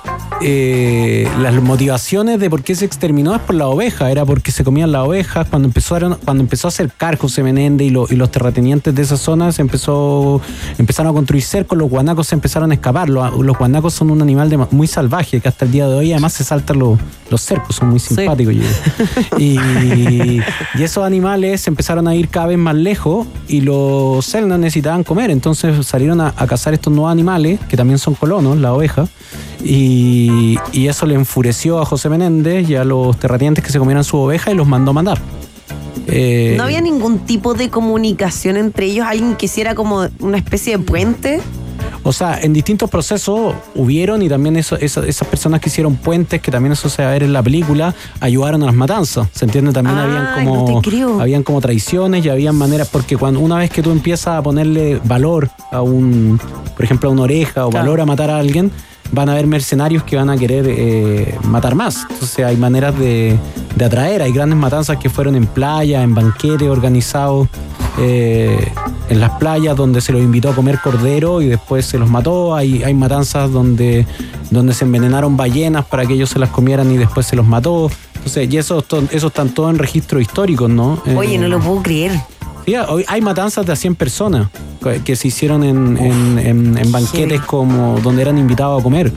Eh, 0.41 1.27
las 1.39 1.55
motivaciones 1.55 2.39
de 2.39 2.49
por 2.49 2.61
qué 2.61 2.75
se 2.75 2.85
exterminó 2.85 3.33
es 3.33 3.41
por 3.41 3.55
la 3.55 3.67
oveja, 3.67 4.11
era 4.11 4.25
porque 4.25 4.51
se 4.51 4.63
comían 4.63 4.91
las 4.91 5.07
ovejas. 5.07 5.47
Cuando, 5.49 5.69
empezaron, 5.69 6.17
cuando 6.23 6.43
empezó 6.43 6.67
a 6.67 6.69
acercar 6.69 7.17
José 7.17 7.41
Menéndez 7.41 7.87
y, 7.87 7.89
los 7.89 8.31
terratenientes 8.31 8.93
de 8.93 9.01
esa 9.01 9.17
zona, 9.17 9.51
se 9.51 9.61
empezó, 9.61 10.41
empezaron 10.77 11.11
a 11.11 11.13
construir 11.13 11.43
cercos, 11.43 11.77
los 11.77 11.89
guanacos 11.89 12.27
se 12.27 12.35
empezaron 12.35 12.69
a 12.71 12.73
escapar. 12.75 13.09
Los, 13.09 13.57
guanacos 13.57 13.93
son 13.93 14.11
un 14.11 14.21
animal 14.21 14.67
muy 14.71 14.87
salvaje 14.87 15.39
que 15.39 15.47
hasta 15.47 15.65
el 15.65 15.71
día 15.71 15.87
de 15.87 15.95
hoy 15.95 16.11
además 16.11 16.33
se 16.33 16.43
saltan 16.43 16.77
los, 16.84 16.99
los 17.29 17.41
cercos, 17.41 17.75
son 17.75 17.89
muy 17.89 17.99
simpáticos. 17.99 18.55
Y, 19.38 19.57
y, 19.57 20.43
esos 20.79 21.03
animales 21.03 21.67
empezaron 21.67 22.07
a 22.07 22.15
ir 22.15 22.29
cada 22.29 22.47
vez 22.47 22.57
más 22.57 22.75
lejos 22.75 23.27
y 23.47 23.61
los 23.61 24.25
Selknam 24.25 24.61
necesitaban 24.61 25.03
comer, 25.03 25.31
entonces 25.31 25.86
salieron 25.86 26.21
a, 26.21 26.31
cazar 26.31 26.73
estos 26.73 26.93
nuevos 26.93 27.11
animales, 27.11 27.59
que 27.67 27.77
también 27.77 27.99
son 27.99 28.15
colonos, 28.15 28.57
la 28.57 28.73
oveja, 28.73 29.07
y, 29.63 30.57
eso 30.73 31.05
le 31.05 31.15
enfureció 31.15 31.79
a 31.79 31.86
José 31.86 32.09
Menéndez 32.09 32.69
y 32.69 32.75
a 32.75 32.84
los 32.84 33.17
terratenientes 33.17 33.63
que 33.63 33.71
se 33.71 33.79
comieran 33.79 34.03
su 34.03 34.17
oveja 34.17 34.51
y 34.51 34.55
los 34.55 34.67
mandó 34.67 34.91
a 34.91 34.93
matar. 34.93 35.19
Eh, 36.07 36.55
¿No 36.57 36.63
había 36.63 36.81
ningún 36.81 37.19
tipo 37.19 37.53
de 37.53 37.69
comunicación 37.69 38.57
entre 38.57 38.88
ellos? 38.88 39.07
¿Alguien 39.07 39.36
que 39.36 39.45
hiciera 39.45 39.73
como 39.73 40.07
una 40.19 40.38
especie 40.38 40.77
de 40.77 40.84
puente? 40.84 41.39
O 42.03 42.11
sea, 42.11 42.39
en 42.41 42.53
distintos 42.53 42.89
procesos 42.89 43.55
hubieron 43.75 44.21
y 44.21 44.29
también 44.29 44.57
eso, 44.57 44.75
esas 44.75 45.27
personas 45.27 45.61
que 45.61 45.69
hicieron 45.69 45.95
puentes, 45.95 46.41
que 46.41 46.51
también 46.51 46.73
eso 46.73 46.89
se 46.89 47.01
va 47.01 47.09
a 47.09 47.11
ver 47.13 47.23
en 47.23 47.33
la 47.33 47.41
película, 47.41 47.95
ayudaron 48.19 48.61
a 48.63 48.65
las 48.67 48.75
matanzas. 48.75 49.27
¿Se 49.31 49.45
entiende? 49.45 49.71
También 49.71 49.97
habían 49.97 50.45
como 50.45 50.81
habían 51.19 51.43
como 51.43 51.61
traiciones 51.61 52.25
y 52.25 52.29
habían 52.29 52.55
maneras, 52.55 52.89
porque 52.91 53.17
cuando 53.17 53.39
una 53.39 53.57
vez 53.57 53.69
que 53.69 53.81
tú 53.81 53.91
empiezas 53.91 54.37
a 54.37 54.43
ponerle 54.43 54.99
valor 55.03 55.49
a 55.71 55.81
un, 55.81 56.39
por 56.75 56.83
ejemplo, 56.83 57.09
a 57.09 57.13
una 57.13 57.23
oreja 57.23 57.65
o 57.65 57.71
valor 57.71 58.01
a 58.01 58.05
matar 58.05 58.29
a 58.29 58.37
alguien, 58.37 58.71
van 59.11 59.29
a 59.29 59.33
haber 59.33 59.47
mercenarios 59.47 60.03
que 60.03 60.15
van 60.15 60.29
a 60.29 60.37
querer 60.37 60.65
eh, 60.67 61.37
matar 61.43 61.75
más. 61.75 62.05
Entonces 62.09 62.45
hay 62.45 62.57
maneras 62.57 62.97
de, 62.97 63.37
de 63.75 63.85
atraer. 63.85 64.21
Hay 64.21 64.31
grandes 64.31 64.57
matanzas 64.57 64.97
que 64.97 65.09
fueron 65.09 65.35
en 65.35 65.45
playa, 65.45 66.01
en 66.03 66.13
banquetes 66.13 66.67
organizados 66.67 67.47
eh, 67.99 68.71
en 69.09 69.19
las 69.19 69.31
playas 69.31 69.75
donde 69.75 70.01
se 70.01 70.11
los 70.11 70.21
invitó 70.21 70.49
a 70.49 70.55
comer 70.55 70.79
cordero 70.83 71.41
y 71.41 71.47
después 71.47 71.85
se 71.85 71.99
los 71.99 72.09
mató. 72.09 72.55
Hay, 72.55 72.83
hay 72.83 72.93
matanzas 72.93 73.51
donde, 73.51 74.07
donde 74.49 74.73
se 74.73 74.85
envenenaron 74.85 75.37
ballenas 75.37 75.85
para 75.85 76.05
que 76.05 76.13
ellos 76.13 76.29
se 76.29 76.39
las 76.39 76.49
comieran 76.49 76.91
y 76.91 76.97
después 76.97 77.25
se 77.25 77.35
los 77.35 77.45
mató. 77.45 77.89
Entonces, 78.15 78.51
y 78.51 78.57
eso, 78.57 78.83
eso 79.11 79.27
están 79.27 79.53
todos 79.53 79.69
en 79.69 79.77
registros 79.77 80.21
históricos, 80.21 80.69
¿no? 80.69 81.01
Oye, 81.15 81.37
no 81.37 81.47
lo 81.47 81.59
puedo 81.59 81.83
creer. 81.83 82.19
Sí, 82.65 82.73
hay 83.07 83.21
matanzas 83.21 83.65
de 83.65 83.73
a 83.73 83.75
100 83.75 83.95
personas 83.95 84.47
que 85.03 85.15
se 85.15 85.27
hicieron 85.29 85.63
en, 85.63 85.97
en- 85.97 86.39
en- 86.39 86.77
en 86.77 86.91
banquetes 86.91 87.41
como 87.41 87.99
donde 88.01 88.21
eran 88.21 88.38
invitados 88.38 88.79
a 88.79 88.84
comer. 88.84 89.11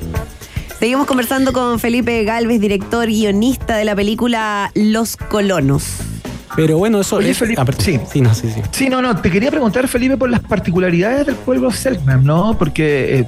Seguimos 0.79 1.07
conversando 1.07 1.53
con 1.53 1.79
Felipe 1.79 2.23
Galvez, 2.25 2.61
director 2.61 3.07
guionista 3.07 3.77
de 3.77 3.85
la 3.85 3.97
película 3.97 4.71
Los 4.75 5.17
Colonos. 5.17 5.85
Pero 6.55 6.79
bueno, 6.79 7.01
eso 7.01 7.17
Oye, 7.17 7.31
es- 7.31 7.39
Felipe, 7.39 7.61
ah, 7.61 7.67
sí. 7.79 7.99
sí, 8.11 8.21
no, 8.23 8.35
sí, 8.35 8.49
sí. 8.55 8.61
Sí, 8.71 8.89
no, 8.89 9.03
no, 9.03 9.15
te 9.17 9.31
quería 9.31 9.51
preguntar, 9.51 9.89
Felipe, 9.89 10.17
por 10.17 10.31
las 10.31 10.41
particularidades 10.41 11.27
del 11.27 11.35
pueblo 11.35 11.71
Selknam, 11.71 12.25
¿no? 12.25 12.57
Porque, 12.59 13.19
eh, 13.21 13.27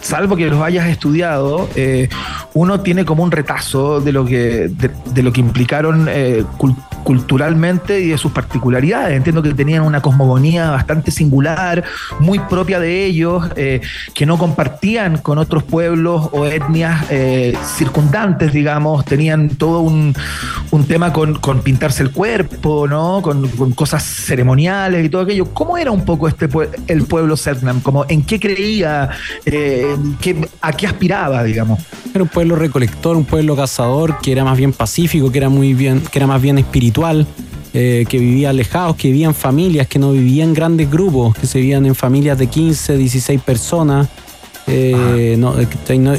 salvo 0.00 0.36
que 0.36 0.46
los 0.46 0.60
hayas 0.62 0.88
estudiado, 0.88 1.68
eh, 1.74 2.08
uno 2.54 2.80
tiene 2.80 3.04
como 3.04 3.24
un 3.24 3.30
retazo 3.32 4.00
de 4.00 4.12
lo 4.12 4.24
que, 4.24 4.68
de, 4.68 4.90
de 5.12 5.22
lo 5.24 5.32
que 5.32 5.40
implicaron 5.40 6.06
eh, 6.08 6.44
cul- 6.58 6.76
culturalmente 7.02 8.00
y 8.00 8.08
de 8.08 8.18
sus 8.18 8.32
particularidades. 8.32 9.16
Entiendo 9.16 9.42
que 9.42 9.54
tenían 9.54 9.82
una 9.82 10.00
cosmogonía 10.00 10.70
bastante 10.70 11.10
singular, 11.10 11.84
muy 12.20 12.38
propia 12.40 12.78
de 12.80 13.04
ellos, 13.04 13.44
eh, 13.56 13.80
que 14.14 14.26
no 14.26 14.38
compartían 14.38 15.18
con 15.18 15.38
otros 15.38 15.62
pueblos 15.62 16.28
o 16.32 16.46
etnias 16.46 17.06
eh, 17.10 17.54
circundantes, 17.76 18.52
digamos, 18.52 19.04
tenían 19.04 19.48
todo 19.50 19.80
un, 19.80 20.14
un 20.70 20.84
tema 20.86 21.12
con, 21.12 21.34
con 21.38 21.62
pintarse 21.62 22.02
el 22.02 22.10
cuerpo, 22.10 22.86
¿no? 22.88 23.20
Con, 23.22 23.42
cosas 23.74 24.02
ceremoniales 24.02 25.04
y 25.04 25.08
todo 25.08 25.22
aquello. 25.22 25.46
¿Cómo 25.52 25.76
era 25.78 25.90
un 25.90 26.04
poco 26.04 26.28
este 26.28 26.48
el 26.88 27.04
pueblo 27.04 27.36
Selknam? 27.36 27.80
Como, 27.80 28.04
¿En 28.08 28.22
qué 28.22 28.38
creía? 28.38 29.10
Eh, 29.44 29.96
¿qué- 30.20 30.48
¿A 30.60 30.72
qué 30.72 30.86
aspiraba, 30.86 31.42
digamos? 31.42 31.80
Era 32.14 32.22
un 32.22 32.28
pueblo 32.28 32.56
recolector, 32.56 33.16
un 33.16 33.24
pueblo 33.24 33.56
cazador 33.56 34.18
que 34.20 34.32
era 34.32 34.44
más 34.44 34.56
bien 34.58 34.72
pacífico, 34.72 35.32
que 35.32 35.38
era 35.38 35.48
muy 35.48 35.74
bien, 35.74 36.00
que 36.00 36.18
era 36.18 36.26
más 36.26 36.40
bien 36.42 36.58
espiritual, 36.58 36.91
eh, 37.74 38.04
que 38.08 38.18
vivía 38.18 38.50
alejados, 38.50 38.96
que 38.96 39.08
vivía 39.08 39.26
en 39.26 39.34
familias, 39.34 39.86
que 39.86 39.98
no 39.98 40.12
vivía 40.12 40.44
en 40.44 40.52
grandes 40.54 40.90
grupos, 40.90 41.34
que 41.34 41.46
se 41.46 41.58
vivían 41.58 41.86
en 41.86 41.94
familias 41.94 42.38
de 42.38 42.46
15, 42.46 42.96
16 42.96 43.40
personas. 43.40 44.08
eh, 44.68 45.34
no, 45.38 45.58
eh, 45.58 45.66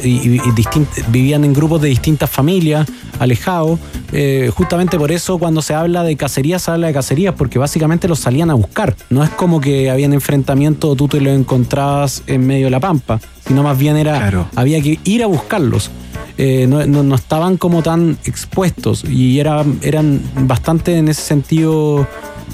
y, 0.04 0.08
y- 0.10 0.36
y 0.36 0.40
distint- 0.52 1.06
vivían 1.10 1.46
en 1.46 1.54
grupos 1.54 1.82
de 1.82 1.88
distintas 1.88 2.30
familias, 2.30 2.86
alejados. 3.18 3.80
Eh, 4.12 4.52
justamente 4.54 4.98
por 4.98 5.14
eso 5.14 5.38
cuando 5.40 5.62
se 5.62 5.74
habla 5.74 6.04
de 6.04 6.18
cacerías, 6.18 6.62
se 6.64 6.72
habla 6.72 6.88
de 6.88 6.94
cacerías, 6.94 7.34
porque 7.38 7.58
básicamente 7.58 8.08
los 8.10 8.20
salían 8.20 8.50
a 8.50 8.54
buscar. 8.56 8.98
No 9.10 9.24
es 9.24 9.30
como 9.30 9.62
que 9.62 9.90
habían 9.90 10.12
enfrentamiento, 10.12 10.94
tú 10.98 11.08
te 11.08 11.22
los 11.22 11.34
encontrabas 11.40 12.22
en 12.28 12.46
medio 12.46 12.66
de 12.66 12.72
la 12.72 12.82
pampa, 12.82 13.22
sino 13.48 13.64
más 13.64 13.78
bien 13.78 13.96
era 13.96 14.18
Claro. 14.18 14.48
había 14.56 14.82
que 14.82 15.00
ir 15.06 15.24
a 15.24 15.28
buscarlos. 15.28 15.90
Eh, 16.38 16.66
no, 16.68 16.84
no- 16.88 17.04
no 17.04 17.16
estaban 17.16 17.58
como 17.58 17.84
tan 17.84 18.18
expuestos 18.26 19.04
y 19.04 19.40
era, 19.40 19.64
eran 19.84 20.20
bastante 20.48 20.98
en 20.98 21.08
ese 21.08 21.22
sentido, 21.22 22.08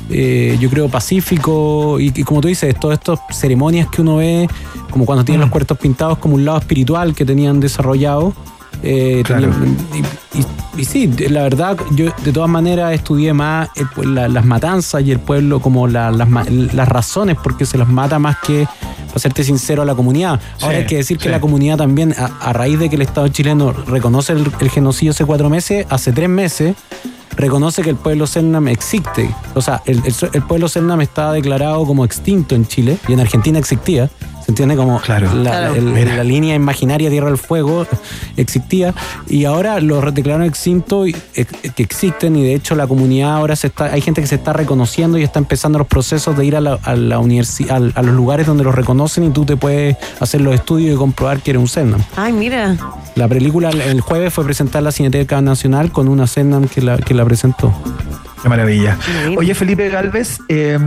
eh, 0.10 0.58
yo 0.60 0.70
creo, 0.70 0.90
pacífico. 0.90 1.98
Y, 2.00 2.12
y 2.16 2.24
como 2.24 2.42
tú 2.42 2.48
dices, 2.50 2.76
todas 2.80 2.98
estas 3.00 3.20
ceremonias 3.32 3.88
que 3.90 4.02
uno 4.02 4.18
ve, 4.18 4.50
como 4.92 5.06
cuando 5.06 5.24
tienen 5.24 5.42
los 5.42 5.50
cuartos 5.50 5.78
pintados, 5.78 6.18
como 6.18 6.36
un 6.36 6.44
lado 6.46 6.58
espiritual 6.60 7.14
que 7.16 7.26
tenían 7.26 7.60
desarrollado. 7.60 8.34
eh, 8.82 9.24
Claro. 9.26 9.50
tenían- 9.50 9.78
y, 10.34 10.40
y- 10.40 10.82
y 10.82 10.86
sí, 10.86 11.08
la 11.30 11.44
verdad, 11.44 11.78
yo 11.96 12.14
de 12.24 12.32
todas 12.32 12.50
maneras 12.50 12.94
estudié 12.94 13.34
más 13.34 13.68
el 13.76 13.88
pue- 13.88 14.06
la- 14.14 14.30
las 14.30 14.46
matanzas 14.46 15.02
y 15.04 15.12
el 15.12 15.20
pueblo, 15.20 15.60
como 15.60 15.88
la- 15.88 16.12
las, 16.12 16.30
las 16.74 16.88
razones 16.88 17.36
por 17.38 17.58
qué 17.58 17.66
se 17.66 17.78
los 17.78 17.90
mata 17.90 18.20
más 18.20 18.38
que, 18.46 18.68
para 19.10 19.20
serte 19.20 19.44
sincero, 19.44 19.82
a 19.82 19.86
la 19.86 19.96
comunidad. 19.96 20.40
Ahora 20.62 20.76
Sí, 20.78 20.82
hay 20.82 20.86
que 20.86 20.96
decir 20.98 21.18
que 21.18 21.30
la 21.30 21.40
comunidad 21.42 21.78
también, 21.78 22.16
a, 22.18 22.26
a 22.40 22.54
raíz 22.54 22.80
de 22.80 22.90
que 22.90 22.96
el 22.96 23.02
Estado 23.02 23.28
chileno 23.28 23.72
reconoce 23.74 24.34
el, 24.34 24.50
el 24.60 24.70
genocidio 24.70 25.12
hace 25.12 25.26
cuatro 25.26 25.50
meses, 25.50 25.86
hace 25.90 26.12
tres 26.14 26.30
meses, 26.30 26.76
reconoce 27.36 27.82
que 27.82 27.90
el 27.90 27.96
pueblo 27.96 28.28
Selnam 28.28 28.68
existe. 28.68 29.30
O 29.56 29.62
sea, 29.62 29.82
el, 29.86 30.00
el- 30.06 30.14
el 30.34 30.42
pueblo 30.44 30.68
Selnam 30.68 31.02
está 31.02 31.32
declarado 31.32 31.86
como 31.86 32.04
extinto 32.06 32.56
en 32.56 32.68
Chile 32.68 32.98
y 33.08 33.14
en 33.14 33.20
Argentina 33.20 33.58
existía. 33.60 34.10
¿Se 34.46 34.52
entiende? 34.52 34.76
Como 34.76 35.00
Claro. 35.02 35.34
la, 35.34 35.52
Claro. 35.52 35.76
el- 35.76 35.84
Mira. 35.84 36.16
la 36.16 36.24
línea 36.24 36.56
imaginaria 36.56 37.10
Tierra 37.10 37.28
del 37.28 37.38
Fuego 37.38 37.86
existía 38.38 38.94
y 39.28 39.46
ahora 39.46 39.80
lo 39.80 40.02
declararon 40.12 40.46
extinto 40.48 41.06
y, 41.06 41.14
que 41.14 41.84
existen 41.84 42.36
y 42.36 42.44
de 42.44 42.56
hecho 42.56 42.76
la 42.76 42.88
comunidad 42.88 43.36
ahora 43.36 43.56
se 43.56 43.68
está, 43.68 43.86
hay 43.86 44.02
gente 44.02 44.22
que 44.22 44.28
se 44.28 44.36
está 44.36 44.54
reconociendo 44.54 45.18
y 45.18 45.24
está 45.24 45.40
empezando 45.40 45.78
los 45.78 45.88
procesos 45.88 46.36
de 46.38 46.46
ir 46.46 46.56
a 46.56 46.62
la, 46.62 46.80
a 46.84 46.96
la 46.96 47.20
universi- 47.20 47.70
al- 47.70 47.94
a 47.96 48.02
los 48.02 48.16
lugares 48.16 48.48
donde 48.48 48.64
los 48.64 48.74
reconocen 48.76 49.24
y 49.26 49.30
tú 49.30 49.46
te 49.46 49.56
puedes 49.58 49.98
hacer 50.20 50.42
los 50.42 50.56
estudios 50.56 50.96
y 50.96 50.98
comprobar 50.98 51.42
que 51.42 51.52
eres 51.52 51.62
un 51.62 51.68
Selnam. 51.68 52.02
Ay, 52.16 52.34
mira. 52.34 52.76
La 53.16 53.28
película 53.28 53.70
el 53.70 54.02
jueves 54.02 54.34
fue 54.34 54.46
presentada 54.46 54.80
en 54.80 54.86
la 54.86 54.92
Cineteca 54.92 55.42
Nacional 55.42 55.92
con 55.92 56.08
una 56.08 56.26
Selnam 56.28 56.68
que 56.68 56.82
la, 56.82 56.98
que 56.98 57.14
la 57.14 57.26
presentó. 57.26 57.74
Qué 58.42 58.50
maravilla. 58.50 58.98
Oye, 59.38 59.54
Felipe 59.54 59.90
Galvez, 59.90 60.40
eh, 60.48 60.78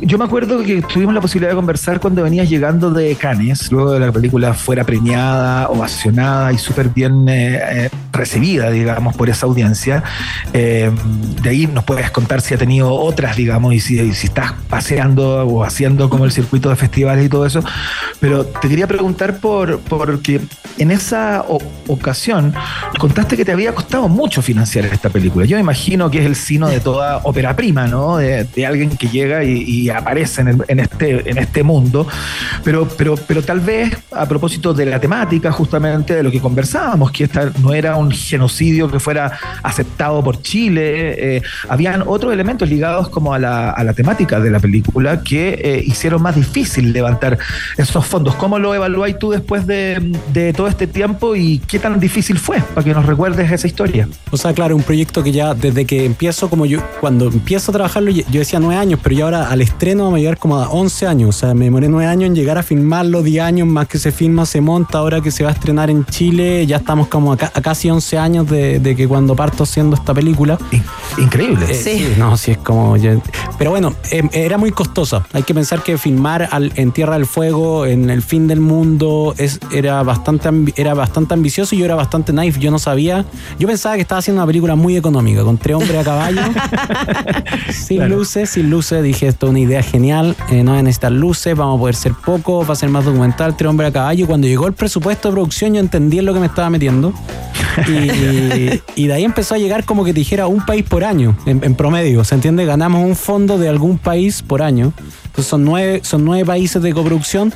yo 0.00 0.18
me 0.18 0.24
acuerdo 0.24 0.62
que 0.62 0.82
tuvimos 0.82 1.14
la 1.14 1.20
posibilidad 1.20 1.50
de 1.50 1.56
conversar 1.56 2.00
cuando 2.00 2.22
venías 2.22 2.48
llegando 2.48 2.90
de 2.90 3.14
Cannes, 3.14 3.70
luego 3.70 3.92
de 3.92 4.00
la 4.00 4.12
película 4.12 4.52
fuera 4.52 4.84
premiada, 4.84 5.68
ovacionada 5.68 6.52
y 6.52 6.58
súper 6.58 6.88
bien 6.88 7.28
eh, 7.28 7.60
eh, 7.86 7.90
recibida, 8.12 8.70
digamos, 8.70 9.16
por 9.16 9.30
esa 9.30 9.46
audiencia. 9.46 10.02
Eh, 10.52 10.90
de 11.42 11.48
ahí 11.48 11.66
nos 11.66 11.84
puedes 11.84 12.10
contar 12.10 12.40
si 12.40 12.54
ha 12.54 12.58
tenido 12.58 12.92
otras, 12.92 13.36
digamos, 13.36 13.72
y 13.72 13.80
si, 13.80 14.00
y 14.00 14.12
si 14.12 14.26
estás 14.26 14.52
paseando 14.68 15.46
o 15.46 15.64
haciendo 15.64 16.10
como 16.10 16.24
el 16.24 16.32
circuito 16.32 16.68
de 16.68 16.76
festivales 16.76 17.24
y 17.24 17.28
todo 17.28 17.46
eso. 17.46 17.62
Pero 18.20 18.44
te 18.44 18.68
quería 18.68 18.86
preguntar 18.86 19.38
por 19.38 19.78
porque 19.80 20.40
en 20.78 20.90
esa 20.90 21.44
ocasión 21.86 22.52
contaste 22.98 23.36
que 23.36 23.44
te 23.44 23.52
había 23.52 23.74
costado 23.74 24.08
mucho 24.08 24.42
financiar 24.42 24.86
esta 24.86 25.08
película. 25.08 25.46
Yo 25.46 25.56
me 25.56 25.60
imagino 25.60 26.10
que 26.10 26.18
es 26.18 26.26
el 26.26 26.33
sino 26.34 26.68
de 26.68 26.80
toda 26.80 27.18
ópera 27.24 27.54
prima, 27.56 27.86
¿no? 27.86 28.18
De, 28.18 28.66
alguien 28.66 28.96
que 28.96 29.08
llega 29.08 29.44
y, 29.44 29.90
aparece 29.90 30.44
este, 30.68 31.30
en 31.30 31.38
este 31.38 31.62
mundo. 31.62 32.06
Pero, 32.62 32.88
pero, 32.96 33.16
pero 33.16 33.42
tal 33.42 33.60
vez 33.60 33.96
a 34.12 34.26
propósito 34.26 34.72
de 34.72 34.86
la 34.86 34.98
temática, 35.00 35.52
justamente 35.52 36.14
de 36.14 36.22
lo 36.22 36.30
que 36.30 36.40
conversábamos, 36.40 37.10
que 37.10 37.24
esta 37.24 37.50
no 37.60 37.74
era 37.74 37.96
un 37.96 38.10
genocidio 38.10 38.90
que 38.90 38.98
fuera 38.98 39.32
aceptado 39.62 40.22
por 40.22 40.40
Chile, 40.42 41.36
eh, 41.36 41.42
habían 41.68 42.02
otros 42.06 42.32
elementos 42.32 42.68
ligados 42.68 43.08
como 43.08 43.34
a 43.34 43.38
la, 43.38 43.70
a 43.70 43.84
la 43.84 43.92
temática 43.92 44.40
de 44.40 44.50
la 44.50 44.60
película 44.60 45.22
que 45.22 45.60
eh, 45.62 45.82
hicieron 45.84 46.22
más 46.22 46.36
difícil 46.36 46.92
levantar 46.92 47.38
esos 47.76 48.06
fondos. 48.06 48.34
¿Cómo 48.36 48.58
lo 48.58 48.74
evaluáis 48.74 49.18
tú 49.18 49.30
después 49.30 49.66
de, 49.66 50.12
de 50.32 50.52
todo 50.52 50.68
este 50.68 50.86
tiempo 50.86 51.36
y 51.36 51.58
qué 51.58 51.78
tan 51.78 52.00
difícil 52.00 52.38
fue 52.38 52.60
para 52.74 52.84
que 52.84 52.94
nos 52.94 53.06
recuerdes 53.06 53.50
esa 53.50 53.66
historia? 53.66 54.08
O 54.30 54.36
sea, 54.36 54.52
claro, 54.52 54.76
un 54.76 54.82
proyecto 54.82 55.22
que 55.22 55.32
ya 55.32 55.54
desde 55.54 55.84
que 55.84 56.04
empiezo, 56.24 56.48
como 56.48 56.64
yo, 56.64 56.80
cuando 57.02 57.26
empiezo 57.26 57.70
a 57.70 57.74
trabajarlo, 57.74 58.10
yo 58.10 58.24
yo 58.30 58.38
decía 58.40 58.58
nueve 58.58 58.80
años, 58.80 58.98
pero 59.02 59.14
ya 59.14 59.24
ahora 59.24 59.50
al 59.50 59.60
estreno 59.60 60.04
vamos 60.04 60.16
a 60.16 60.20
llegar 60.20 60.38
como 60.38 60.56
a 60.56 60.70
11 60.70 61.06
años. 61.06 61.28
O 61.28 61.38
sea, 61.38 61.52
me 61.52 61.66
demoré 61.66 61.86
nueve 61.88 62.10
años 62.10 62.28
en 62.28 62.34
llegar 62.34 62.56
a 62.56 62.62
filmarlo, 62.62 63.22
10 63.22 63.44
años 63.44 63.68
más 63.68 63.86
que 63.88 63.98
se 63.98 64.10
filma, 64.10 64.46
se 64.46 64.62
monta. 64.62 64.98
Ahora 64.98 65.20
que 65.20 65.30
se 65.30 65.44
va 65.44 65.50
a 65.50 65.52
estrenar 65.52 65.90
en 65.90 66.06
Chile, 66.06 66.66
ya 66.66 66.78
estamos 66.78 67.08
como 67.08 67.32
a, 67.34 67.36
a 67.36 67.60
casi 67.60 67.90
11 67.90 68.16
años 68.18 68.48
de, 68.48 68.78
de 68.80 68.96
que 68.96 69.06
cuando 69.06 69.36
parto 69.36 69.64
haciendo 69.64 69.96
esta 69.96 70.14
película. 70.14 70.56
In- 70.72 70.82
increíble. 71.24 71.66
Eh, 71.70 71.74
Sí. 71.74 72.14
no, 72.18 72.38
sí 72.38 72.52
es 72.52 72.58
como. 72.58 72.96
ya- 72.96 73.18
Pero 73.58 73.70
bueno, 73.70 73.92
eh, 74.10 74.22
era 74.32 74.56
muy 74.56 74.70
costosa. 74.70 75.26
Hay 75.34 75.42
que 75.42 75.52
pensar 75.52 75.82
que 75.82 75.98
filmar 75.98 76.48
al- 76.50 76.72
en 76.76 76.90
Tierra 76.92 77.14
del 77.14 77.26
Fuego, 77.26 77.84
en 77.84 78.08
el 78.08 78.22
fin 78.22 78.46
del 78.48 78.60
mundo, 78.60 79.34
es, 79.36 79.60
era, 79.70 80.02
bastante 80.02 80.48
era 80.76 80.94
bastante 80.94 81.34
ambicioso 81.34 81.74
y 81.74 81.78
yo 81.80 81.84
era 81.84 81.94
bastante 81.96 82.32
naive. 82.32 82.58
Yo 82.60 82.70
no 82.70 82.78
sabía. 82.78 83.26
Yo 83.58 83.68
pensaba 83.68 83.96
que 83.96 84.00
estaba 84.00 84.20
haciendo 84.20 84.40
una 84.42 84.46
película 84.46 84.74
muy 84.74 84.96
económica, 84.96 85.42
con 85.44 85.58
tres 85.58 85.76
hombres 85.76 85.96
a 85.96 86.04
caballo, 86.14 86.42
sin 87.72 87.98
Claro. 87.98 88.16
luces, 88.16 88.50
sin 88.50 88.70
luces. 88.70 89.02
Dije, 89.02 89.26
esto 89.28 89.46
es 89.46 89.50
una 89.50 89.60
idea 89.60 89.82
genial. 89.82 90.36
eh, 90.50 90.62
no 90.62 90.72
voy 90.72 90.80
a 90.80 90.82
necesitar 90.82 91.12
luces, 91.12 91.56
vamos 91.56 91.76
a 91.76 91.80
poder 91.80 91.94
ser 91.94 92.12
poco, 92.12 92.64
va 92.66 92.72
a 92.72 92.76
ser 92.76 92.88
más 92.90 93.04
documental, 93.04 93.56
tres 93.56 93.68
hombres 93.68 93.90
a 93.90 93.92
caballo. 93.92 94.26
Cuando 94.26 94.46
llegó 94.46 94.66
el 94.66 94.72
presupuesto 94.74 95.28
de 95.28 95.32
producción, 95.34 95.74
yo 95.74 95.80
entendí 95.80 96.18
en 96.18 96.24
lo 96.26 96.34
que 96.34 96.40
me 96.40 96.46
estaba 96.46 96.70
metiendo. 96.70 97.12
Y, 97.88 98.80
y 98.94 99.06
de 99.08 99.12
ahí 99.12 99.24
empezó 99.24 99.56
a 99.56 99.58
llegar 99.58 99.84
como 99.84 100.04
que 100.04 100.12
te 100.12 100.20
dijera 100.20 100.46
un 100.46 100.64
país 100.64 100.84
por 100.88 101.02
año, 101.02 101.36
en, 101.44 101.60
en 101.64 101.74
promedio. 101.74 102.22
¿Se 102.22 102.36
entiende? 102.36 102.64
Ganamos 102.66 103.04
un 103.04 103.16
fondo 103.16 103.58
de 103.58 103.68
algún 103.68 103.98
país 103.98 104.42
por 104.42 104.62
año. 104.62 104.92
Entonces 105.24 105.46
son 105.46 105.64
nueve, 105.64 105.98
son 106.04 106.24
nueve 106.24 106.44
países 106.46 106.80
de 106.80 106.92
coproducción. 106.92 107.52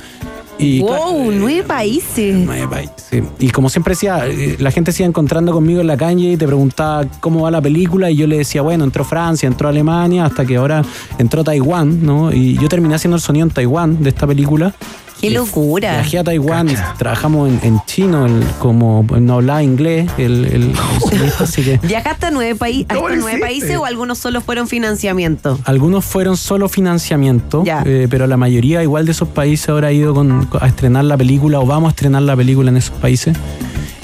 Y, 0.59 0.81
wow, 0.81 0.89
claro, 0.89 1.31
eh, 1.31 1.35
nueve 1.39 1.63
países. 1.63 2.35
Nueve 2.45 2.67
países. 2.67 3.23
Y 3.39 3.49
como 3.49 3.69
siempre 3.69 3.93
decía, 3.93 4.27
eh, 4.27 4.57
la 4.59 4.71
gente 4.71 4.91
se 4.91 5.03
iba 5.03 5.07
encontrando 5.07 5.53
conmigo 5.53 5.79
en 5.79 5.87
la 5.87 5.95
calle 5.95 6.33
y 6.33 6.37
te 6.37 6.45
preguntaba 6.45 7.05
cómo 7.21 7.43
va 7.43 7.51
la 7.51 7.61
película 7.61 8.11
y 8.11 8.17
yo 8.17 8.27
le 8.27 8.39
decía, 8.39 8.61
bueno, 8.61 8.83
entró 8.83 9.05
Francia, 9.05 9.47
entró 9.47 9.69
Alemania, 9.69 10.25
hasta 10.25 10.45
que 10.45 10.57
ahora 10.57 10.83
entró 11.17 11.43
Taiwán, 11.43 12.05
¿no? 12.05 12.33
Y 12.33 12.57
yo 12.57 12.67
terminé 12.67 12.95
haciendo 12.95 13.15
el 13.15 13.21
sonido 13.21 13.47
en 13.47 13.53
Taiwán 13.53 14.03
de 14.03 14.09
esta 14.09 14.27
película. 14.27 14.73
Qué 15.21 15.29
locura. 15.31 15.93
Viajé 15.95 16.19
a 16.19 16.23
Taiwán, 16.23 16.67
trabajamos 16.97 17.49
en, 17.49 17.59
en 17.63 17.81
chino, 17.85 18.25
el- 18.25 18.43
como 18.59 19.05
no 19.19 19.33
hablaba 19.35 19.61
inglés, 19.63 20.09
el, 20.17 20.45
el 20.45 20.73
sonista, 21.01 21.43
así 21.43 21.61
que 21.61 21.77
¿Viajaste 21.83 22.27
a 22.27 22.31
nueve, 22.31 22.55
paí- 22.55 22.85
a 22.87 22.95
¿Cómo 22.95 23.07
estos 23.09 23.17
lo 23.17 23.23
nueve 23.29 23.39
países 23.41 23.75
o 23.77 23.85
algunos 23.85 24.17
solo 24.17 24.39
fueron 24.41 24.67
financiamiento? 24.67 25.59
algunos 25.65 26.05
fueron 26.05 26.37
solo 26.37 26.69
financiamiento, 26.69 27.63
Ya. 27.65 27.83
eh, 27.85 28.07
pero 28.09 28.27
la 28.27 28.37
mayoría 28.37 28.81
igual 28.81 29.05
de 29.05 29.11
esos 29.11 29.27
países 29.27 29.67
ahora 29.69 29.89
ha 29.89 29.91
ido 29.91 30.13
con- 30.13 30.47
a 30.59 30.67
estrenar 30.67 31.03
la 31.05 31.17
película 31.17 31.59
o 31.59 31.65
vamos 31.65 31.89
a 31.89 31.91
estrenar 31.91 32.21
la 32.21 32.35
película 32.35 32.69
en 32.69 32.77
esos 32.77 32.95
países. 32.97 33.35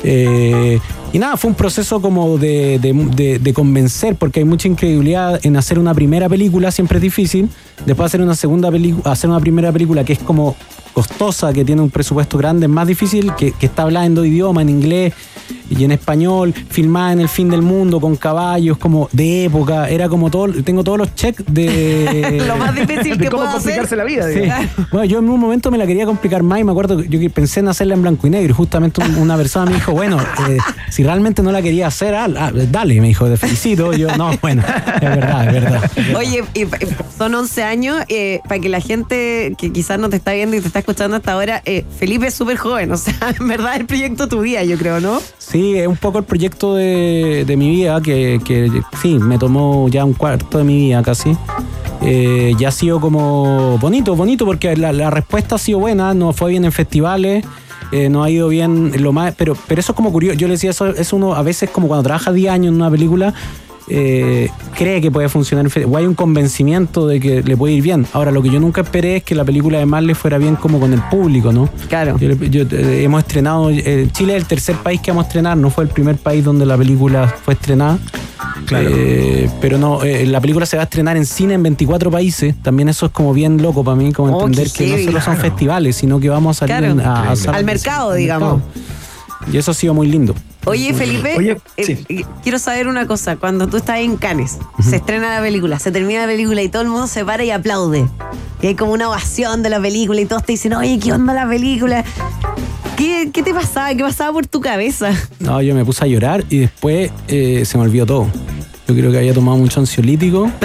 Eh, 0.03 0.79
y 1.15 1.19
nada, 1.19 1.37
fue 1.37 1.49
un 1.49 1.55
proceso 1.55 2.01
como 2.01 2.37
de, 2.37 2.77
de- 2.79 2.91
de- 3.15 3.39
de 3.39 3.53
convencer, 3.53 4.15
porque 4.15 4.41
hay 4.41 4.45
mucha 4.45 4.67
incredulidad 4.67 5.39
en 5.45 5.55
hacer 5.55 5.79
una 5.79 5.93
primera 5.93 6.27
película, 6.27 6.71
siempre 6.71 6.97
es 6.97 7.01
difícil. 7.01 7.49
Después 7.85 8.07
hacer 8.07 8.21
una 8.21 8.35
segunda 8.35 8.69
película, 8.71 9.11
hacer 9.11 9.29
una 9.29 9.39
primera 9.39 9.71
película 9.71 10.03
que 10.03 10.13
es 10.13 10.19
como 10.19 10.55
costosa, 10.93 11.51
que 11.53 11.65
tiene 11.65 11.81
un 11.81 11.89
presupuesto 11.89 12.37
grande, 12.37 12.65
es 12.67 12.71
más 12.71 12.87
difícil, 12.87 13.33
que, 13.35 13.51
que 13.51 13.65
está 13.65 13.83
hablada 13.83 14.05
en 14.05 14.15
dos 14.15 14.25
idiomas, 14.25 14.61
en 14.63 14.69
inglés 14.69 15.13
y 15.69 15.83
en 15.83 15.91
español, 15.91 16.53
filmada 16.69 17.11
en 17.11 17.19
el 17.19 17.27
fin 17.27 17.49
del 17.49 17.61
mundo, 17.61 17.99
con 17.99 18.15
caballos, 18.15 18.77
como 18.77 19.09
de 19.11 19.45
época, 19.45 19.89
era 19.89 20.07
como 20.07 20.31
todo, 20.31 20.47
tengo 20.63 20.83
todos 20.85 20.97
los 20.97 21.13
checks 21.15 21.43
de... 21.51 22.41
Lo 22.47 22.55
más 22.55 22.73
difícil 22.73 23.17
De 23.17 23.25
que 23.25 23.29
cómo 23.29 23.43
puedo 23.43 23.57
hacer. 23.57 23.75
complicarse 23.75 23.95
la 23.97 24.03
vida, 24.05 24.25
Sí. 24.31 24.83
Bueno, 24.91 25.05
yo 25.05 25.19
en 25.19 25.29
un 25.29 25.39
momento 25.39 25.69
me 25.69 25.77
la 25.77 25.85
quería 25.85 26.05
complicar 26.05 26.43
más 26.43 26.59
y 26.59 26.63
me 26.63 26.71
acuerdo 26.71 26.97
que 26.97 27.09
yo 27.09 27.19
que 27.19 27.29
pensé 27.29 27.59
en 27.59 27.67
hacerla 27.67 27.95
en 27.95 28.01
blanco 28.01 28.25
y 28.27 28.29
negro. 28.29 28.51
Y 28.51 28.55
justamente 28.55 29.01
un- 29.03 29.15
una 29.17 29.35
persona 29.35 29.65
me 29.65 29.73
dijo, 29.75 29.91
bueno, 29.91 30.17
eh, 30.49 30.57
si 30.91 31.03
realmente 31.05 31.41
no 31.43 31.51
la 31.51 31.61
quería 31.61 31.87
hacer, 31.87 32.13
ah, 32.15 32.27
ah, 32.37 32.51
dale, 32.53 32.99
me 33.01 33.07
dijo, 33.07 33.27
te 33.27 33.37
felicito. 33.37 33.93
Yo, 33.93 34.15
no, 34.17 34.31
bueno, 34.41 34.63
es 34.95 35.01
verdad, 35.01 35.47
es 35.47 35.53
verdad. 35.63 35.91
Oye, 36.17 36.43
y- 36.53 36.65
son 37.17 37.33
11 37.33 37.63
años, 37.63 37.97
eh, 38.09 38.41
para 38.47 38.59
que 38.59 38.67
la 38.69 38.81
gente 38.81 39.53
que 39.57 39.71
quizás 39.71 39.97
no 39.99 40.09
te 40.09 40.17
está 40.17 40.33
viendo 40.33 40.55
y 40.57 40.61
te 40.61 40.67
está 40.67 40.79
escuchando 40.79 41.15
hasta 41.17 41.31
ahora, 41.33 41.61
eh, 41.65 41.85
Felipe 41.97 42.27
es 42.27 42.33
súper 42.33 42.57
joven, 42.57 42.91
o 42.91 42.97
sea, 42.97 43.13
en 43.39 43.47
verdad 43.47 43.75
es 43.75 43.81
el 43.81 43.85
proyecto 43.85 44.27
tu 44.27 44.41
vida, 44.41 44.63
yo 44.63 44.77
creo, 44.77 44.99
¿no? 44.99 45.19
Sí, 45.37 45.77
es 45.77 45.87
un 45.87 45.97
poco 45.97 46.17
el 46.19 46.25
proyecto 46.25 46.75
de, 46.75 47.43
de 47.45 47.57
mi 47.57 47.69
vida, 47.69 48.01
que, 48.01 48.41
que 48.43 48.69
sí, 49.01 49.17
me 49.19 49.37
tomó 49.37 49.87
ya 49.89 50.03
un 50.03 50.13
cuarto 50.13 50.57
de 50.57 50.63
mi 50.63 50.75
vida 50.87 51.01
casi. 51.03 51.35
Eh, 52.01 52.53
ya 52.57 52.67
ha 52.67 52.71
sido 52.71 52.99
como 52.99 53.77
bonito, 53.79 54.15
bonito, 54.15 54.45
porque 54.45 54.75
la, 54.75 54.91
la 54.91 55.09
respuesta 55.09 55.55
ha 55.55 55.57
sido 55.57 55.79
buena, 55.79 56.13
nos 56.13 56.35
fue 56.35 56.51
bien 56.51 56.65
en 56.65 56.71
festivales. 56.71 57.45
Eh, 57.91 58.09
nos 58.09 58.25
ha 58.25 58.29
ido 58.29 58.47
bien 58.47 58.91
lo 59.01 59.13
más 59.13 59.33
pero 59.35 59.55
pero 59.67 59.79
eso 59.79 59.91
es 59.91 59.95
como 59.95 60.11
curioso 60.11 60.37
yo 60.37 60.47
le 60.47 60.53
decía 60.53 60.71
eso 60.71 60.87
es 60.87 61.13
uno 61.13 61.35
a 61.35 61.43
veces 61.43 61.69
como 61.69 61.87
cuando 61.87 62.03
trabaja 62.03 62.31
10 62.31 62.51
años 62.51 62.69
en 62.69 62.75
una 62.75 62.89
película 62.89 63.33
eh, 63.87 64.49
cree 64.75 64.99
que 65.01 65.11
puede 65.11 65.29
funcionar 65.29 65.67
o 65.87 65.97
hay 65.97 66.05
un 66.05 66.15
convencimiento 66.15 67.05
de 67.07 67.19
que 67.19 67.43
le 67.43 67.55
puede 67.55 67.73
ir 67.73 67.83
bien 67.83 68.05
ahora 68.13 68.31
lo 68.31 68.41
que 68.41 68.49
yo 68.49 68.59
nunca 68.59 68.81
esperé 68.81 69.17
es 69.17 69.23
que 69.23 69.35
la 69.35 69.43
película 69.45 69.77
además 69.77 70.03
le 70.03 70.15
fuera 70.15 70.37
bien 70.39 70.55
como 70.55 70.79
con 70.79 70.91
el 70.93 71.01
público 71.03 71.51
no 71.51 71.69
Claro. 71.87 72.17
yo 72.17 72.29
le- 72.29 72.49
yo, 72.49 72.63
eh, 72.63 73.03
hemos 73.03 73.19
estrenado, 73.21 73.69
eh, 73.69 74.07
Chile 74.11 74.35
es 74.35 74.41
el 74.41 74.47
tercer 74.47 74.75
país 74.77 75.01
que 75.01 75.11
vamos 75.11 75.25
a 75.25 75.27
estrenar, 75.27 75.55
no 75.57 75.69
fue 75.69 75.83
el 75.83 75.89
primer 75.91 76.15
país 76.17 76.43
donde 76.43 76.65
la 76.65 76.77
película 76.77 77.27
fue 77.27 77.53
estrenada. 77.53 77.99
Claro. 78.65 78.89
Eh, 78.91 79.49
pero 79.61 79.77
no, 79.77 80.03
eh, 80.03 80.25
la 80.25 80.41
película 80.41 80.65
se 80.65 80.75
va 80.77 80.83
a 80.83 80.85
estrenar 80.85 81.15
en 81.17 81.25
cine 81.25 81.53
en 81.53 81.61
24 81.63 82.09
países. 82.09 82.55
También 82.63 82.89
eso 82.89 83.05
es 83.05 83.11
como 83.11 83.33
bien 83.33 83.61
loco 83.61 83.83
para 83.83 83.95
mí, 83.95 84.11
como 84.11 84.35
Oh, 84.37 84.45
entender 84.47 84.71
que 84.71 84.87
no 84.97 85.03
solo 85.05 85.21
son 85.21 85.37
festivales, 85.37 85.95
sino 85.95 86.19
que 86.19 86.29
vamos 86.29 86.57
a 86.57 86.67
salir 86.67 86.75
Claro. 86.77 86.91
en- 86.93 86.99
a- 87.01 87.33
Al 87.53 87.65
mercado, 87.65 88.13
digamos. 88.13 88.59
mercado. 88.61 89.51
Y 89.53 89.57
eso 89.57 89.71
ha 89.71 89.73
sido 89.73 89.93
muy 89.93 90.07
lindo. 90.07 90.33
Oye, 90.65 90.93
Felipe, 90.93 91.35
Oye, 91.37 91.57
eh, 91.77 91.85
sí. 91.85 92.05
eh, 92.09 92.23
quiero 92.43 92.57
saber 92.59 92.87
una 92.87 93.05
cosa. 93.07 93.35
Cuando 93.35 93.67
tú 93.67 93.77
estás 93.77 93.99
en 93.99 94.17
Cannes, 94.17 94.57
se 94.81 94.95
estrena 94.97 95.35
la 95.35 95.41
película, 95.41 95.77
se 95.79 95.91
termina 95.91 96.21
la 96.21 96.27
película 96.27 96.61
y 96.63 96.69
todo 96.69 96.81
el 96.81 96.87
mundo 96.89 97.07
se 97.07 97.23
para 97.23 97.43
y 97.43 97.51
aplaude. 97.51 98.07
Y 98.61 98.67
hay 98.67 98.75
como 98.75 98.93
una 98.93 99.07
ovación 99.09 99.61
de 99.63 99.69
la 99.69 99.79
película 99.79 100.19
y 100.21 100.25
todos 100.25 100.43
te 100.43 100.53
dicen, 100.53 100.73
oye, 100.73 100.97
¿qué 100.99 101.13
onda 101.13 101.33
la 101.33 101.47
película? 101.47 102.03
¿Qué, 102.97 103.29
qué 103.33 103.43
te 103.43 103.53
pasaba? 103.53 103.93
¿Qué 103.93 104.01
pasaba 104.03 104.31
por 104.33 104.47
tu 104.47 104.59
cabeza? 104.61 105.11
No, 105.39 105.61
yo 105.61 105.75
me 105.75 105.85
puse 105.85 106.03
a 106.03 106.07
llorar 106.07 106.43
y 106.49 106.59
después 106.59 107.11
eh, 107.27 107.63
se 107.65 107.77
me 107.77 107.83
olvidó 107.83 108.05
todo. 108.05 108.27
Yo 108.87 108.95
creo 108.95 109.11
que 109.11 109.17
había 109.19 109.33
tomado 109.33 109.57
mucho 109.57 109.79
ansiolítico. 109.79 110.49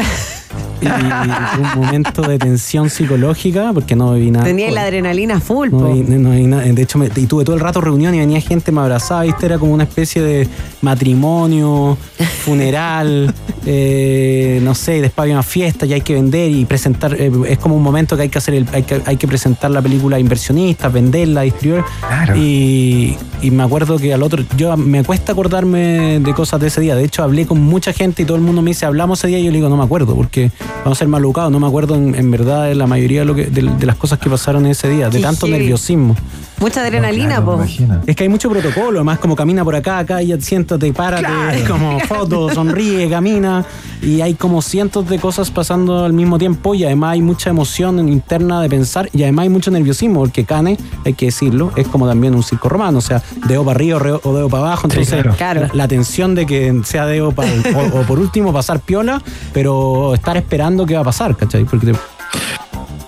Y 0.80 0.86
fue 0.86 1.62
un 1.62 1.80
momento 1.84 2.22
de 2.22 2.38
tensión 2.38 2.88
psicológica 2.90 3.70
porque 3.74 3.94
no 3.96 4.14
vi 4.14 4.30
nada. 4.30 4.44
Tenía 4.46 4.70
la 4.70 4.82
adrenalina 4.82 5.40
full, 5.40 5.68
No, 5.70 5.92
vi- 5.92 6.02
no 6.02 6.30
vi 6.30 6.46
nada. 6.46 6.62
de 6.62 6.82
hecho, 6.82 6.98
me- 6.98 7.10
y 7.14 7.26
tuve 7.26 7.44
todo 7.44 7.54
el 7.54 7.60
rato 7.60 7.80
reunión 7.80 8.14
y 8.14 8.18
venía 8.18 8.40
gente, 8.40 8.72
me 8.72 8.80
abrazaba, 8.80 9.22
¿viste? 9.22 9.46
Era 9.46 9.58
como 9.58 9.72
una 9.74 9.84
especie 9.84 10.22
de 10.22 10.48
matrimonio, 10.80 11.96
funeral, 12.44 13.32
eh, 13.66 14.60
no 14.62 14.74
sé, 14.74 14.98
y 14.98 15.00
después 15.00 15.24
había 15.24 15.34
una 15.34 15.42
fiesta 15.42 15.86
y 15.86 15.92
hay 15.92 16.00
que 16.00 16.14
vender 16.14 16.50
y 16.50 16.64
presentar. 16.64 17.14
eh, 17.18 17.30
es 17.48 17.58
como 17.58 17.76
un 17.76 17.82
momento 17.82 18.16
que 18.16 18.22
hay 18.22 18.28
que 18.28 18.38
hacer, 18.38 18.54
el, 18.54 18.66
hay, 18.72 18.82
que, 18.82 19.00
hay 19.04 19.16
que 19.16 19.26
presentar 19.28 19.70
la 19.70 19.82
película 19.82 20.16
a 20.16 20.20
inversionistas, 20.20 20.92
venderla, 20.92 21.42
distribuir. 21.42 21.84
Claro. 22.06 22.36
Y, 22.36 23.16
y 23.42 23.50
me 23.50 23.62
acuerdo 23.62 23.98
que 23.98 24.12
al 24.14 24.22
otro, 24.22 24.42
yo 24.56 24.76
me 24.76 25.02
cuesta 25.04 25.32
acordarme 25.32 26.20
de 26.20 26.34
cosas 26.34 26.60
de 26.60 26.68
ese 26.68 26.80
día. 26.80 26.94
De 26.94 27.04
hecho, 27.04 27.22
hablé 27.22 27.46
con 27.46 27.60
mucha 27.60 27.92
gente 27.92 28.22
y 28.22 28.24
todo 28.24 28.36
el 28.36 28.42
mundo 28.42 28.62
me 28.62 28.70
dice, 28.70 28.86
hablamos 28.86 29.18
ese 29.20 29.28
día 29.28 29.38
y 29.38 29.44
yo 29.44 29.50
le 29.50 29.56
digo, 29.58 29.68
no 29.68 29.76
me 29.76 29.84
acuerdo, 29.84 30.14
porque 30.14 30.50
vamos 30.78 30.96
a 30.96 31.00
ser 31.00 31.08
malucados, 31.08 31.50
no 31.52 31.60
me 31.60 31.66
acuerdo 31.66 31.94
en, 31.94 32.14
en 32.14 32.30
verdad 32.30 32.64
de 32.66 32.74
la 32.74 32.86
mayoría 32.86 33.20
de, 33.20 33.26
lo 33.26 33.34
que, 33.34 33.46
de, 33.46 33.62
de 33.62 33.86
las 33.86 33.96
cosas 33.96 34.18
que 34.18 34.30
pasaron 34.30 34.66
ese 34.66 34.88
día, 34.88 35.08
de 35.10 35.18
Qué 35.18 35.22
tanto 35.22 35.46
heavy. 35.46 35.58
nerviosismo. 35.58 36.16
Mucha 36.58 36.82
adrenalina, 36.82 37.36
Claro, 37.36 37.42
me 37.42 37.46
po. 37.46 37.54
imagino. 37.54 38.00
Es 38.06 38.14
que 38.16 38.24
hay 38.24 38.28
mucho 38.28 38.50
protocolo, 38.50 38.98
además 38.98 39.18
como 39.18 39.34
camina 39.34 39.64
por 39.64 39.74
acá, 39.74 39.98
acá, 39.98 40.22
y 40.22 40.38
siéntate, 40.42 40.92
párate, 40.92 41.24
Claro. 41.24 41.58
como 41.68 42.00
foto, 42.08 42.52
sonríe, 42.52 43.08
camina, 43.08 43.64
y 44.02 44.20
hay 44.20 44.34
como 44.34 44.60
cientos 44.60 45.08
de 45.08 45.18
cosas 45.18 45.50
pasando 45.50 46.04
al 46.04 46.12
mismo 46.12 46.38
tiempo, 46.38 46.74
y 46.74 46.84
además 46.84 47.12
hay 47.12 47.22
mucha 47.22 47.48
emoción 47.50 48.06
interna 48.08 48.60
de 48.60 48.68
pensar, 48.68 49.08
y 49.14 49.22
además 49.22 49.44
hay 49.44 49.48
mucho 49.48 49.70
nerviosismo, 49.70 50.20
porque 50.20 50.44
Cane, 50.44 50.76
hay 51.06 51.14
que 51.14 51.26
decirlo, 51.26 51.72
es 51.76 51.88
como 51.88 52.06
también 52.06 52.34
un 52.34 52.42
circo 52.42 52.68
romano, 52.68 52.98
o 52.98 53.02
sea, 53.02 53.22
dedo 53.46 53.64
para 53.64 53.76
arriba 53.76 53.96
o 53.96 54.00
re- 54.00 54.12
o 54.22 54.34
dedo 54.34 54.48
para 54.50 54.64
abajo, 54.66 54.86
entonces. 54.90 55.24
Claro. 55.38 55.62
La, 55.62 55.70
la 55.72 55.88
tensión 55.88 56.34
de 56.34 56.44
que 56.44 56.78
sea 56.84 57.06
dedo 57.06 57.32
para, 57.32 57.50
o, 57.74 58.00
o 58.00 58.02
por 58.02 58.18
último 58.18 58.52
pasar 58.52 58.80
piola, 58.80 59.22
pero 59.54 60.14
estar 60.14 60.36
esperando 60.36 60.59
qué 60.86 60.94
va 60.94 61.00
a 61.00 61.04
pasar, 61.04 61.36
¿cachai? 61.36 61.64
Porque 61.64 61.86
te- 61.86 61.98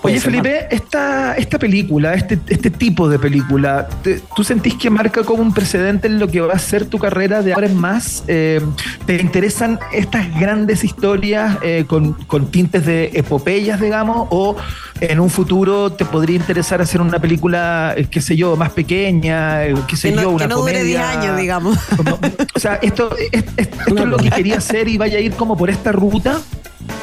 puede 0.01 0.15
Oye. 0.15 0.19
Felipe, 0.21 0.67
esta, 0.69 1.33
esta 1.37 1.57
película, 1.57 2.13
este, 2.13 2.37
este 2.49 2.69
tipo 2.69 3.07
de 3.07 3.17
película, 3.19 3.87
te- 4.01 4.21
¿tú 4.35 4.43
sentís 4.43 4.75
que 4.75 4.89
marca 4.89 5.23
como 5.23 5.41
un 5.41 5.53
precedente 5.53 6.07
en 6.07 6.19
lo 6.19 6.27
que 6.27 6.41
va 6.41 6.53
a 6.53 6.59
ser 6.59 6.85
tu 6.87 6.99
carrera 6.99 7.41
de 7.41 7.53
ahora 7.53 7.67
en 7.67 7.77
más? 7.77 8.23
Eh, 8.27 8.59
¿Te 9.05 9.21
interesan 9.21 9.79
estas 9.93 10.27
grandes 10.37 10.83
historias 10.83 11.57
eh, 11.61 11.85
con, 11.87 12.13
con 12.27 12.47
tintes 12.47 12.85
de 12.85 13.11
epopeyas, 13.13 13.79
digamos? 13.79 14.27
¿O 14.31 14.57
en 14.99 15.21
un 15.21 15.29
futuro 15.29 15.91
te 15.93 16.03
podría 16.03 16.35
interesar 16.35 16.81
hacer 16.81 16.99
una 16.99 17.19
película, 17.19 17.93
eh, 17.95 18.05
qué 18.11 18.19
sé 18.19 18.35
yo, 18.35 18.57
más 18.57 18.71
pequeña, 18.71 19.63
eh, 19.65 19.73
qué 19.87 19.95
sé 19.95 20.09
Que 20.09 20.15
no- 20.17 20.21
yo, 20.23 20.29
una 20.31 20.37
que 20.39 20.47
no 20.49 20.57
dure 20.59 20.73
comedia? 20.73 21.07
10 21.07 21.17
años, 21.17 21.37
digamos. 21.39 21.77
Como- 21.95 22.19
o 22.55 22.59
sea, 22.59 22.75
esto, 22.81 23.15
es- 23.17 23.43
es- 23.55 23.67
esto 23.77 23.95
es 23.97 24.05
lo 24.05 24.17
que 24.17 24.31
quería 24.31 24.57
hacer 24.57 24.89
y 24.89 24.97
vaya 24.97 25.17
a 25.17 25.21
ir 25.21 25.31
como 25.33 25.55
por 25.55 25.69
esta 25.69 25.93
ruta. 25.93 26.41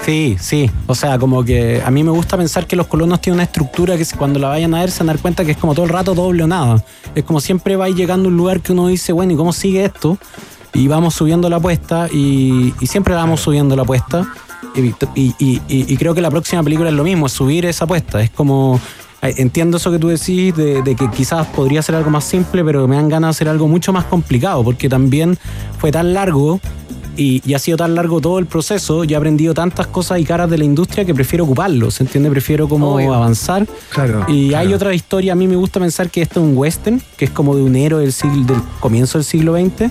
Sí, 0.04 0.36
sí. 0.40 0.70
O 0.86 0.94
sea, 0.94 1.18
como 1.18 1.44
que 1.44 1.82
a 1.84 1.90
mí 1.90 2.02
me 2.02 2.10
gusta 2.10 2.36
pensar 2.36 2.66
que 2.66 2.74
los 2.74 2.86
colonos 2.86 3.20
tienen 3.20 3.34
una 3.36 3.44
estructura 3.44 3.96
que 3.96 4.04
cuando 4.16 4.38
la 4.40 4.48
vayan 4.48 4.74
a 4.74 4.80
ver 4.80 4.90
se 4.90 5.00
van 5.00 5.10
a 5.10 5.12
dar 5.12 5.22
cuenta 5.22 5.44
que 5.44 5.52
es 5.52 5.56
como 5.56 5.74
todo 5.74 5.84
el 5.84 5.90
rato 5.90 6.14
doble 6.14 6.42
o 6.42 6.46
nada. 6.46 6.82
Es 7.14 7.24
como 7.24 7.40
siempre 7.40 7.76
va 7.76 7.88
llegando 7.88 8.28
a 8.28 8.30
un 8.32 8.36
lugar 8.36 8.60
que 8.60 8.72
uno 8.72 8.86
dice, 8.88 9.12
bueno, 9.12 9.32
¿y 9.32 9.36
cómo 9.36 9.52
sigue 9.52 9.84
esto? 9.84 10.16
Y 10.72 10.88
vamos 10.88 11.14
subiendo 11.14 11.48
la 11.50 11.56
apuesta 11.56 12.08
y, 12.10 12.72
y 12.80 12.86
siempre 12.86 13.14
vamos 13.14 13.40
subiendo 13.40 13.76
la 13.76 13.82
apuesta. 13.82 14.26
Y, 14.74 14.80
y- 14.80 14.94
y- 15.14 15.34
y- 15.38 15.60
y 15.68 15.96
creo 15.96 16.14
que 16.14 16.20
la 16.22 16.30
próxima 16.30 16.62
película 16.62 16.88
es 16.88 16.94
lo 16.94 17.04
mismo, 17.04 17.26
es 17.26 17.32
subir 17.32 17.66
esa 17.66 17.84
apuesta. 17.84 18.22
Es 18.22 18.30
como... 18.30 18.80
eh, 19.22 19.34
Entiendo 19.36 19.76
eso 19.76 19.90
que 19.92 19.98
tú 19.98 20.08
decís 20.08 20.56
de, 20.56 20.80
de 20.82 20.94
que 20.96 21.10
quizás 21.10 21.46
podría 21.48 21.82
ser 21.82 21.94
algo 21.96 22.10
más 22.10 22.24
simple, 22.24 22.64
pero 22.64 22.88
me 22.88 22.96
dan 22.96 23.08
ganas 23.08 23.28
de 23.28 23.30
hacer 23.38 23.48
algo 23.48 23.68
mucho 23.68 23.92
más 23.92 24.04
complicado, 24.04 24.64
porque 24.64 24.88
también 24.88 25.36
fue 25.78 25.90
tan 25.92 26.14
largo 26.14 26.58
y, 27.16 27.42
y 27.44 27.54
ha 27.54 27.58
sido 27.58 27.76
tan 27.76 27.94
largo 27.94 28.20
todo 28.20 28.38
el 28.38 28.46
proceso 28.46 29.04
y 29.04 29.12
he 29.12 29.16
aprendido 29.16 29.54
tantas 29.54 29.86
cosas 29.86 30.20
y 30.20 30.24
caras 30.24 30.50
de 30.50 30.58
la 30.58 30.64
industria 30.64 31.04
que 31.04 31.14
prefiero 31.14 31.44
ocuparlo, 31.44 31.90
¿se 31.90 32.02
entiende? 32.04 32.30
Prefiero 32.30 32.68
como 32.68 32.94
Obvio. 32.94 33.14
avanzar. 33.14 33.66
Claro, 33.90 34.26
Y 34.28 34.54
hay 34.54 34.72
otra 34.74 34.94
historia, 34.94 35.32
a 35.32 35.36
mí 35.36 35.46
me 35.46 35.56
gusta 35.56 35.80
pensar 35.80 36.10
que 36.10 36.22
esto 36.22 36.40
es 36.40 36.46
un 36.46 36.56
western, 36.56 37.00
que 37.16 37.24
es 37.26 37.30
como 37.30 37.56
de 37.56 37.62
un 37.62 37.76
héroe 37.76 38.02
del, 38.02 38.12
siglo, 38.12 38.44
del 38.44 38.62
comienzo 38.80 39.18
del 39.18 39.24
siglo 39.24 39.54
XX. 39.54 39.90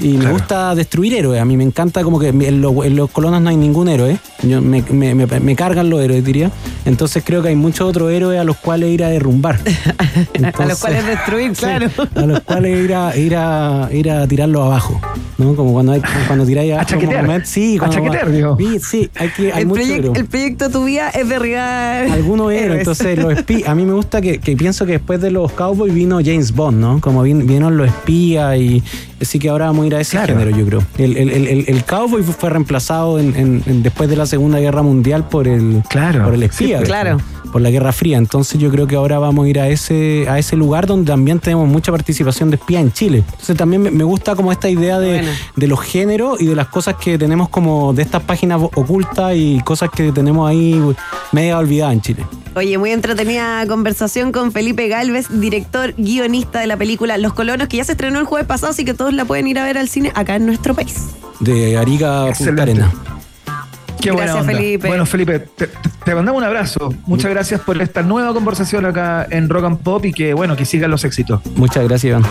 Y 0.00 0.10
me 0.12 0.18
Claro. 0.20 0.34
gusta 0.34 0.74
destruir 0.76 1.14
héroes, 1.14 1.40
a 1.40 1.44
mí 1.44 1.56
me 1.56 1.64
encanta 1.64 2.04
como 2.04 2.20
que 2.20 2.28
en, 2.28 2.60
lo- 2.60 2.84
en 2.84 2.94
los 2.94 3.10
colonos 3.10 3.42
no 3.42 3.48
hay 3.50 3.56
ningún 3.56 3.88
héroe, 3.88 4.16
Yo- 4.44 4.62
me, 4.62 4.82
me- 4.90 5.14
me- 5.14 5.26
me 5.40 5.56
cargan 5.56 5.90
los 5.90 6.00
héroes 6.00 6.24
diría, 6.24 6.52
entonces 6.84 7.24
creo 7.26 7.42
que 7.42 7.48
hay 7.48 7.56
muchos 7.56 7.88
otros 7.88 8.12
héroes 8.12 8.38
a 8.38 8.44
los 8.44 8.56
cuales 8.58 8.90
ir 8.90 9.02
a 9.02 9.08
derrumbar. 9.08 9.58
a 10.58 10.66
los 10.66 10.78
cuales 10.80 11.04
destruir, 11.06 11.50
Sí, 11.56 11.62
claro. 11.62 11.88
a 12.14 12.20
los 12.26 12.40
cuales 12.40 12.84
ir 12.84 12.94
a, 12.94 13.16
ir 13.16 13.34
a, 13.36 13.88
ir 13.92 14.10
a 14.10 14.26
tirarlos 14.28 14.62
abajo, 14.66 15.00
¿no? 15.36 15.56
Como 15.56 15.72
cuando, 15.72 15.92
hay, 15.92 16.02
cuando 16.26 16.46
tiráis 16.46 16.72
abajo. 16.74 16.90
chaquetear. 16.90 17.26
como- 17.26 17.40
sí, 17.44 17.76
A 17.76 17.78
cuando- 17.80 17.96
chaquetear, 17.96 18.30
digo. 18.30 18.56
Sí, 18.58 18.78
sí, 18.80 19.10
hay, 19.16 19.28
que, 19.30 19.52
hay 19.52 19.62
El, 19.62 19.66
mucho 19.66 19.82
el 20.14 20.26
proyecto 20.26 20.66
de 20.66 20.72
tu 20.72 20.84
vida 20.84 21.10
es 21.10 21.28
derribar. 21.28 22.06
Algunos 22.08 22.52
héroes, 22.52 22.64
héroes. 22.64 22.78
entonces 22.80 23.18
los 23.18 23.32
espías. 23.36 23.68
A 23.68 23.74
mí 23.74 23.84
me 23.84 23.92
gusta 23.94 24.20
que, 24.20 24.38
que 24.38 24.56
pienso 24.56 24.86
que 24.86 24.92
después 24.92 25.20
de 25.20 25.30
los 25.32 25.50
Cowboys 25.52 25.92
vino 25.92 26.20
James 26.24 26.52
Bond, 26.54 26.78
¿no? 26.80 27.00
Como 27.00 27.24
vin- 27.26 27.40
vinieron 27.40 27.76
los 27.76 27.88
espías 27.88 28.56
y 28.58 28.82
así 29.20 29.38
que 29.38 29.48
ahora 29.48 29.66
vamos 29.66 29.84
a 29.84 29.86
ir 29.86 29.94
a 29.94 30.00
ese 30.00 30.12
Claro. 30.16 30.38
género, 30.38 30.56
yo 30.56 30.64
creo. 30.66 30.82
El, 30.98 31.16
el, 31.16 31.30
el, 31.30 31.46
el- 31.48 31.64
el 31.68 31.84
Cowboy 31.84 32.22
fue 32.22 32.50
reemplazado 32.50 33.18
en, 33.18 33.34
en- 33.36 33.62
en- 33.66 33.82
después 33.82 34.08
de 34.08 34.16
la 34.16 34.26
Segunda 34.26 34.58
Guerra 34.60 34.82
Mundial 34.82 35.28
por 35.28 35.46
el, 35.48 35.82
Claro. 35.88 36.24
por 36.24 36.34
el 36.34 36.42
espía. 36.42 36.78
Sí, 36.80 36.84
claro. 36.84 37.18
Por 37.52 37.60
la 37.60 37.70
Guerra 37.70 37.92
Fría. 37.92 38.18
Entonces 38.18 38.60
yo 38.60 38.70
creo 38.70 38.86
que 38.86 38.96
ahora 38.96 39.18
vamos 39.18 39.46
a 39.46 39.48
ir 39.48 39.60
a 39.60 39.68
ese, 39.68 40.26
a 40.28 40.38
ese 40.38 40.56
lugar 40.56 40.86
donde 40.86 41.10
también 41.10 41.38
tenemos 41.40 41.68
mucha 41.68 41.92
participación 41.92 42.50
de 42.50 42.56
espías 42.56 42.82
en 42.82 42.92
Chile. 42.92 43.24
Entonces 43.26 43.56
también 43.56 43.82
me, 43.82 44.04
gusta 44.04 44.34
como 44.34 44.52
esta 44.52 44.68
idea 44.68 44.98
de, 44.98 45.18
Bueno. 45.18 45.30
de 45.56 45.66
los 45.66 45.80
géneros 45.80 46.40
y 46.40 46.46
de 46.46 46.54
las 46.54 46.68
cosas 46.68 46.96
que 46.96 47.18
tenemos 47.18 47.48
como 47.48 47.92
de 47.92 48.02
estas 48.02 48.22
páginas 48.22 48.60
ocultas 48.62 49.32
y 49.34 49.60
cosas 49.64 49.90
que 49.90 50.12
tenemos 50.12 50.48
ahí 50.48 50.80
media 51.32 51.58
olvidadas 51.58 51.94
en 51.94 52.00
Chile. 52.00 52.26
Oye, 52.54 52.76
muy 52.78 52.90
entretenida 52.90 53.64
conversación 53.68 54.32
con 54.32 54.50
Felipe 54.52 54.88
Galvez, 54.88 55.26
director, 55.30 55.94
guionista 55.96 56.60
de 56.60 56.66
la 56.66 56.76
película 56.76 57.16
Los 57.18 57.32
Colonos, 57.32 57.68
que 57.68 57.76
ya 57.76 57.84
se 57.84 57.92
estrenó 57.92 58.18
el 58.18 58.24
jueves 58.24 58.46
pasado, 58.48 58.72
así 58.72 58.84
que 58.84 58.94
todos 58.94 59.12
la 59.12 59.24
pueden 59.24 59.46
ir 59.46 59.58
a 59.58 59.64
ver 59.64 59.78
al 59.78 59.88
cine 59.88 60.10
acá 60.14 60.36
en 60.36 60.46
nuestro 60.46 60.74
país. 60.74 61.10
De 61.40 61.76
Arica 61.76 62.22
a 62.22 62.24
Punta 62.26 62.30
Excelente. 62.30 62.62
Arena. 62.62 62.92
Qué 64.00 64.10
buena 64.10 64.32
Gracias, 64.32 64.40
onda. 64.48 64.52
Felipe. 64.58 64.88
Bueno, 64.88 65.06
Felipe, 65.06 65.38
te, 65.40 65.68
te 66.04 66.14
mandamos 66.14 66.40
un 66.40 66.46
abrazo. 66.46 66.94
Muchas 67.06 67.30
gracias 67.30 67.60
por 67.60 67.80
esta 67.82 68.02
nueva 68.02 68.32
conversación 68.32 68.86
acá 68.86 69.26
en 69.30 69.48
Rock 69.48 69.64
and 69.64 69.78
Pop 69.78 70.04
y 70.04 70.12
que, 70.12 70.34
bueno, 70.34 70.56
que 70.56 70.64
sigan 70.64 70.90
los 70.90 71.04
éxitos. 71.04 71.40
Muchas 71.56 71.84
gracias, 71.84 72.10
Iván. 72.10 72.22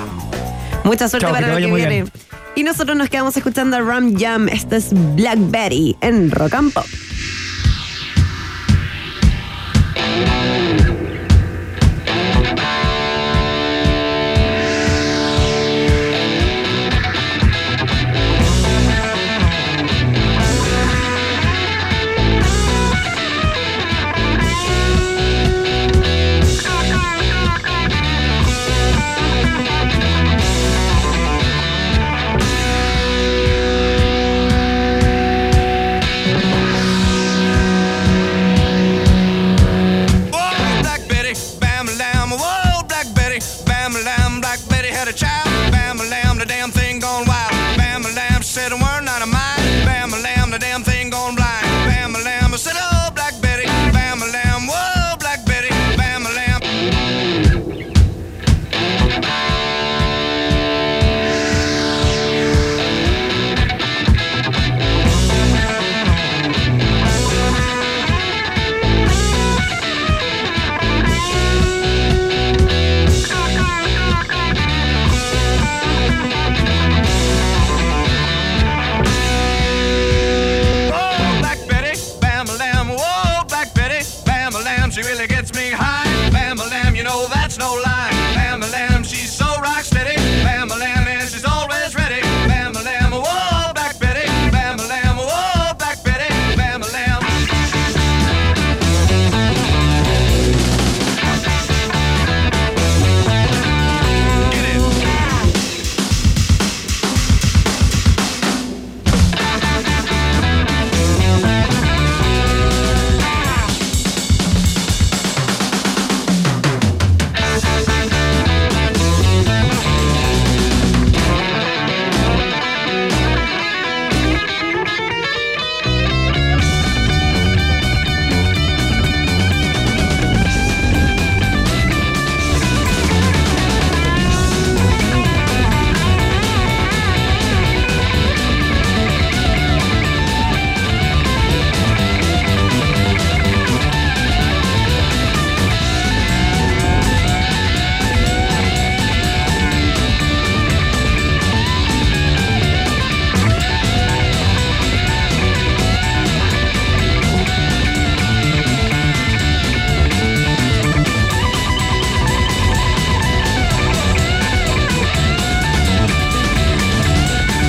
Mucha 0.83 1.09
suerte 1.09 1.25
Chao, 1.25 1.33
para 1.33 1.47
lo 1.49 1.57
que 1.57 1.65
viene. 1.65 1.89
bien. 1.89 2.11
Y 2.55 2.63
nosotros 2.63 2.97
nos 2.97 3.09
quedamos 3.09 3.35
escuchando 3.37 3.77
a 3.77 3.81
Ram 3.81 4.17
Jam. 4.17 4.47
Esto 4.49 4.75
es 4.75 4.89
Blackberry 5.15 5.95
en 6.01 6.31
Rock 6.31 6.53
and 6.55 6.73
Pop. 6.73 6.85